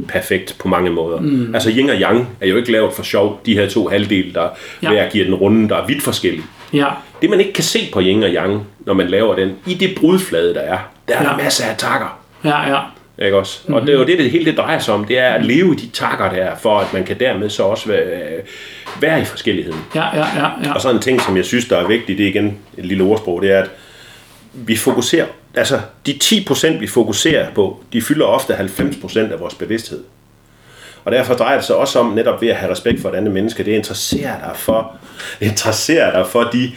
perfekt 0.08 0.56
på 0.58 0.68
mange 0.68 0.90
måder. 0.90 1.20
Mm. 1.20 1.54
Altså 1.54 1.70
yin 1.70 1.90
og 1.90 1.96
yang 1.96 2.28
er 2.40 2.48
jo 2.48 2.56
ikke 2.56 2.72
lavet 2.72 2.92
for 2.92 3.02
sjov, 3.02 3.40
de 3.46 3.54
her 3.54 3.68
to 3.68 3.88
halvdele, 3.88 4.34
der 4.34 4.48
ja. 4.82 4.88
hver 4.90 5.10
giver 5.10 5.24
den 5.24 5.34
runde, 5.34 5.68
der 5.68 5.76
er 5.76 5.86
vidt 5.86 6.02
forskellige. 6.02 6.44
Ja. 6.72 6.86
Det 7.22 7.30
man 7.30 7.40
ikke 7.40 7.52
kan 7.52 7.64
se 7.64 7.78
på 7.92 8.00
yin 8.00 8.22
og 8.22 8.30
yang, 8.30 8.66
når 8.80 8.94
man 8.94 9.08
laver 9.08 9.34
den, 9.34 9.52
i 9.66 9.74
det 9.74 9.94
brudflade, 10.00 10.54
der 10.54 10.60
er, 10.60 10.78
der 11.08 11.14
er 11.14 11.22
ja. 11.22 11.28
der 11.28 11.36
masser 11.36 11.64
af 11.64 11.76
takker. 11.76 12.18
Ja, 12.44 12.68
ja. 12.74 12.80
Ikke 13.22 13.36
også? 13.36 13.60
Mm-hmm. 13.62 13.74
Og 13.74 13.86
det 13.86 13.94
er 13.94 13.98
jo 13.98 14.04
det, 14.04 14.18
det 14.18 14.30
hele 14.30 14.44
det 14.44 14.56
drejer 14.56 14.78
sig 14.78 14.94
om, 14.94 15.04
det 15.04 15.18
er 15.18 15.28
at 15.28 15.44
leve 15.44 15.72
i 15.72 15.76
de 15.76 15.88
takker 15.88 16.30
der, 16.30 16.56
for 16.56 16.78
at 16.78 16.92
man 16.92 17.04
kan 17.04 17.20
dermed 17.20 17.50
så 17.50 17.62
også 17.62 17.88
være, 17.88 18.40
være 19.00 19.20
i 19.20 19.24
forskelligheden. 19.24 19.80
Ja, 19.94 20.16
ja, 20.16 20.26
ja, 20.36 20.48
ja. 20.64 20.72
Og 20.72 20.80
så 20.80 20.90
en 20.90 20.98
ting, 20.98 21.20
som 21.20 21.36
jeg 21.36 21.44
synes, 21.44 21.68
der 21.68 21.76
er 21.76 21.86
vigtigt, 21.86 22.18
det 22.18 22.26
er 22.26 22.30
igen 22.30 22.58
et 22.76 22.86
lille 22.86 23.04
ordsprog, 23.04 23.42
det 23.42 23.52
er, 23.52 23.62
at 23.62 23.70
vi 24.52 24.76
fokuserer, 24.76 25.26
altså 25.54 25.80
de 26.06 26.18
10% 26.24 26.78
vi 26.78 26.86
fokuserer 26.86 27.50
på, 27.54 27.84
de 27.92 28.02
fylder 28.02 28.26
ofte 28.26 28.54
90% 28.54 29.18
af 29.18 29.40
vores 29.40 29.54
bevidsthed. 29.54 30.04
Og 31.04 31.12
derfor 31.12 31.34
drejer 31.34 31.56
det 31.56 31.64
sig 31.64 31.76
også 31.76 31.98
om 31.98 32.06
netop 32.06 32.42
ved 32.42 32.48
at 32.48 32.56
have 32.56 32.72
respekt 32.72 33.02
for 33.02 33.08
et 33.08 33.14
andet 33.14 33.32
menneske, 33.32 33.64
det 33.64 33.72
interesserer 33.72 34.48
dig 34.48 34.56
for, 34.56 34.96
interesserer 35.40 36.12
dig 36.12 36.26
for 36.26 36.42
de 36.42 36.72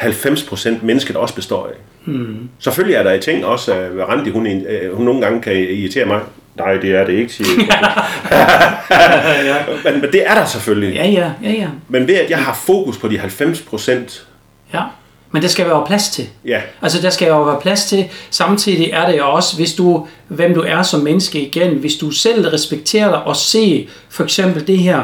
90% 0.00 0.70
mennesker, 0.82 1.12
der 1.12 1.20
også 1.20 1.34
består 1.34 1.66
af. 1.66 1.72
Hmm. 2.06 2.48
Selvfølgelig 2.58 2.94
er 2.94 3.02
der 3.02 3.12
i 3.12 3.20
ting 3.20 3.44
også, 3.44 3.72
at 3.72 4.08
Randi, 4.08 4.30
hun, 4.30 4.46
øh, 4.46 4.96
hun 4.96 5.04
nogle 5.04 5.20
gange 5.20 5.42
kan 5.42 5.52
irritere 5.52 6.06
mig. 6.06 6.20
Nej, 6.56 6.76
det 6.76 6.90
er 6.90 7.06
det 7.06 7.12
ikke, 7.12 7.32
siger 7.32 7.48
ja. 9.44 9.56
men, 9.84 10.00
men 10.00 10.12
det 10.12 10.22
er 10.26 10.34
der 10.34 10.44
selvfølgelig. 10.44 10.94
Ja, 10.94 11.08
ja, 11.08 11.30
ja, 11.42 11.50
ja. 11.50 11.68
Men 11.88 12.08
ved 12.08 12.14
at 12.14 12.30
jeg 12.30 12.38
har 12.38 12.54
fokus 12.54 12.98
på 12.98 13.08
de 13.08 13.20
90%, 13.20 14.22
ja. 14.74 14.82
Men 15.30 15.42
der 15.42 15.48
skal 15.48 15.66
være 15.66 15.84
plads 15.86 16.08
til. 16.08 16.26
Ja. 16.44 16.60
Altså 16.82 17.02
der 17.02 17.10
skal 17.10 17.28
jo 17.28 17.42
være 17.42 17.60
plads 17.60 17.84
til. 17.84 18.04
Samtidig 18.30 18.90
er 18.92 19.10
det 19.10 19.18
jo 19.18 19.30
også, 19.30 19.56
hvis 19.56 19.74
du, 19.74 20.06
hvem 20.28 20.54
du 20.54 20.60
er 20.60 20.82
som 20.82 21.00
menneske 21.00 21.40
igen, 21.40 21.74
hvis 21.74 21.94
du 21.94 22.10
selv 22.10 22.48
respekterer 22.48 23.08
dig 23.08 23.22
og 23.22 23.36
se 23.36 23.88
for 24.08 24.24
eksempel 24.24 24.66
det 24.66 24.78
her, 24.78 25.02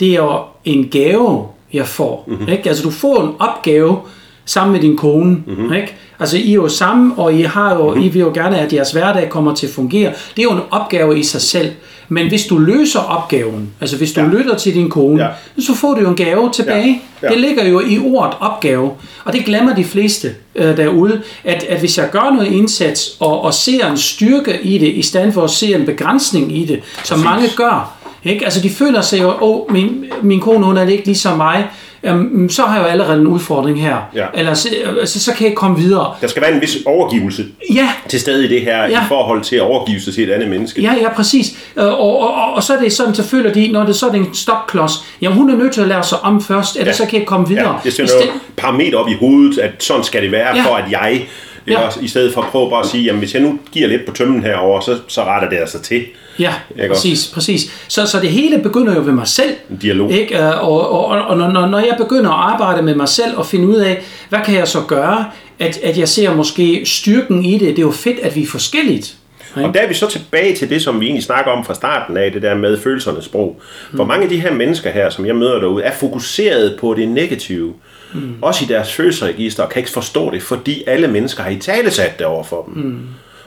det 0.00 0.10
er 0.10 0.16
jo 0.16 0.40
en 0.64 0.88
gave, 0.88 1.46
jeg 1.72 1.86
får. 1.86 2.24
Mm-hmm. 2.26 2.48
Ikke? 2.48 2.68
Altså 2.68 2.84
du 2.84 2.90
får 2.90 3.22
en 3.22 3.34
opgave 3.38 4.00
sammen 4.44 4.72
med 4.72 4.80
din 4.80 4.96
kone. 4.96 5.30
Mm-hmm. 5.46 5.72
Ikke? 5.72 5.94
Altså 6.20 6.36
I 6.36 6.50
er 6.50 6.54
jo 6.54 6.68
sammen, 6.68 7.12
og 7.16 7.34
I, 7.34 7.42
har 7.42 7.74
jo, 7.74 7.86
mm-hmm. 7.86 8.02
I 8.02 8.08
vil 8.08 8.20
jo 8.20 8.30
gerne, 8.34 8.58
at 8.58 8.72
jeres 8.72 8.92
hverdag 8.92 9.28
kommer 9.28 9.54
til 9.54 9.66
at 9.66 9.72
fungere. 9.72 10.12
Det 10.36 10.38
er 10.38 10.42
jo 10.42 10.52
en 10.52 10.62
opgave 10.70 11.18
i 11.18 11.22
sig 11.22 11.40
selv. 11.40 11.70
Men 12.08 12.28
hvis 12.28 12.46
du 12.46 12.58
løser 12.58 13.00
opgaven, 13.00 13.70
altså 13.80 13.96
hvis 13.96 14.12
du 14.12 14.20
ja. 14.20 14.26
lytter 14.26 14.54
til 14.54 14.74
din 14.74 14.90
kone, 14.90 15.22
ja. 15.22 15.28
så 15.58 15.74
får 15.74 15.94
du 15.94 16.00
jo 16.00 16.08
en 16.08 16.16
gave 16.16 16.50
tilbage. 16.50 17.02
Ja. 17.22 17.28
Ja. 17.28 17.34
Det 17.34 17.40
ligger 17.40 17.64
jo 17.64 17.80
i 17.80 17.98
ordet 17.98 18.34
opgave. 18.40 18.90
Og 19.24 19.32
det 19.32 19.44
glemmer 19.44 19.74
de 19.74 19.84
fleste 19.84 20.30
øh, 20.54 20.76
derude, 20.76 21.22
at, 21.44 21.62
at 21.62 21.80
hvis 21.80 21.98
jeg 21.98 22.10
gør 22.10 22.34
noget 22.34 22.46
indsats 22.52 23.16
og, 23.20 23.42
og 23.42 23.54
ser 23.54 23.90
en 23.90 23.96
styrke 23.96 24.62
i 24.62 24.78
det, 24.78 24.88
i 24.88 25.02
stedet 25.02 25.34
for 25.34 25.42
at 25.42 25.50
se 25.50 25.74
en 25.74 25.86
begrænsning 25.86 26.56
i 26.56 26.64
det, 26.64 26.80
som 27.04 27.16
Præcis. 27.16 27.24
mange 27.24 27.48
gør, 27.56 27.96
ikke? 28.24 28.44
Altså 28.44 28.60
de 28.60 28.70
føler 28.70 29.00
sig 29.00 29.20
jo, 29.20 29.28
åh, 29.28 29.36
oh, 29.40 29.72
min, 29.72 30.04
min 30.22 30.40
kone 30.40 30.64
hun 30.64 30.76
er 30.76 30.86
ikke 30.86 31.06
ligesom 31.06 31.36
mig, 31.36 31.66
jamen, 32.04 32.50
så 32.50 32.62
har 32.62 32.76
jeg 32.76 32.84
jo 32.84 32.88
allerede 32.88 33.20
en 33.20 33.26
udfordring 33.26 33.82
her. 33.82 33.96
Ja. 34.14 34.26
Eller 34.34 34.54
så, 34.54 34.68
altså, 35.00 35.20
så 35.20 35.32
kan 35.32 35.40
jeg 35.40 35.46
ikke 35.46 35.56
komme 35.56 35.78
videre. 35.78 36.14
Der 36.20 36.26
skal 36.26 36.42
være 36.42 36.52
en 36.52 36.60
vis 36.60 36.78
overgivelse 36.86 37.44
ja. 37.74 37.88
til 38.08 38.20
stede 38.20 38.44
i 38.44 38.48
det 38.48 38.60
her, 38.60 38.82
ja. 38.82 38.88
i 38.88 39.08
forhold 39.08 39.42
til 39.42 39.56
at 39.56 39.62
overgive 39.62 40.00
sig 40.00 40.14
til 40.14 40.28
et 40.28 40.32
andet 40.32 40.48
menneske. 40.48 40.82
Ja, 40.82 40.92
ja, 41.02 41.08
præcis. 41.08 41.58
Og, 41.76 42.00
og, 42.00 42.18
og, 42.18 42.54
og 42.54 42.62
så 42.62 42.74
er 42.74 42.80
det 42.80 42.92
sådan, 42.92 43.14
så 43.14 43.22
føler 43.22 43.52
de, 43.52 43.68
når 43.72 43.86
det 43.86 43.96
så 43.96 44.06
er 44.06 44.10
det 44.10 44.18
en 44.18 44.34
stopklods, 44.34 44.92
jamen 45.20 45.38
hun 45.38 45.50
er 45.50 45.56
nødt 45.56 45.72
til 45.72 45.80
at 45.80 45.88
lære 45.88 46.02
sig 46.02 46.20
om 46.20 46.42
først, 46.42 46.76
ellers 46.76 47.00
ja. 47.00 47.04
så 47.04 47.04
kan 47.04 47.12
jeg 47.12 47.20
ikke 47.20 47.28
komme 47.28 47.48
videre. 47.48 47.72
Ja, 47.72 47.78
det 47.84 48.00
er 48.00 48.06
sådan 48.06 48.20
noget 48.26 48.40
parameter 48.56 48.98
op 48.98 49.08
i 49.08 49.14
hovedet, 49.20 49.58
at 49.58 49.70
sådan 49.78 50.04
skal 50.04 50.22
det 50.22 50.32
være, 50.32 50.56
ja. 50.56 50.62
for 50.64 50.74
at 50.74 50.84
jeg 50.90 51.26
Ja. 51.66 51.86
Også, 51.86 52.00
I 52.00 52.08
stedet 52.08 52.34
for 52.34 52.42
at 52.42 52.48
prøve 52.48 52.70
bare 52.70 52.80
at 52.80 52.86
sige, 52.86 53.04
jamen 53.04 53.18
hvis 53.18 53.34
jeg 53.34 53.42
nu 53.42 53.58
giver 53.72 53.88
lidt 53.88 54.06
på 54.06 54.14
tømmen 54.14 54.42
herover, 54.42 54.80
så, 54.80 54.98
så 55.08 55.24
retter 55.24 55.48
det 55.48 55.56
altså 55.56 55.80
til. 55.80 56.04
Ja, 56.38 56.54
ikke 56.76 56.88
præcis, 56.88 57.22
også? 57.22 57.34
præcis. 57.34 57.84
Så, 57.88 58.06
så 58.06 58.20
det 58.20 58.30
hele 58.30 58.58
begynder 58.58 58.94
jo 58.94 59.00
ved 59.00 59.12
mig 59.12 59.26
selv. 59.26 59.50
En 59.70 59.76
dialog. 59.76 60.12
Ikke? 60.12 60.44
Og, 60.44 60.90
og, 60.90 61.06
og, 61.06 61.22
og 61.26 61.36
når, 61.36 61.66
når 61.66 61.78
jeg 61.78 61.94
begynder 61.98 62.30
at 62.30 62.52
arbejde 62.52 62.82
med 62.82 62.94
mig 62.94 63.08
selv 63.08 63.36
og 63.36 63.46
finde 63.46 63.66
ud 63.66 63.76
af, 63.76 64.02
hvad 64.28 64.38
kan 64.44 64.54
jeg 64.54 64.68
så 64.68 64.80
gøre, 64.80 65.24
at, 65.58 65.78
at 65.82 65.98
jeg 65.98 66.08
ser 66.08 66.34
måske 66.34 66.82
styrken 66.86 67.44
i 67.44 67.52
det. 67.52 67.68
Det 67.68 67.78
er 67.78 67.82
jo 67.82 67.90
fedt, 67.90 68.18
at 68.18 68.36
vi 68.36 68.42
er 68.42 68.46
forskelligt. 68.46 69.16
Og 69.54 69.74
der 69.74 69.80
er 69.80 69.88
vi 69.88 69.94
så 69.94 70.10
tilbage 70.10 70.56
til 70.56 70.70
det, 70.70 70.82
som 70.82 71.00
vi 71.00 71.06
egentlig 71.06 71.24
snakker 71.24 71.52
om 71.52 71.64
fra 71.64 71.74
starten 71.74 72.16
af, 72.16 72.32
det 72.32 72.42
der 72.42 72.54
med 72.54 72.78
følelsernes 72.80 73.24
sprog. 73.24 73.60
For 73.96 74.02
mm. 74.02 74.08
mange 74.08 74.22
af 74.22 74.28
de 74.28 74.40
her 74.40 74.52
mennesker 74.52 74.90
her, 74.90 75.10
som 75.10 75.26
jeg 75.26 75.36
møder 75.36 75.60
derude, 75.60 75.84
er 75.84 75.92
fokuseret 75.92 76.76
på 76.80 76.94
det 76.94 77.08
negative. 77.08 77.74
Mm. 78.14 78.34
Også 78.42 78.64
i 78.64 78.68
deres 78.68 78.94
følelsesregister, 78.94 79.62
og 79.62 79.68
kan 79.68 79.80
ikke 79.80 79.90
forstå 79.90 80.30
det, 80.30 80.42
fordi 80.42 80.84
alle 80.86 81.08
mennesker 81.08 81.42
har 81.42 81.50
i 81.50 81.58
tale 81.58 81.90
sat 81.90 82.18
det 82.18 82.26
over 82.26 82.44
for 82.44 82.64
dem. 82.74 82.84
Mm. 82.84 83.00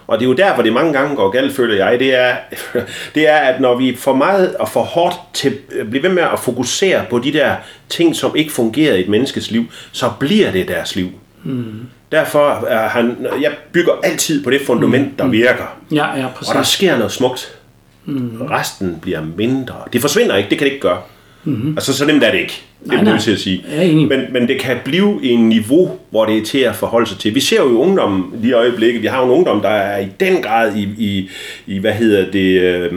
Og 0.08 0.20
det 0.20 0.26
er 0.26 0.30
jo 0.30 0.36
der, 0.36 0.54
hvor 0.54 0.64
det 0.64 0.74
mange 0.74 0.94
gange 0.94 1.16
går 1.16 1.30
galt, 1.30 1.56
føler 1.56 1.76
jeg, 1.76 2.00
det 2.00 2.16
er, 2.16 2.36
det 3.16 3.28
er, 3.28 3.38
at 3.38 3.62
når 3.62 3.76
vi 3.76 3.96
for 3.96 4.14
meget 4.14 4.56
og 4.56 4.70
for 4.70 4.84
hårdt 4.84 5.16
til, 5.34 5.58
bliver 5.90 6.02
ved 6.02 6.10
med 6.10 6.24
at 6.24 6.40
fokusere 6.40 7.06
på 7.10 7.20
de 7.20 7.34
der 7.34 7.56
ting, 7.90 8.16
som 8.16 8.36
ikke 8.36 8.52
fungerer 8.52 8.96
i 8.96 9.02
et 9.02 9.10
menneskes 9.10 9.52
liv, 9.52 9.66
så 9.92 10.12
bliver 10.20 10.52
det 10.52 10.68
deres 10.68 10.96
liv. 10.96 11.10
Mm. 11.44 11.80
Derfor 12.12 12.66
er 12.68 12.90
han, 12.90 13.28
jeg 13.42 13.52
bygger 13.72 13.92
altid 14.04 14.44
på 14.44 14.50
det 14.50 14.62
fundament, 14.62 15.08
mm. 15.08 15.18
der 15.18 15.28
virker. 15.28 15.78
Ja, 15.92 16.20
ja, 16.20 16.28
præcis. 16.36 16.50
Og 16.50 16.56
der 16.56 16.64
sker 16.64 16.98
noget 16.98 17.12
smukt. 17.12 17.58
Mm. 18.06 18.42
Resten 18.42 18.98
bliver 19.02 19.22
mindre. 19.38 19.76
Det 19.94 20.02
forsvinder 20.02 20.36
ikke, 20.36 20.50
det 20.50 20.58
kan 20.58 20.66
det 20.66 20.74
ikke 20.74 20.82
gøre. 20.82 21.02
Mm-hmm. 21.44 21.78
Altså, 21.78 21.94
så 21.94 22.06
nemt 22.06 22.24
er 22.24 22.32
det 22.32 22.40
ikke. 22.40 22.62
Det 22.84 22.94
er 22.94 23.04
nødt 23.04 23.22
til 23.22 23.32
at 23.32 23.40
sige. 23.40 23.64
Men, 24.08 24.22
men 24.32 24.48
det 24.48 24.60
kan 24.60 24.78
blive 24.86 25.24
en 25.24 25.50
niveau, 25.50 26.00
hvor 26.10 26.26
det 26.26 26.38
er 26.38 26.46
til 26.46 26.58
at 26.58 26.76
forholde 26.76 27.08
sig 27.08 27.18
til. 27.18 27.36
Vi 27.36 27.40
ser 27.40 27.58
jo 27.58 27.70
i 27.70 27.74
ungdommen 27.74 28.26
lige 28.42 28.52
i 28.52 28.54
øjeblikket, 28.54 29.02
vi 29.02 29.08
har 29.08 29.20
jo 29.20 29.26
en 29.26 29.32
ungdom, 29.32 29.62
der 29.62 29.70
er 29.70 30.00
i 30.00 30.08
den 30.20 30.42
grad 30.42 30.76
i, 30.76 30.84
i, 30.98 31.30
i 31.68 31.80
hvad 31.80 31.94
hedder 31.94 32.32
det... 32.32 32.62
Øh, 32.62 32.94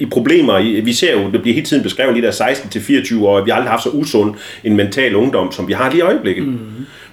i 0.00 0.06
problemer. 0.06 0.82
Vi 0.82 0.92
ser 0.92 1.12
jo, 1.12 1.30
det 1.30 1.42
bliver 1.42 1.54
hele 1.54 1.66
tiden 1.66 1.82
beskrevet, 1.82 2.16
de 2.16 2.22
der 2.22 2.30
16-24 2.30 3.24
år, 3.24 3.44
vi 3.44 3.50
har 3.50 3.56
aldrig 3.56 3.70
haft 3.70 3.82
så 3.82 3.88
usund 3.88 4.34
en 4.64 4.76
mental 4.76 5.16
ungdom, 5.16 5.52
som 5.52 5.68
vi 5.68 5.72
har 5.72 5.90
lige 5.90 5.98
i 5.98 6.02
øjeblikket. 6.02 6.46
Mm. 6.46 6.58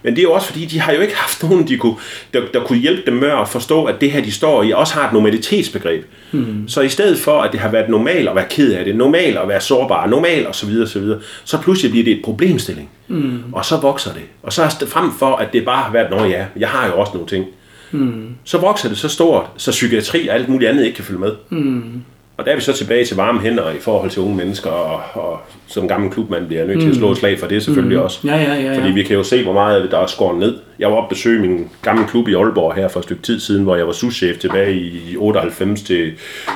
Men 0.04 0.14
det 0.16 0.20
er 0.20 0.24
jo 0.24 0.32
også 0.32 0.48
fordi, 0.48 0.66
de 0.66 0.80
har 0.80 0.94
jo 0.94 1.02
ikke 1.02 1.16
haft 1.16 1.44
nogen, 1.44 1.68
de 1.68 1.78
kunne, 1.78 1.96
der, 2.34 2.42
der 2.54 2.64
kunne 2.64 2.80
hjælpe 2.80 3.02
dem 3.06 3.14
med 3.14 3.30
at 3.30 3.48
forstå, 3.48 3.86
at 3.86 4.02
det 4.02 4.12
her, 4.12 4.22
de 4.22 4.32
står 4.32 4.64
i, 4.64 4.72
også 4.72 4.94
har 4.94 5.08
et 5.08 5.14
normalitetsbegreb. 5.14 6.06
Mm. 6.32 6.68
Så 6.68 6.82
i 6.82 6.90
stedet 6.90 7.20
for, 7.20 7.42
at 7.42 7.52
det 7.52 7.60
har 7.60 7.70
været 7.70 7.90
normalt 7.90 8.30
at 8.30 8.36
være 8.36 8.48
ked 8.50 8.74
af 8.74 8.86
det, 8.86 8.96
normalt 8.96 9.38
at 9.38 9.48
være 9.48 9.62
sårbar, 9.62 10.08
normalt 10.08 10.48
osv., 10.48 10.54
så, 10.54 10.66
videre, 10.66 10.88
så, 10.88 11.00
videre, 11.00 11.20
så 11.44 11.58
pludselig 11.62 11.92
bliver 11.92 12.04
det 12.04 12.14
et 12.14 12.22
problemstilling. 12.24 12.90
Mm. 13.08 13.44
Og 13.52 13.66
så 13.66 13.78
vokser 13.78 14.14
det. 14.14 14.24
Og 14.44 14.54
så 14.54 14.64
er 14.64 14.70
det 14.80 14.88
frem 14.88 15.12
for, 15.20 15.36
at 15.36 15.54
det 15.54 15.66
bare 15.66 15.84
har 15.84 15.92
været, 15.92 16.12
nå 16.12 16.26
ja, 16.26 16.46
jeg 16.56 16.70
har 16.70 16.88
jo 16.88 17.00
også 17.00 17.14
nogle 17.14 17.28
ting. 17.28 17.46
Mm. 17.92 18.36
Så 18.44 18.58
vokser 18.58 18.90
det 18.90 18.98
så 18.98 19.10
stort, 19.10 19.46
så 19.58 19.72
psykiatri 19.72 20.28
og 20.28 20.36
alt 20.36 20.50
muligt 20.50 20.70
andet 20.70 20.86
ikke 20.86 20.96
kan 20.96 21.06
følge 21.06 21.20
med. 21.20 21.32
Mm. 21.50 22.02
Og 22.40 22.46
der 22.46 22.52
er 22.52 22.56
vi 22.56 22.62
så 22.62 22.74
tilbage 22.74 23.06
til 23.06 23.16
varme 23.16 23.40
hænder 23.40 23.72
i 23.72 23.80
forhold 23.80 24.10
til 24.10 24.22
unge 24.22 24.36
mennesker, 24.36 24.70
og, 24.70 25.24
og 25.24 25.40
som 25.68 25.88
gammel 25.88 26.12
klubmand 26.12 26.48
bliver 26.48 26.62
jeg 26.62 26.68
nødt 26.68 26.82
til 26.82 26.90
at 26.90 26.96
slå 26.96 27.08
et 27.08 27.12
mm. 27.12 27.16
slag 27.16 27.40
for 27.40 27.48
det 27.48 27.64
selvfølgelig 27.64 27.98
mm. 27.98 28.04
også. 28.04 28.20
Ja, 28.28 28.36
ja, 28.38 28.54
ja, 28.54 28.62
ja. 28.62 28.80
Fordi 28.80 28.92
vi 28.92 29.04
kan 29.04 29.16
jo 29.16 29.24
se, 29.24 29.44
hvor 29.44 29.54
meget 29.54 29.92
der 29.92 30.00
er 30.00 30.08
skåret 30.08 30.40
ned. 30.40 30.58
Jeg 30.80 30.92
var 30.92 30.96
oppe 30.96 31.16
besøge 31.16 31.42
min 31.42 31.70
gamle 31.82 32.08
klub 32.08 32.28
i 32.28 32.34
Aalborg 32.34 32.76
her 32.76 32.88
for 32.88 33.00
et 33.00 33.04
stykke 33.04 33.22
tid 33.22 33.40
siden, 33.40 33.64
hvor 33.64 33.76
jeg 33.76 33.88
var 33.88 33.94
souschef 33.94 34.38
tilbage 34.38 34.76
i 34.76 35.18
98 35.18 35.82
til 35.82 36.14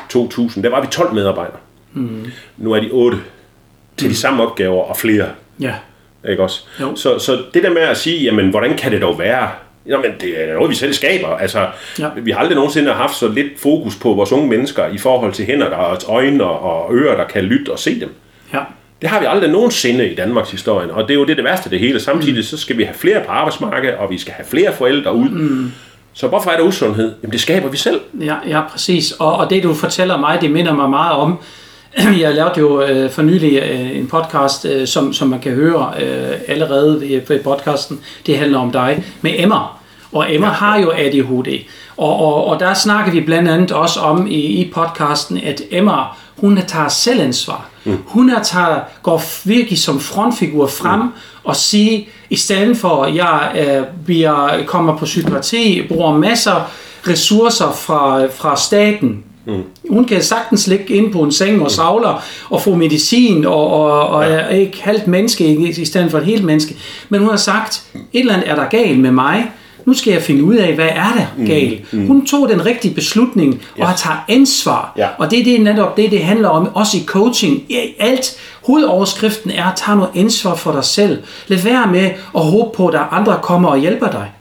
2000. 0.10 0.64
Der 0.64 0.70
var 0.70 0.82
vi 0.82 0.88
12 0.92 1.14
medarbejdere. 1.14 1.58
Mm. 1.94 2.26
Nu 2.58 2.72
er 2.72 2.80
de 2.80 2.90
8 2.92 3.18
til 3.98 4.08
mm. 4.08 4.12
de 4.12 4.18
samme 4.18 4.44
opgaver 4.44 4.82
og 4.82 4.98
flere. 4.98 5.28
Ja. 5.60 5.74
Ikke 6.30 6.44
også? 6.44 6.64
Så, 6.96 7.20
så 7.20 7.42
det 7.54 7.64
der 7.64 7.70
med 7.70 7.82
at 7.82 7.98
sige, 7.98 8.24
jamen 8.24 8.50
hvordan 8.50 8.78
kan 8.78 8.92
det 8.92 9.02
dog 9.02 9.20
være, 9.20 9.50
Nå, 9.86 9.98
men 9.98 10.12
det 10.22 10.44
er 10.44 10.54
noget, 10.54 10.70
vi 10.70 10.76
selv 10.76 10.94
skaber. 10.94 11.28
Altså, 11.28 11.68
ja. 12.00 12.08
Vi 12.16 12.32
har 12.32 12.40
aldrig 12.40 12.56
nogensinde 12.56 12.92
haft 12.92 13.16
så 13.16 13.28
lidt 13.28 13.60
fokus 13.60 13.96
på 13.96 14.14
vores 14.14 14.32
unge 14.32 14.48
mennesker 14.48 14.88
i 14.88 14.98
forhold 14.98 15.34
til 15.34 15.46
hænder, 15.46 15.70
der 15.70 15.76
har 15.76 16.04
øjne 16.08 16.44
og 16.44 16.96
ører, 16.96 17.18
der 17.18 17.28
kan 17.28 17.44
lytte 17.44 17.70
og 17.72 17.80
se 17.80 18.00
dem. 18.00 18.10
Ja. 18.54 18.60
Det 19.02 19.10
har 19.10 19.20
vi 19.20 19.26
aldrig 19.30 19.52
nogensinde 19.52 20.10
i 20.12 20.16
Danmarks 20.16 20.52
historie, 20.52 20.94
og 20.94 21.04
det 21.04 21.12
er 21.12 21.16
jo 21.16 21.26
det, 21.26 21.38
det 21.38 21.46
værste 21.46 21.70
det 21.70 21.80
hele. 21.80 22.00
Samtidig 22.00 22.36
mm. 22.36 22.44
så 22.44 22.58
skal 22.58 22.78
vi 22.78 22.84
have 22.84 22.96
flere 22.96 23.22
på 23.26 23.32
arbejdsmarkedet, 23.32 23.96
og 23.96 24.10
vi 24.10 24.18
skal 24.18 24.34
have 24.34 24.46
flere 24.46 24.74
forældre 24.74 25.16
ud. 25.16 25.30
Mm. 25.30 25.72
Så 26.14 26.28
hvorfor 26.28 26.52
er 26.52 26.58
der 26.58 26.64
usundhed? 26.64 27.14
Jamen 27.24 27.32
det 27.32 27.42
skaber 27.42 27.70
vi 27.70 27.78
selv. 27.78 28.00
Ja, 28.22 28.36
ja 28.48 28.62
præcis. 28.70 29.12
Og, 29.12 29.38
og 29.38 29.50
det 29.50 29.64
du 29.64 29.74
fortæller 29.74 30.18
mig, 30.18 30.42
det 30.42 30.52
minder 30.52 30.74
mig 30.74 30.90
meget 30.90 31.12
om, 31.12 31.40
jeg 32.20 32.36
lavede 32.36 32.54
jo 32.60 32.82
øh, 32.82 33.12
for 33.12 33.22
nylig 33.22 33.58
øh, 33.58 33.98
en 33.98 34.08
podcast, 34.08 34.66
øh, 34.66 34.88
som, 34.88 35.14
som 35.14 35.28
man 35.28 35.40
kan 35.40 35.52
høre 35.52 35.94
øh, 36.02 36.38
allerede 36.48 37.02
ved, 37.30 37.40
podcasten. 37.44 38.00
Det 38.26 38.38
handler 38.38 38.60
om 38.60 38.72
dig 38.72 39.04
med 39.22 39.32
Emma. 39.38 39.58
Og 40.12 40.34
Emma 40.34 40.48
ja. 40.48 40.54
har 40.54 40.80
jo 40.80 40.92
ADHD. 40.92 41.66
Og, 41.98 42.16
og, 42.16 42.46
og 42.46 42.60
der 42.60 42.74
snakker 42.74 43.12
vi 43.12 43.22
blandt 43.22 43.50
andet 43.50 43.72
også 43.72 44.00
om 44.00 44.28
i, 44.28 44.40
i 44.40 44.72
podcasten, 44.74 45.38
at 45.38 45.62
Emma, 45.72 45.94
hun 46.38 46.60
tager 46.68 46.88
selvansvar. 46.88 47.70
Mm. 47.84 47.98
Hun 48.06 48.30
er 48.30 48.44
tager, 48.44 48.80
går 49.04 49.24
virkelig 49.44 49.80
som 49.80 50.00
frontfigur 50.00 50.68
frem 50.68 51.00
mm. 51.00 51.12
og 51.44 51.56
siger, 51.56 52.02
i 52.30 52.36
stedet 52.36 52.78
for 52.78 53.04
at 53.04 53.16
jeg 53.16 53.52
øh, 53.68 53.84
bliver, 54.06 54.64
kommer 54.66 54.98
på 54.98 55.06
psykiatri, 55.06 55.86
bruger 55.90 56.18
masser 56.18 56.72
ressourcer 57.08 57.72
fra, 57.72 58.26
fra 58.26 58.56
staten, 58.56 59.24
Mm. 59.46 59.64
Hun 59.90 60.06
kan 60.06 60.22
sagtens 60.22 60.68
ligge 60.68 60.94
inde 60.94 61.12
på 61.12 61.22
en 61.22 61.32
seng 61.32 61.62
og 61.62 61.72
savler 61.72 62.24
og 62.50 62.62
få 62.62 62.76
medicin 62.76 63.46
og, 63.46 63.68
og, 63.68 64.08
og 64.08 64.24
ja. 64.24 64.30
er 64.30 64.50
ikke 64.50 64.84
halvt 64.84 65.08
menneske 65.08 65.48
i 65.82 65.86
stedet 65.86 66.12
for 66.12 66.18
et 66.18 66.26
helt 66.26 66.44
menneske. 66.44 66.76
Men 67.10 67.20
hun 67.20 67.30
har 67.30 67.38
sagt, 67.38 67.84
et 67.94 68.20
eller 68.20 68.34
andet 68.34 68.50
er 68.50 68.56
der 68.56 68.66
galt 68.70 69.00
med 69.00 69.12
mig, 69.12 69.52
nu 69.86 69.94
skal 69.94 70.14
jeg 70.14 70.22
finde 70.22 70.44
ud 70.44 70.56
af, 70.56 70.74
hvad 70.74 70.90
er 70.90 71.14
der 71.18 71.26
mm, 71.38 71.46
galt. 71.46 71.94
Mm. 71.94 72.08
Hun 72.08 72.26
tog 72.26 72.50
den 72.50 72.66
rigtige 72.66 72.94
beslutning 72.94 73.62
og 73.80 73.88
har 73.88 73.96
taget 73.96 74.20
ansvar. 74.30 74.94
Ja. 74.98 75.08
Og 75.18 75.32
det 75.32 75.40
er 75.40 75.44
det 75.44 75.62
netop 75.62 75.98
det, 75.98 76.12
det 76.12 76.24
handler 76.24 76.50
om, 76.50 76.70
også 76.74 76.98
i 76.98 77.04
coaching. 77.06 77.64
Alt, 78.00 78.38
hovedoverskriften 78.64 79.52
er, 79.52 79.66
at 79.66 79.74
tage 79.76 79.98
noget 79.98 80.12
ansvar 80.16 80.56
for 80.56 80.72
dig 80.72 80.84
selv. 80.84 81.24
Lad 81.48 81.58
være 81.58 81.88
med 81.88 82.12
at 82.36 82.42
håbe 82.42 82.78
på, 82.78 82.88
at 82.88 82.94
der 82.94 83.00
andre 83.00 83.40
kommer 83.42 83.70
og 83.70 83.78
hjælper 83.78 84.12
dig. 84.12 84.32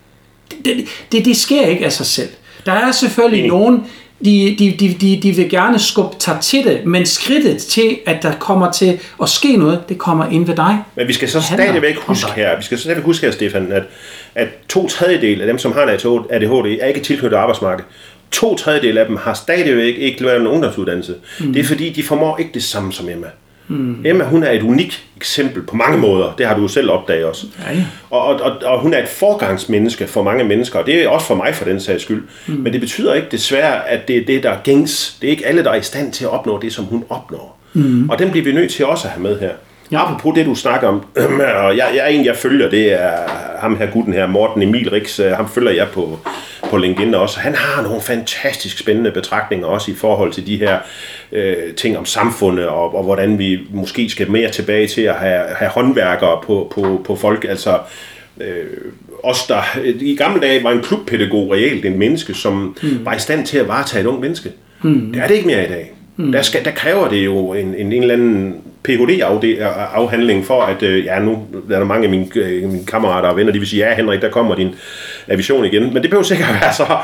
Det, 0.65 0.85
det, 1.13 1.25
det 1.25 1.37
sker 1.37 1.67
ikke 1.67 1.85
af 1.85 1.93
sig 1.93 2.07
selv. 2.07 2.29
Der 2.67 2.73
er 2.73 2.93
selvfølgelig 2.93 3.45
mm. 3.45 3.49
nogen, 3.49 3.85
de, 4.25 4.57
de, 4.59 4.77
de, 4.81 4.95
de, 5.01 5.21
de 5.23 5.33
vil 5.33 5.51
gerne 5.51 5.79
skubbe 5.79 6.17
dig 6.27 6.39
til 6.43 6.65
det, 6.65 6.87
men 6.87 7.07
skridtet 7.07 7.59
til, 7.59 7.99
at 8.07 8.23
der 8.23 8.33
kommer 8.33 8.71
til 8.71 9.01
at 9.23 9.29
ske 9.29 9.57
noget, 9.57 9.83
det 9.89 9.99
kommer 9.99 10.27
ind 10.27 10.47
ved 10.47 10.57
dig. 10.57 10.79
Men 10.95 11.09
vi 11.09 11.13
skal 11.13 11.29
så 11.29 11.41
stadigvæk 11.41 11.97
huske 11.97 12.33
her, 12.33 12.57
vi 12.57 12.63
skal 12.63 12.79
så 12.79 12.83
stadigvæk 12.83 13.05
huske 13.05 13.27
her, 13.27 13.33
Stefan, 13.33 13.73
at, 13.73 13.83
at 14.35 14.49
to 14.69 14.89
tredjedel 14.89 15.41
af 15.41 15.47
dem, 15.47 15.59
som 15.59 15.73
har 15.73 15.83
en 15.83 15.89
ADHD, 16.31 16.79
er 16.81 16.87
ikke 16.87 17.01
tilknyttet 17.01 17.39
arbejdsmarkedet. 17.39 17.91
To 18.31 18.57
tredjedel 18.57 18.99
af 18.99 19.07
dem 19.07 19.17
har 19.17 19.35
stadigvæk 19.35 19.95
ikke 19.99 20.23
lavet 20.23 20.41
en 20.41 20.47
ungdomsuddannelse. 20.47 21.15
Mm. 21.41 21.53
Det 21.53 21.61
er 21.61 21.65
fordi, 21.65 21.91
de 21.91 22.03
formår 22.03 22.39
ikke 22.39 22.51
det 22.55 22.63
samme 22.63 22.93
som 22.93 23.09
Emma. 23.09 23.27
Mm. 23.73 24.03
Emma, 24.05 24.25
hun 24.25 24.43
er 24.43 24.51
et 24.51 24.63
unikt 24.63 25.05
eksempel 25.17 25.63
på 25.63 25.77
mange 25.77 25.99
måder. 25.99 26.35
Det 26.39 26.47
har 26.47 26.57
du 26.57 26.63
jo 26.63 26.69
selv 26.69 26.91
opdaget 26.91 27.25
også. 27.25 27.47
Ja. 27.71 27.85
Og, 28.11 28.25
og, 28.27 28.41
og, 28.41 28.53
og 28.65 28.81
hun 28.81 28.95
er 28.95 29.03
et 29.03 29.09
forgangsmenneske 29.09 30.07
for 30.07 30.23
mange 30.23 30.45
mennesker, 30.45 30.79
og 30.79 30.87
det 30.87 31.03
er 31.03 31.09
også 31.09 31.27
for 31.27 31.35
mig 31.35 31.55
for 31.55 31.65
den 31.65 31.81
sags 31.81 32.03
skyld. 32.03 32.23
Mm. 32.47 32.55
Men 32.55 32.73
det 32.73 32.81
betyder 32.81 33.15
ikke 33.15 33.29
desværre, 33.31 33.89
at 33.89 34.09
det 34.09 34.17
er 34.17 34.25
det, 34.25 34.43
der 34.43 34.51
er 34.51 34.59
gængs. 34.65 35.17
Det 35.21 35.27
er 35.27 35.31
ikke 35.31 35.47
alle, 35.47 35.65
der 35.65 35.71
er 35.71 35.75
i 35.75 35.83
stand 35.83 36.13
til 36.13 36.25
at 36.25 36.31
opnå 36.31 36.61
det, 36.61 36.73
som 36.73 36.85
hun 36.85 37.05
opnår. 37.09 37.59
Mm. 37.73 38.09
Og 38.09 38.19
den 38.19 38.31
bliver 38.31 38.45
vi 38.45 38.53
nødt 38.53 38.71
til 38.71 38.87
også 38.87 39.09
at 39.09 39.13
have 39.13 39.23
med 39.23 39.41
her. 39.41 39.51
Ja. 39.93 40.05
Apropos 40.05 40.35
det, 40.35 40.47
du 40.47 40.55
snakker 40.55 40.89
om, 40.89 41.05
og 41.65 41.77
jeg, 41.77 41.93
jeg, 41.97 42.13
en, 42.13 42.25
jeg 42.25 42.37
følger, 42.37 42.71
det 42.71 42.93
er 43.03 43.17
ham 43.59 43.77
her 43.77 43.87
gutten 43.87 44.15
her, 44.15 44.27
Morten 44.27 44.63
Emil 44.63 44.91
Rix, 44.91 45.21
øh, 45.21 45.33
ham 45.33 45.49
følger 45.49 45.73
jeg 45.73 45.89
på, 45.89 46.19
på 46.73 46.79
LinkedIn 46.79 47.15
også. 47.15 47.41
Han 47.41 47.55
har 47.55 47.83
nogle 47.83 48.01
fantastisk 48.01 48.79
spændende 48.79 49.11
betragtninger 49.11 49.67
også 49.67 49.91
i 49.91 49.95
forhold 49.95 50.33
til 50.33 50.47
de 50.47 50.57
her 50.57 50.79
øh, 51.33 51.75
ting 51.77 51.99
om 51.99 52.05
samfundet, 52.05 52.67
og, 52.67 52.95
og 52.95 53.05
hvordan 53.05 53.39
vi 53.39 53.59
måske 53.71 54.11
skal 54.11 54.31
mere 54.31 54.51
tilbage 54.51 54.89
til 54.89 55.03
at 55.03 55.15
have, 55.15 55.45
have 55.57 55.71
håndværkere 55.71 56.41
på, 56.47 56.73
på, 56.75 57.03
på 57.05 57.17
folk, 57.17 57.47
altså 57.49 57.79
øh, 58.41 58.65
os 59.23 59.47
der 59.47 59.63
i 59.85 60.17
gamle 60.17 60.41
dage 60.41 60.65
var 60.65 60.71
en 60.71 60.83
klubpædagog 60.83 61.53
reelt 61.53 61.85
en 61.85 61.99
menneske, 61.99 62.35
som 62.35 62.77
mm. 62.83 63.05
var 63.05 63.15
i 63.15 63.19
stand 63.19 63.47
til 63.47 63.59
at 63.59 63.69
varetage 63.69 64.01
et 64.01 64.07
ung 64.07 64.21
menneske. 64.21 64.51
Mm. 64.83 65.13
Det 65.13 65.23
er 65.23 65.27
det 65.27 65.35
ikke 65.35 65.47
mere 65.47 65.65
i 65.65 65.69
dag. 65.69 65.93
Mm. 66.17 66.33
Der, 66.33 66.43
skal, 66.43 66.65
der 66.65 66.71
kræver 66.71 67.09
det 67.09 67.25
jo 67.25 67.53
en, 67.53 67.75
en, 67.75 67.93
en 67.93 68.03
eller 68.03 68.15
anden 68.15 68.57
Ph.D.-afhandling 68.85 70.45
for, 70.45 70.63
at 70.63 70.83
øh, 70.83 71.05
ja, 71.05 71.19
nu 71.19 71.47
er 71.71 71.79
der 71.79 71.85
mange 71.85 72.05
af 72.05 72.11
mine, 72.11 72.27
øh, 72.35 72.71
mine 72.71 72.87
kammerater 72.87 73.29
og 73.29 73.37
venner, 73.37 73.53
de 73.53 73.59
vil 73.59 73.69
sige, 73.69 73.89
ja 73.89 73.95
Henrik, 73.95 74.23
der 74.23 74.31
kommer 74.31 74.55
din 74.55 74.75
avision 75.29 75.65
igen. 75.65 75.83
Men 75.83 76.03
det 76.03 76.11
behøver 76.11 76.23
sikkert 76.23 76.49
være 76.61 76.73
så, 76.73 76.97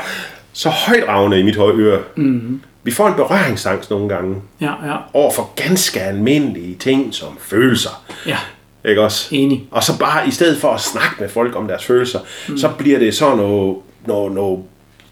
så 0.53 0.69
højdragende 0.69 1.39
i 1.39 1.43
mit 1.43 1.55
høje 1.55 1.73
øre. 1.73 1.99
Mm. 2.15 2.61
Vi 2.83 2.91
får 2.91 3.07
en 3.07 3.13
berøringsangst 3.13 3.89
nogle 3.89 4.09
gange 4.09 4.35
ja, 4.61 4.71
ja. 4.85 4.95
over 5.13 5.31
for 5.31 5.51
ganske 5.55 6.01
almindelige 6.01 6.75
ting 6.75 7.13
som 7.13 7.37
følelser. 7.41 8.03
Ja. 8.25 8.37
Ikke 8.85 9.01
også? 9.01 9.27
Enig. 9.31 9.67
Og 9.71 9.83
så 9.83 9.99
bare 9.99 10.27
i 10.27 10.31
stedet 10.31 10.61
for 10.61 10.71
at 10.71 10.81
snakke 10.81 11.15
med 11.19 11.29
folk 11.29 11.55
om 11.55 11.67
deres 11.67 11.85
følelser, 11.85 12.19
mm. 12.49 12.57
så 12.57 12.69
bliver 12.77 12.99
det 12.99 13.15
så 13.15 13.35
noget, 13.35 13.77
noget, 14.07 14.31
noget 14.31 14.59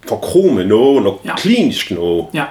forkromet 0.07 0.67
noget, 0.67 1.03
noget 1.03 1.19
ja. 1.25 1.35
klinisk 1.35 1.91
noget. 1.91 2.25
Ja. 2.33 2.43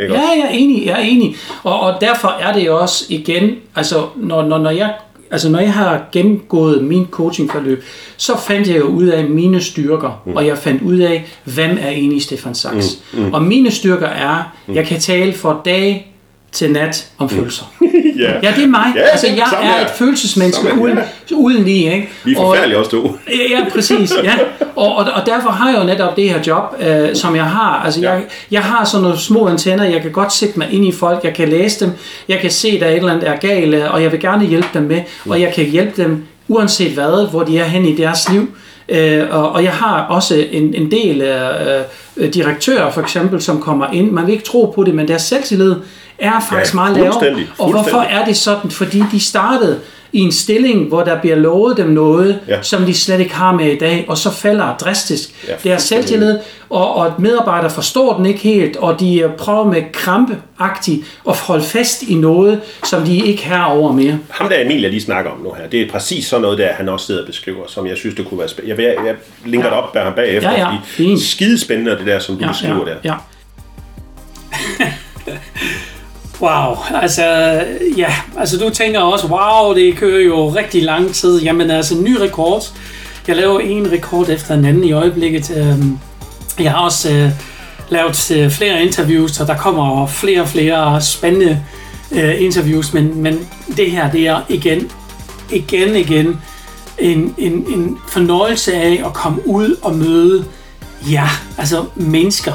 Ikke 0.00 0.14
ja, 0.14 0.20
jeg 0.20 0.44
er 0.44 0.48
enig, 0.48 0.86
jeg 0.86 0.92
er 0.92 1.04
enig. 1.04 1.36
Og, 1.62 1.80
og 1.80 2.00
derfor 2.00 2.28
er 2.40 2.52
det 2.52 2.70
også 2.70 3.04
igen, 3.08 3.56
altså 3.76 4.06
når, 4.16 4.42
når, 4.42 4.58
når 4.58 4.70
jeg 4.70 4.94
Altså 5.30 5.48
når 5.48 5.58
jeg 5.58 5.72
har 5.72 6.02
gennemgået 6.12 6.84
min 6.84 7.06
coachingforløb, 7.10 7.84
så 8.16 8.38
fandt 8.38 8.68
jeg 8.68 8.78
jo 8.78 8.84
ud 8.84 9.06
af 9.06 9.24
mine 9.24 9.60
styrker, 9.60 10.22
mm. 10.26 10.36
og 10.36 10.46
jeg 10.46 10.58
fandt 10.58 10.82
ud 10.82 10.98
af, 10.98 11.24
hvem 11.44 11.78
er 11.80 11.88
egentlig 11.88 12.22
Stefan 12.22 12.54
Sachs. 12.54 13.02
Mm. 13.12 13.20
Mm. 13.20 13.32
Og 13.32 13.42
mine 13.42 13.70
styrker 13.70 14.06
er, 14.06 14.56
jeg 14.68 14.86
kan 14.86 15.00
tale 15.00 15.32
for 15.32 15.60
dag 15.64 16.11
til 16.52 16.72
nat 16.72 17.06
om 17.18 17.24
mm. 17.24 17.36
følelser. 17.36 17.64
yeah. 18.20 18.44
Ja, 18.44 18.52
det 18.56 18.64
er 18.64 18.68
mig. 18.68 18.92
Yeah, 18.96 19.08
altså, 19.12 19.26
jeg 19.26 19.48
er 19.62 19.84
et 19.84 19.90
følelsesmenneske 19.90 20.74
uden, 20.80 20.98
uden 21.32 21.64
lige. 21.64 21.94
Ikke? 21.94 22.08
Vi 22.24 22.32
er 22.32 22.36
forfærdelige 22.36 22.78
også 22.78 22.90
to. 22.90 23.16
ja, 23.28 23.58
ja, 23.58 23.64
præcis. 23.72 24.12
Ja. 24.24 24.38
Og, 24.76 24.96
og, 24.96 25.04
og 25.14 25.26
derfor 25.26 25.50
har 25.50 25.70
jeg 25.70 25.78
jo 25.78 25.84
netop 25.84 26.16
det 26.16 26.30
her 26.30 26.40
job, 26.46 26.64
øh, 26.80 27.16
som 27.16 27.36
jeg 27.36 27.44
har. 27.44 27.82
Altså, 27.84 28.00
ja. 28.00 28.12
jeg, 28.12 28.22
jeg 28.50 28.62
har 28.62 28.84
sådan 28.84 29.02
nogle 29.02 29.18
små 29.18 29.48
antenner, 29.48 29.84
jeg 29.84 30.02
kan 30.02 30.12
godt 30.12 30.32
sætte 30.32 30.58
mig 30.58 30.72
ind 30.72 30.86
i 30.86 30.92
folk, 30.92 31.24
jeg 31.24 31.34
kan 31.34 31.48
læse 31.48 31.84
dem, 31.84 31.92
jeg 32.28 32.38
kan 32.38 32.50
se, 32.50 32.80
der 32.80 32.86
er 32.86 32.90
et 32.90 32.96
eller 32.96 33.12
andet 33.12 33.28
er 33.28 33.36
galt, 33.36 33.74
og 33.74 34.02
jeg 34.02 34.12
vil 34.12 34.20
gerne 34.20 34.46
hjælpe 34.46 34.68
dem 34.74 34.82
med, 34.82 35.00
og 35.28 35.40
jeg 35.40 35.52
kan 35.54 35.64
hjælpe 35.64 36.02
dem 36.02 36.24
uanset 36.48 36.92
hvad, 36.92 37.30
hvor 37.30 37.42
de 37.42 37.58
er 37.58 37.64
hen 37.64 37.84
i 37.84 37.96
deres 37.96 38.28
liv. 38.28 38.48
Øh, 38.92 39.26
og, 39.30 39.52
og 39.52 39.64
jeg 39.64 39.72
har 39.72 40.00
også 40.02 40.46
en, 40.50 40.74
en 40.74 40.90
del 40.90 41.20
øh, 41.20 41.80
øh, 42.16 42.34
direktører 42.34 42.90
for 42.90 43.00
eksempel, 43.00 43.42
som 43.42 43.60
kommer 43.60 43.86
ind. 43.92 44.10
Man 44.10 44.26
vil 44.26 44.32
ikke 44.32 44.44
tro 44.44 44.72
på 44.74 44.84
det, 44.84 44.94
men 44.94 45.08
deres 45.08 45.22
selvtillid 45.22 45.74
er 46.18 46.46
faktisk 46.48 46.74
ja, 46.74 46.76
meget 46.76 46.96
lavere. 46.96 47.36
Og 47.58 47.70
hvorfor 47.70 48.00
er 48.00 48.24
det 48.24 48.36
sådan? 48.36 48.70
Fordi 48.70 49.02
de 49.12 49.20
startede 49.20 49.78
i 50.12 50.20
en 50.20 50.32
stilling, 50.32 50.88
hvor 50.88 51.02
der 51.02 51.20
bliver 51.20 51.36
lovet 51.36 51.76
dem 51.76 51.88
noget, 51.88 52.40
ja. 52.48 52.62
som 52.62 52.84
de 52.84 52.94
slet 52.94 53.20
ikke 53.20 53.34
har 53.34 53.52
med 53.52 53.72
i 53.72 53.78
dag, 53.78 54.04
og 54.08 54.18
så 54.18 54.30
falder 54.30 54.76
drastisk 54.76 55.48
ja, 55.48 55.70
deres 55.70 55.82
selvtillid, 55.82 56.38
og, 56.70 56.94
og 56.94 57.12
medarbejdere 57.18 57.70
forstår 57.70 58.16
den 58.16 58.26
ikke 58.26 58.40
helt, 58.40 58.76
og 58.76 59.00
de 59.00 59.30
prøver 59.38 59.64
med 59.64 59.82
krampeagtigt 59.92 61.20
at 61.28 61.36
holde 61.36 61.62
fast 61.62 62.02
i 62.02 62.14
noget, 62.14 62.60
som 62.84 63.04
de 63.04 63.16
ikke 63.16 63.46
har 63.46 63.64
over 63.64 63.92
mere. 63.92 64.18
Ham 64.30 64.48
der 64.48 64.60
Emil, 64.60 64.80
jeg 64.80 64.90
lige 64.90 65.00
snakker 65.00 65.30
om 65.30 65.38
nu 65.38 65.52
her, 65.52 65.68
det 65.68 65.82
er 65.82 65.90
præcis 65.90 66.26
sådan 66.26 66.42
noget, 66.42 66.58
der 66.58 66.72
han 66.72 66.88
også 66.88 67.06
sidder 67.06 67.20
og 67.20 67.26
beskriver, 67.26 67.66
som 67.66 67.86
jeg 67.86 67.96
synes, 67.96 68.14
det 68.14 68.26
kunne 68.28 68.38
være 68.38 68.48
spændende. 68.48 68.84
Jeg, 68.84 68.96
jeg, 68.96 69.06
jeg 69.06 69.14
linker 69.44 69.68
ja. 69.68 69.74
det 69.74 69.82
op 69.82 69.96
ham 69.96 70.14
bagefter, 70.14 70.50
ja, 70.50 70.58
ja. 70.58 70.66
fordi 70.66 71.20
skidespændende 71.20 71.90
det 71.98 72.06
der, 72.06 72.18
som 72.18 72.36
du 72.36 72.44
ja, 72.44 72.50
beskriver 72.50 72.88
ja, 72.88 72.92
der. 72.92 72.96
Ja. 73.04 73.14
Wow, 76.42 76.76
altså 76.94 77.24
ja, 77.96 78.14
altså 78.38 78.58
du 78.58 78.70
tænker 78.70 79.00
også, 79.00 79.26
wow, 79.26 79.74
det 79.74 79.96
kører 79.96 80.20
jo 80.20 80.48
rigtig 80.48 80.82
lang 80.82 81.14
tid. 81.14 81.42
Jamen 81.42 81.70
altså, 81.70 81.94
ny 81.94 82.16
rekord. 82.16 82.62
Jeg 83.28 83.36
laver 83.36 83.60
en 83.60 83.92
rekord 83.92 84.28
efter 84.28 84.54
en 84.54 84.64
anden 84.64 84.84
i 84.84 84.92
øjeblikket. 84.92 85.56
Øhm, 85.56 85.98
jeg 86.60 86.70
har 86.72 86.78
også 86.78 87.12
øh, 87.12 87.30
lavet 87.88 88.30
øh, 88.30 88.50
flere 88.50 88.82
interviews, 88.82 89.40
og 89.40 89.46
der 89.46 89.56
kommer 89.56 90.06
flere 90.06 90.40
og 90.40 90.48
flere 90.48 91.00
spændende 91.00 91.62
øh, 92.12 92.42
interviews, 92.42 92.94
men, 92.94 93.22
men 93.22 93.48
det 93.76 93.90
her, 93.90 94.10
det 94.10 94.28
er 94.28 94.40
igen, 94.48 94.90
igen, 95.52 95.96
igen 95.96 96.40
en, 96.98 97.34
en, 97.38 97.52
en 97.52 97.98
fornøjelse 98.08 98.74
af 98.74 99.02
at 99.06 99.12
komme 99.12 99.48
ud 99.48 99.76
og 99.82 99.94
møde, 99.94 100.44
ja, 101.10 101.28
altså 101.58 101.84
mennesker. 101.96 102.52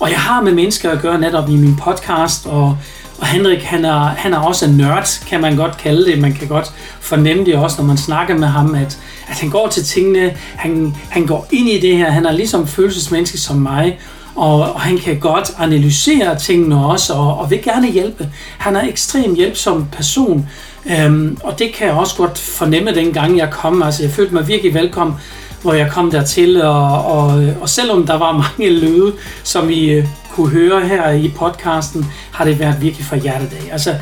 Og 0.00 0.10
jeg 0.10 0.18
har 0.18 0.40
med 0.40 0.52
mennesker 0.52 0.90
at 0.90 1.00
gøre 1.00 1.20
netop 1.20 1.48
i 1.48 1.56
min 1.56 1.76
podcast, 1.76 2.46
og 2.46 2.78
og 3.22 3.28
Henrik, 3.28 3.62
han 3.62 3.84
er, 3.84 3.98
han 3.98 4.34
er 4.34 4.38
også 4.38 4.64
en 4.64 4.76
nørd, 4.76 5.26
kan 5.28 5.40
man 5.40 5.56
godt 5.56 5.76
kalde 5.76 6.06
det. 6.06 6.18
Man 6.18 6.32
kan 6.32 6.48
godt 6.48 6.72
fornemme 7.00 7.44
det 7.44 7.54
også, 7.54 7.76
når 7.82 7.86
man 7.86 7.96
snakker 7.96 8.36
med 8.36 8.48
ham, 8.48 8.74
at, 8.74 8.98
at 9.28 9.40
han 9.40 9.50
går 9.50 9.68
til 9.68 9.84
tingene, 9.84 10.36
han, 10.56 10.96
han 11.10 11.26
går 11.26 11.46
ind 11.50 11.68
i 11.68 11.80
det 11.80 11.96
her, 11.96 12.10
han 12.10 12.26
er 12.26 12.32
ligesom 12.32 12.66
følelsesmenneske 12.66 13.38
som 13.38 13.56
mig, 13.56 13.98
og, 14.34 14.60
og 14.60 14.80
han 14.80 14.98
kan 14.98 15.18
godt 15.18 15.52
analysere 15.58 16.38
tingene 16.38 16.86
også, 16.86 17.12
og, 17.12 17.38
og 17.38 17.50
vil 17.50 17.62
gerne 17.62 17.90
hjælpe. 17.90 18.28
Han 18.58 18.76
er 18.76 18.88
ekstremt 18.88 19.36
hjælpsom 19.36 19.86
person, 19.92 20.48
øhm, 20.86 21.38
og 21.42 21.58
det 21.58 21.74
kan 21.74 21.86
jeg 21.86 21.96
også 21.96 22.16
godt 22.16 22.38
fornemme, 22.38 22.94
dengang 22.94 23.38
jeg 23.38 23.50
kom. 23.50 23.82
Altså, 23.82 24.02
jeg 24.02 24.12
følte 24.12 24.34
mig 24.34 24.48
virkelig 24.48 24.74
velkommen 24.74 25.16
hvor 25.62 25.72
jeg 25.72 25.90
kom 25.90 26.10
dertil, 26.10 26.62
og, 26.62 27.04
og, 27.04 27.44
og 27.60 27.68
selvom 27.68 28.06
der 28.06 28.18
var 28.18 28.32
mange 28.32 28.70
lyde, 28.80 29.12
som 29.42 29.70
I 29.70 29.90
øh, 29.90 30.06
kunne 30.30 30.50
høre 30.50 30.88
her 30.88 31.10
i 31.10 31.28
podcasten, 31.36 32.06
har 32.32 32.44
det 32.44 32.58
været 32.58 32.82
virkelig 32.82 33.06
for 33.06 33.16
hjertet 33.16 33.52
af. 33.52 33.72
Altså, 33.72 33.94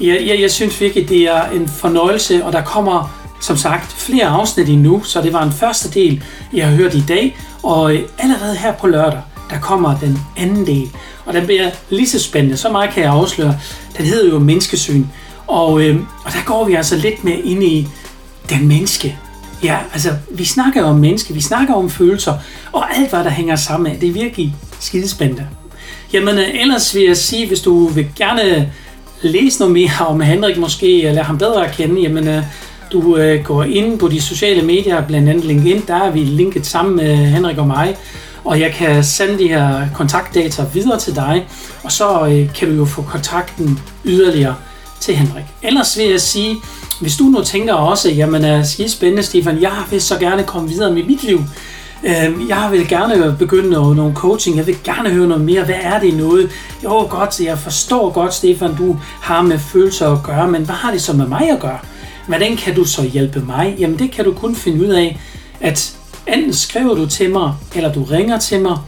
jeg, 0.00 0.22
jeg, 0.26 0.40
jeg 0.40 0.50
synes 0.50 0.80
virkelig, 0.80 1.08
det 1.08 1.22
er 1.22 1.44
en 1.44 1.68
fornøjelse, 1.68 2.44
og 2.44 2.52
der 2.52 2.62
kommer 2.62 3.22
som 3.40 3.56
sagt 3.56 3.92
flere 3.92 4.26
afsnit 4.26 4.68
endnu, 4.68 5.02
så 5.04 5.22
det 5.22 5.32
var 5.32 5.42
en 5.42 5.52
første 5.52 5.90
del, 5.90 6.24
jeg 6.52 6.68
har 6.68 6.76
hørt 6.76 6.94
i 6.94 7.04
dag, 7.08 7.36
og 7.62 7.94
øh, 7.94 8.02
allerede 8.18 8.56
her 8.56 8.72
på 8.72 8.86
lørdag, 8.86 9.20
der 9.50 9.60
kommer 9.60 9.98
den 9.98 10.18
anden 10.36 10.66
del, 10.66 10.90
og 11.26 11.34
den 11.34 11.46
bliver 11.46 11.70
lige 11.90 12.08
så 12.08 12.18
spændende, 12.18 12.56
så 12.56 12.70
meget 12.70 12.90
kan 12.90 13.02
jeg 13.02 13.12
afsløre. 13.12 13.58
Den 13.98 14.06
hedder 14.06 14.30
jo 14.30 14.38
Menneskesyn, 14.38 15.04
og, 15.46 15.82
øh, 15.82 16.00
og 16.24 16.32
der 16.32 16.44
går 16.46 16.64
vi 16.64 16.74
altså 16.74 16.96
lidt 16.96 17.24
mere 17.24 17.38
ind 17.38 17.64
i 17.64 17.88
den 18.50 18.68
menneske, 18.68 19.18
Ja, 19.62 19.78
altså, 19.92 20.10
vi 20.30 20.44
snakker 20.44 20.84
om 20.84 20.96
mennesker, 20.96 21.34
vi 21.34 21.40
snakker 21.40 21.74
om 21.74 21.90
følelser, 21.90 22.34
og 22.72 22.96
alt, 22.96 23.10
hvad 23.10 23.24
der 23.24 23.30
hænger 23.30 23.56
sammen 23.56 23.92
med, 23.92 24.00
det 24.00 24.08
er 24.08 24.12
virkelig 24.12 24.54
skidespændende. 24.80 25.46
Jamen, 26.12 26.38
øh, 26.38 26.60
ellers 26.60 26.94
vil 26.94 27.02
jeg 27.02 27.16
sige, 27.16 27.46
hvis 27.46 27.60
du 27.60 27.86
vil 27.86 28.06
gerne 28.16 28.72
læse 29.22 29.58
noget 29.58 29.72
mere 29.72 30.06
om 30.06 30.20
Henrik 30.20 30.58
måske, 30.58 31.02
eller 31.02 31.22
ham 31.22 31.38
bedre 31.38 31.66
at 31.66 31.74
kende, 31.74 32.00
jamen, 32.00 32.28
øh, 32.28 32.42
du 32.92 33.16
øh, 33.16 33.44
går 33.44 33.64
ind 33.64 33.98
på 33.98 34.08
de 34.08 34.20
sociale 34.20 34.62
medier, 34.62 35.06
blandt 35.06 35.28
andet 35.28 35.44
LinkedIn, 35.44 35.82
der 35.86 35.94
er 35.94 36.10
vi 36.10 36.20
linket 36.20 36.66
sammen 36.66 36.96
med 36.96 37.16
Henrik 37.16 37.58
og 37.58 37.66
mig, 37.66 37.96
og 38.44 38.60
jeg 38.60 38.72
kan 38.72 39.04
sende 39.04 39.38
de 39.38 39.48
her 39.48 39.86
kontaktdata 39.94 40.64
videre 40.74 40.98
til 40.98 41.16
dig, 41.16 41.46
og 41.82 41.92
så 41.92 42.38
kan 42.54 42.68
du 42.68 42.74
jo 42.74 42.84
få 42.84 43.02
kontakten 43.02 43.78
yderligere 44.04 44.54
til 45.02 45.16
Henrik. 45.16 45.44
Ellers 45.62 45.98
vil 45.98 46.06
jeg 46.06 46.20
sige, 46.20 46.56
hvis 47.00 47.16
du 47.16 47.24
nu 47.24 47.42
tænker 47.44 47.74
også, 47.74 48.10
jamen 48.10 48.44
er 48.44 48.62
skide 48.62 48.88
spændende, 48.88 49.22
Stefan, 49.22 49.60
jeg 49.60 49.82
vil 49.90 50.02
så 50.02 50.18
gerne 50.18 50.42
komme 50.44 50.68
videre 50.68 50.92
med 50.92 51.04
mit 51.04 51.24
liv. 51.24 51.40
Øhm, 52.04 52.48
jeg 52.48 52.68
vil 52.70 52.88
gerne 52.88 53.36
begynde 53.38 53.70
noget, 53.70 53.96
noget 53.96 54.14
coaching, 54.14 54.56
jeg 54.56 54.66
vil 54.66 54.76
gerne 54.84 55.10
høre 55.10 55.28
noget 55.28 55.44
mere. 55.44 55.64
Hvad 55.64 55.74
er 55.82 56.00
det 56.00 56.14
noget? 56.14 56.50
Jo, 56.84 57.06
godt, 57.10 57.40
jeg 57.40 57.58
forstår 57.58 58.10
godt, 58.10 58.34
Stefan, 58.34 58.76
du 58.76 58.96
har 59.20 59.42
med 59.42 59.58
følelser 59.58 60.12
at 60.12 60.22
gøre, 60.22 60.48
men 60.48 60.62
hvad 60.62 60.74
har 60.74 60.90
det 60.90 61.02
så 61.02 61.12
med 61.12 61.26
mig 61.26 61.50
at 61.50 61.60
gøre? 61.60 61.78
Hvordan 62.26 62.56
kan 62.56 62.74
du 62.74 62.84
så 62.84 63.02
hjælpe 63.02 63.40
mig? 63.40 63.76
Jamen 63.78 63.98
det 63.98 64.10
kan 64.10 64.24
du 64.24 64.32
kun 64.32 64.54
finde 64.56 64.84
ud 64.84 64.90
af, 64.90 65.20
at 65.60 65.96
enten 66.26 66.54
skriver 66.54 66.94
du 66.94 67.06
til 67.06 67.30
mig, 67.30 67.54
eller 67.74 67.92
du 67.92 68.04
ringer 68.04 68.38
til 68.38 68.60
mig, 68.60 68.78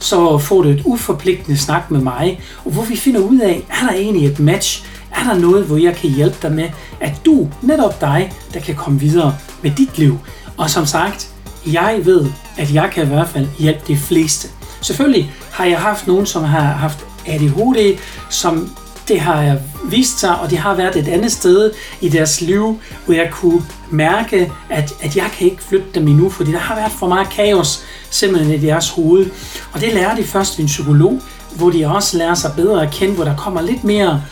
så 0.00 0.38
får 0.38 0.62
du 0.62 0.68
et 0.68 0.82
uforpligtende 0.84 1.58
snak 1.58 1.90
med 1.90 2.00
mig, 2.00 2.40
og 2.64 2.70
hvor 2.70 2.82
vi 2.82 2.96
finder 2.96 3.20
ud 3.20 3.38
af, 3.38 3.62
er 3.70 3.86
der 3.86 3.94
egentlig 3.94 4.26
et 4.26 4.40
match? 4.40 4.84
Er 5.14 5.24
der 5.24 5.34
noget, 5.34 5.64
hvor 5.64 5.76
jeg 5.76 5.96
kan 5.96 6.10
hjælpe 6.10 6.36
dig 6.42 6.52
med, 6.52 6.68
at 7.00 7.12
du, 7.26 7.48
netop 7.62 8.00
dig, 8.00 8.32
der 8.54 8.60
kan 8.60 8.74
komme 8.74 9.00
videre 9.00 9.34
med 9.62 9.70
dit 9.70 9.98
liv? 9.98 10.18
Og 10.56 10.70
som 10.70 10.86
sagt, 10.86 11.30
jeg 11.66 12.00
ved, 12.04 12.26
at 12.56 12.74
jeg 12.74 12.90
kan 12.92 13.04
i 13.04 13.06
hvert 13.06 13.28
fald 13.28 13.46
hjælpe 13.58 13.80
de 13.86 13.96
fleste. 13.96 14.48
Selvfølgelig 14.80 15.32
har 15.52 15.64
jeg 15.64 15.78
haft 15.78 16.06
nogen, 16.06 16.26
som 16.26 16.44
har 16.44 16.60
haft 16.60 17.06
ADHD, 17.26 17.98
som 18.30 18.76
det 19.08 19.20
har 19.20 19.56
vist 19.84 20.20
sig, 20.20 20.38
og 20.38 20.50
det 20.50 20.58
har 20.58 20.74
været 20.74 20.96
et 20.96 21.08
andet 21.08 21.32
sted 21.32 21.70
i 22.00 22.08
deres 22.08 22.40
liv, 22.40 22.78
hvor 23.04 23.14
jeg 23.14 23.28
kunne 23.32 23.62
mærke, 23.90 24.52
at, 24.70 24.94
at 25.02 25.16
jeg 25.16 25.30
kan 25.38 25.50
ikke 25.50 25.62
flytte 25.62 25.86
dem 25.94 26.08
endnu, 26.08 26.30
fordi 26.30 26.52
der 26.52 26.58
har 26.58 26.74
været 26.74 26.92
for 26.92 27.08
meget 27.08 27.30
kaos 27.30 27.84
simpelthen 28.10 28.54
i 28.54 28.66
deres 28.66 28.88
hoved. 28.88 29.30
Og 29.72 29.80
det 29.80 29.94
lærer 29.94 30.16
de 30.16 30.24
først 30.24 30.58
ved 30.58 30.64
en 30.64 30.66
psykolog, 30.66 31.20
hvor 31.56 31.70
de 31.70 31.86
også 31.86 32.18
lærer 32.18 32.34
sig 32.34 32.52
bedre 32.56 32.82
at 32.82 32.90
kende, 32.90 33.14
hvor 33.14 33.24
der 33.24 33.36
kommer 33.36 33.62
lidt 33.62 33.84
mere 33.84 34.22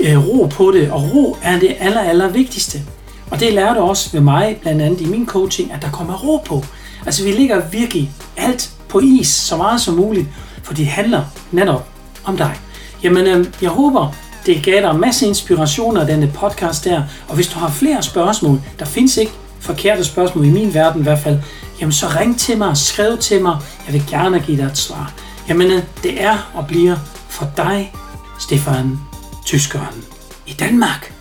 øh, 0.00 0.28
ro 0.28 0.46
på 0.46 0.72
det, 0.72 0.90
og 0.90 1.14
ro 1.14 1.36
er 1.42 1.58
det 1.58 1.76
aller, 1.80 2.00
aller 2.00 2.28
vigtigste. 2.28 2.82
Og 3.30 3.40
det 3.40 3.52
lærte 3.52 3.78
også 3.78 4.12
ved 4.12 4.20
mig, 4.20 4.58
blandt 4.62 4.82
andet 4.82 5.00
i 5.00 5.06
min 5.06 5.26
coaching, 5.26 5.72
at 5.72 5.82
der 5.82 5.90
kommer 5.90 6.14
ro 6.14 6.36
på. 6.36 6.64
Altså 7.06 7.24
vi 7.24 7.30
ligger 7.30 7.68
virkelig 7.68 8.10
alt 8.36 8.70
på 8.88 9.00
is, 9.00 9.28
så 9.28 9.56
meget 9.56 9.80
som 9.80 9.94
muligt, 9.94 10.26
for 10.62 10.74
det 10.74 10.86
handler 10.86 11.24
netop 11.52 11.88
om 12.24 12.36
dig. 12.36 12.54
Jamen, 13.02 13.26
øh, 13.26 13.46
jeg 13.62 13.70
håber, 13.70 14.14
det 14.46 14.62
gav 14.64 14.80
dig 14.82 14.90
en 14.90 15.00
masse 15.00 15.26
inspiration 15.26 15.96
af 15.96 16.06
denne 16.06 16.32
podcast 16.34 16.84
der, 16.84 17.02
og 17.28 17.34
hvis 17.34 17.48
du 17.48 17.58
har 17.58 17.70
flere 17.70 18.02
spørgsmål, 18.02 18.60
der 18.78 18.84
findes 18.84 19.16
ikke 19.16 19.32
forkerte 19.60 20.04
spørgsmål 20.04 20.44
i 20.44 20.50
min 20.50 20.74
verden 20.74 21.00
i 21.00 21.02
hvert 21.02 21.18
fald, 21.18 21.38
jamen 21.80 21.92
så 21.92 22.06
ring 22.06 22.38
til 22.38 22.58
mig, 22.58 22.76
skriv 22.76 23.18
til 23.18 23.42
mig, 23.42 23.56
jeg 23.86 23.94
vil 23.94 24.04
gerne 24.10 24.40
give 24.40 24.56
dig 24.56 24.64
et 24.64 24.78
svar. 24.78 25.12
Jamen, 25.48 25.70
øh, 25.70 25.82
det 26.02 26.22
er 26.22 26.50
og 26.54 26.66
bliver 26.66 26.96
for 27.28 27.50
dig, 27.56 27.92
Stefan 28.40 29.13
Tyskeren 29.44 30.04
i 30.46 30.52
Danmark. 30.52 31.13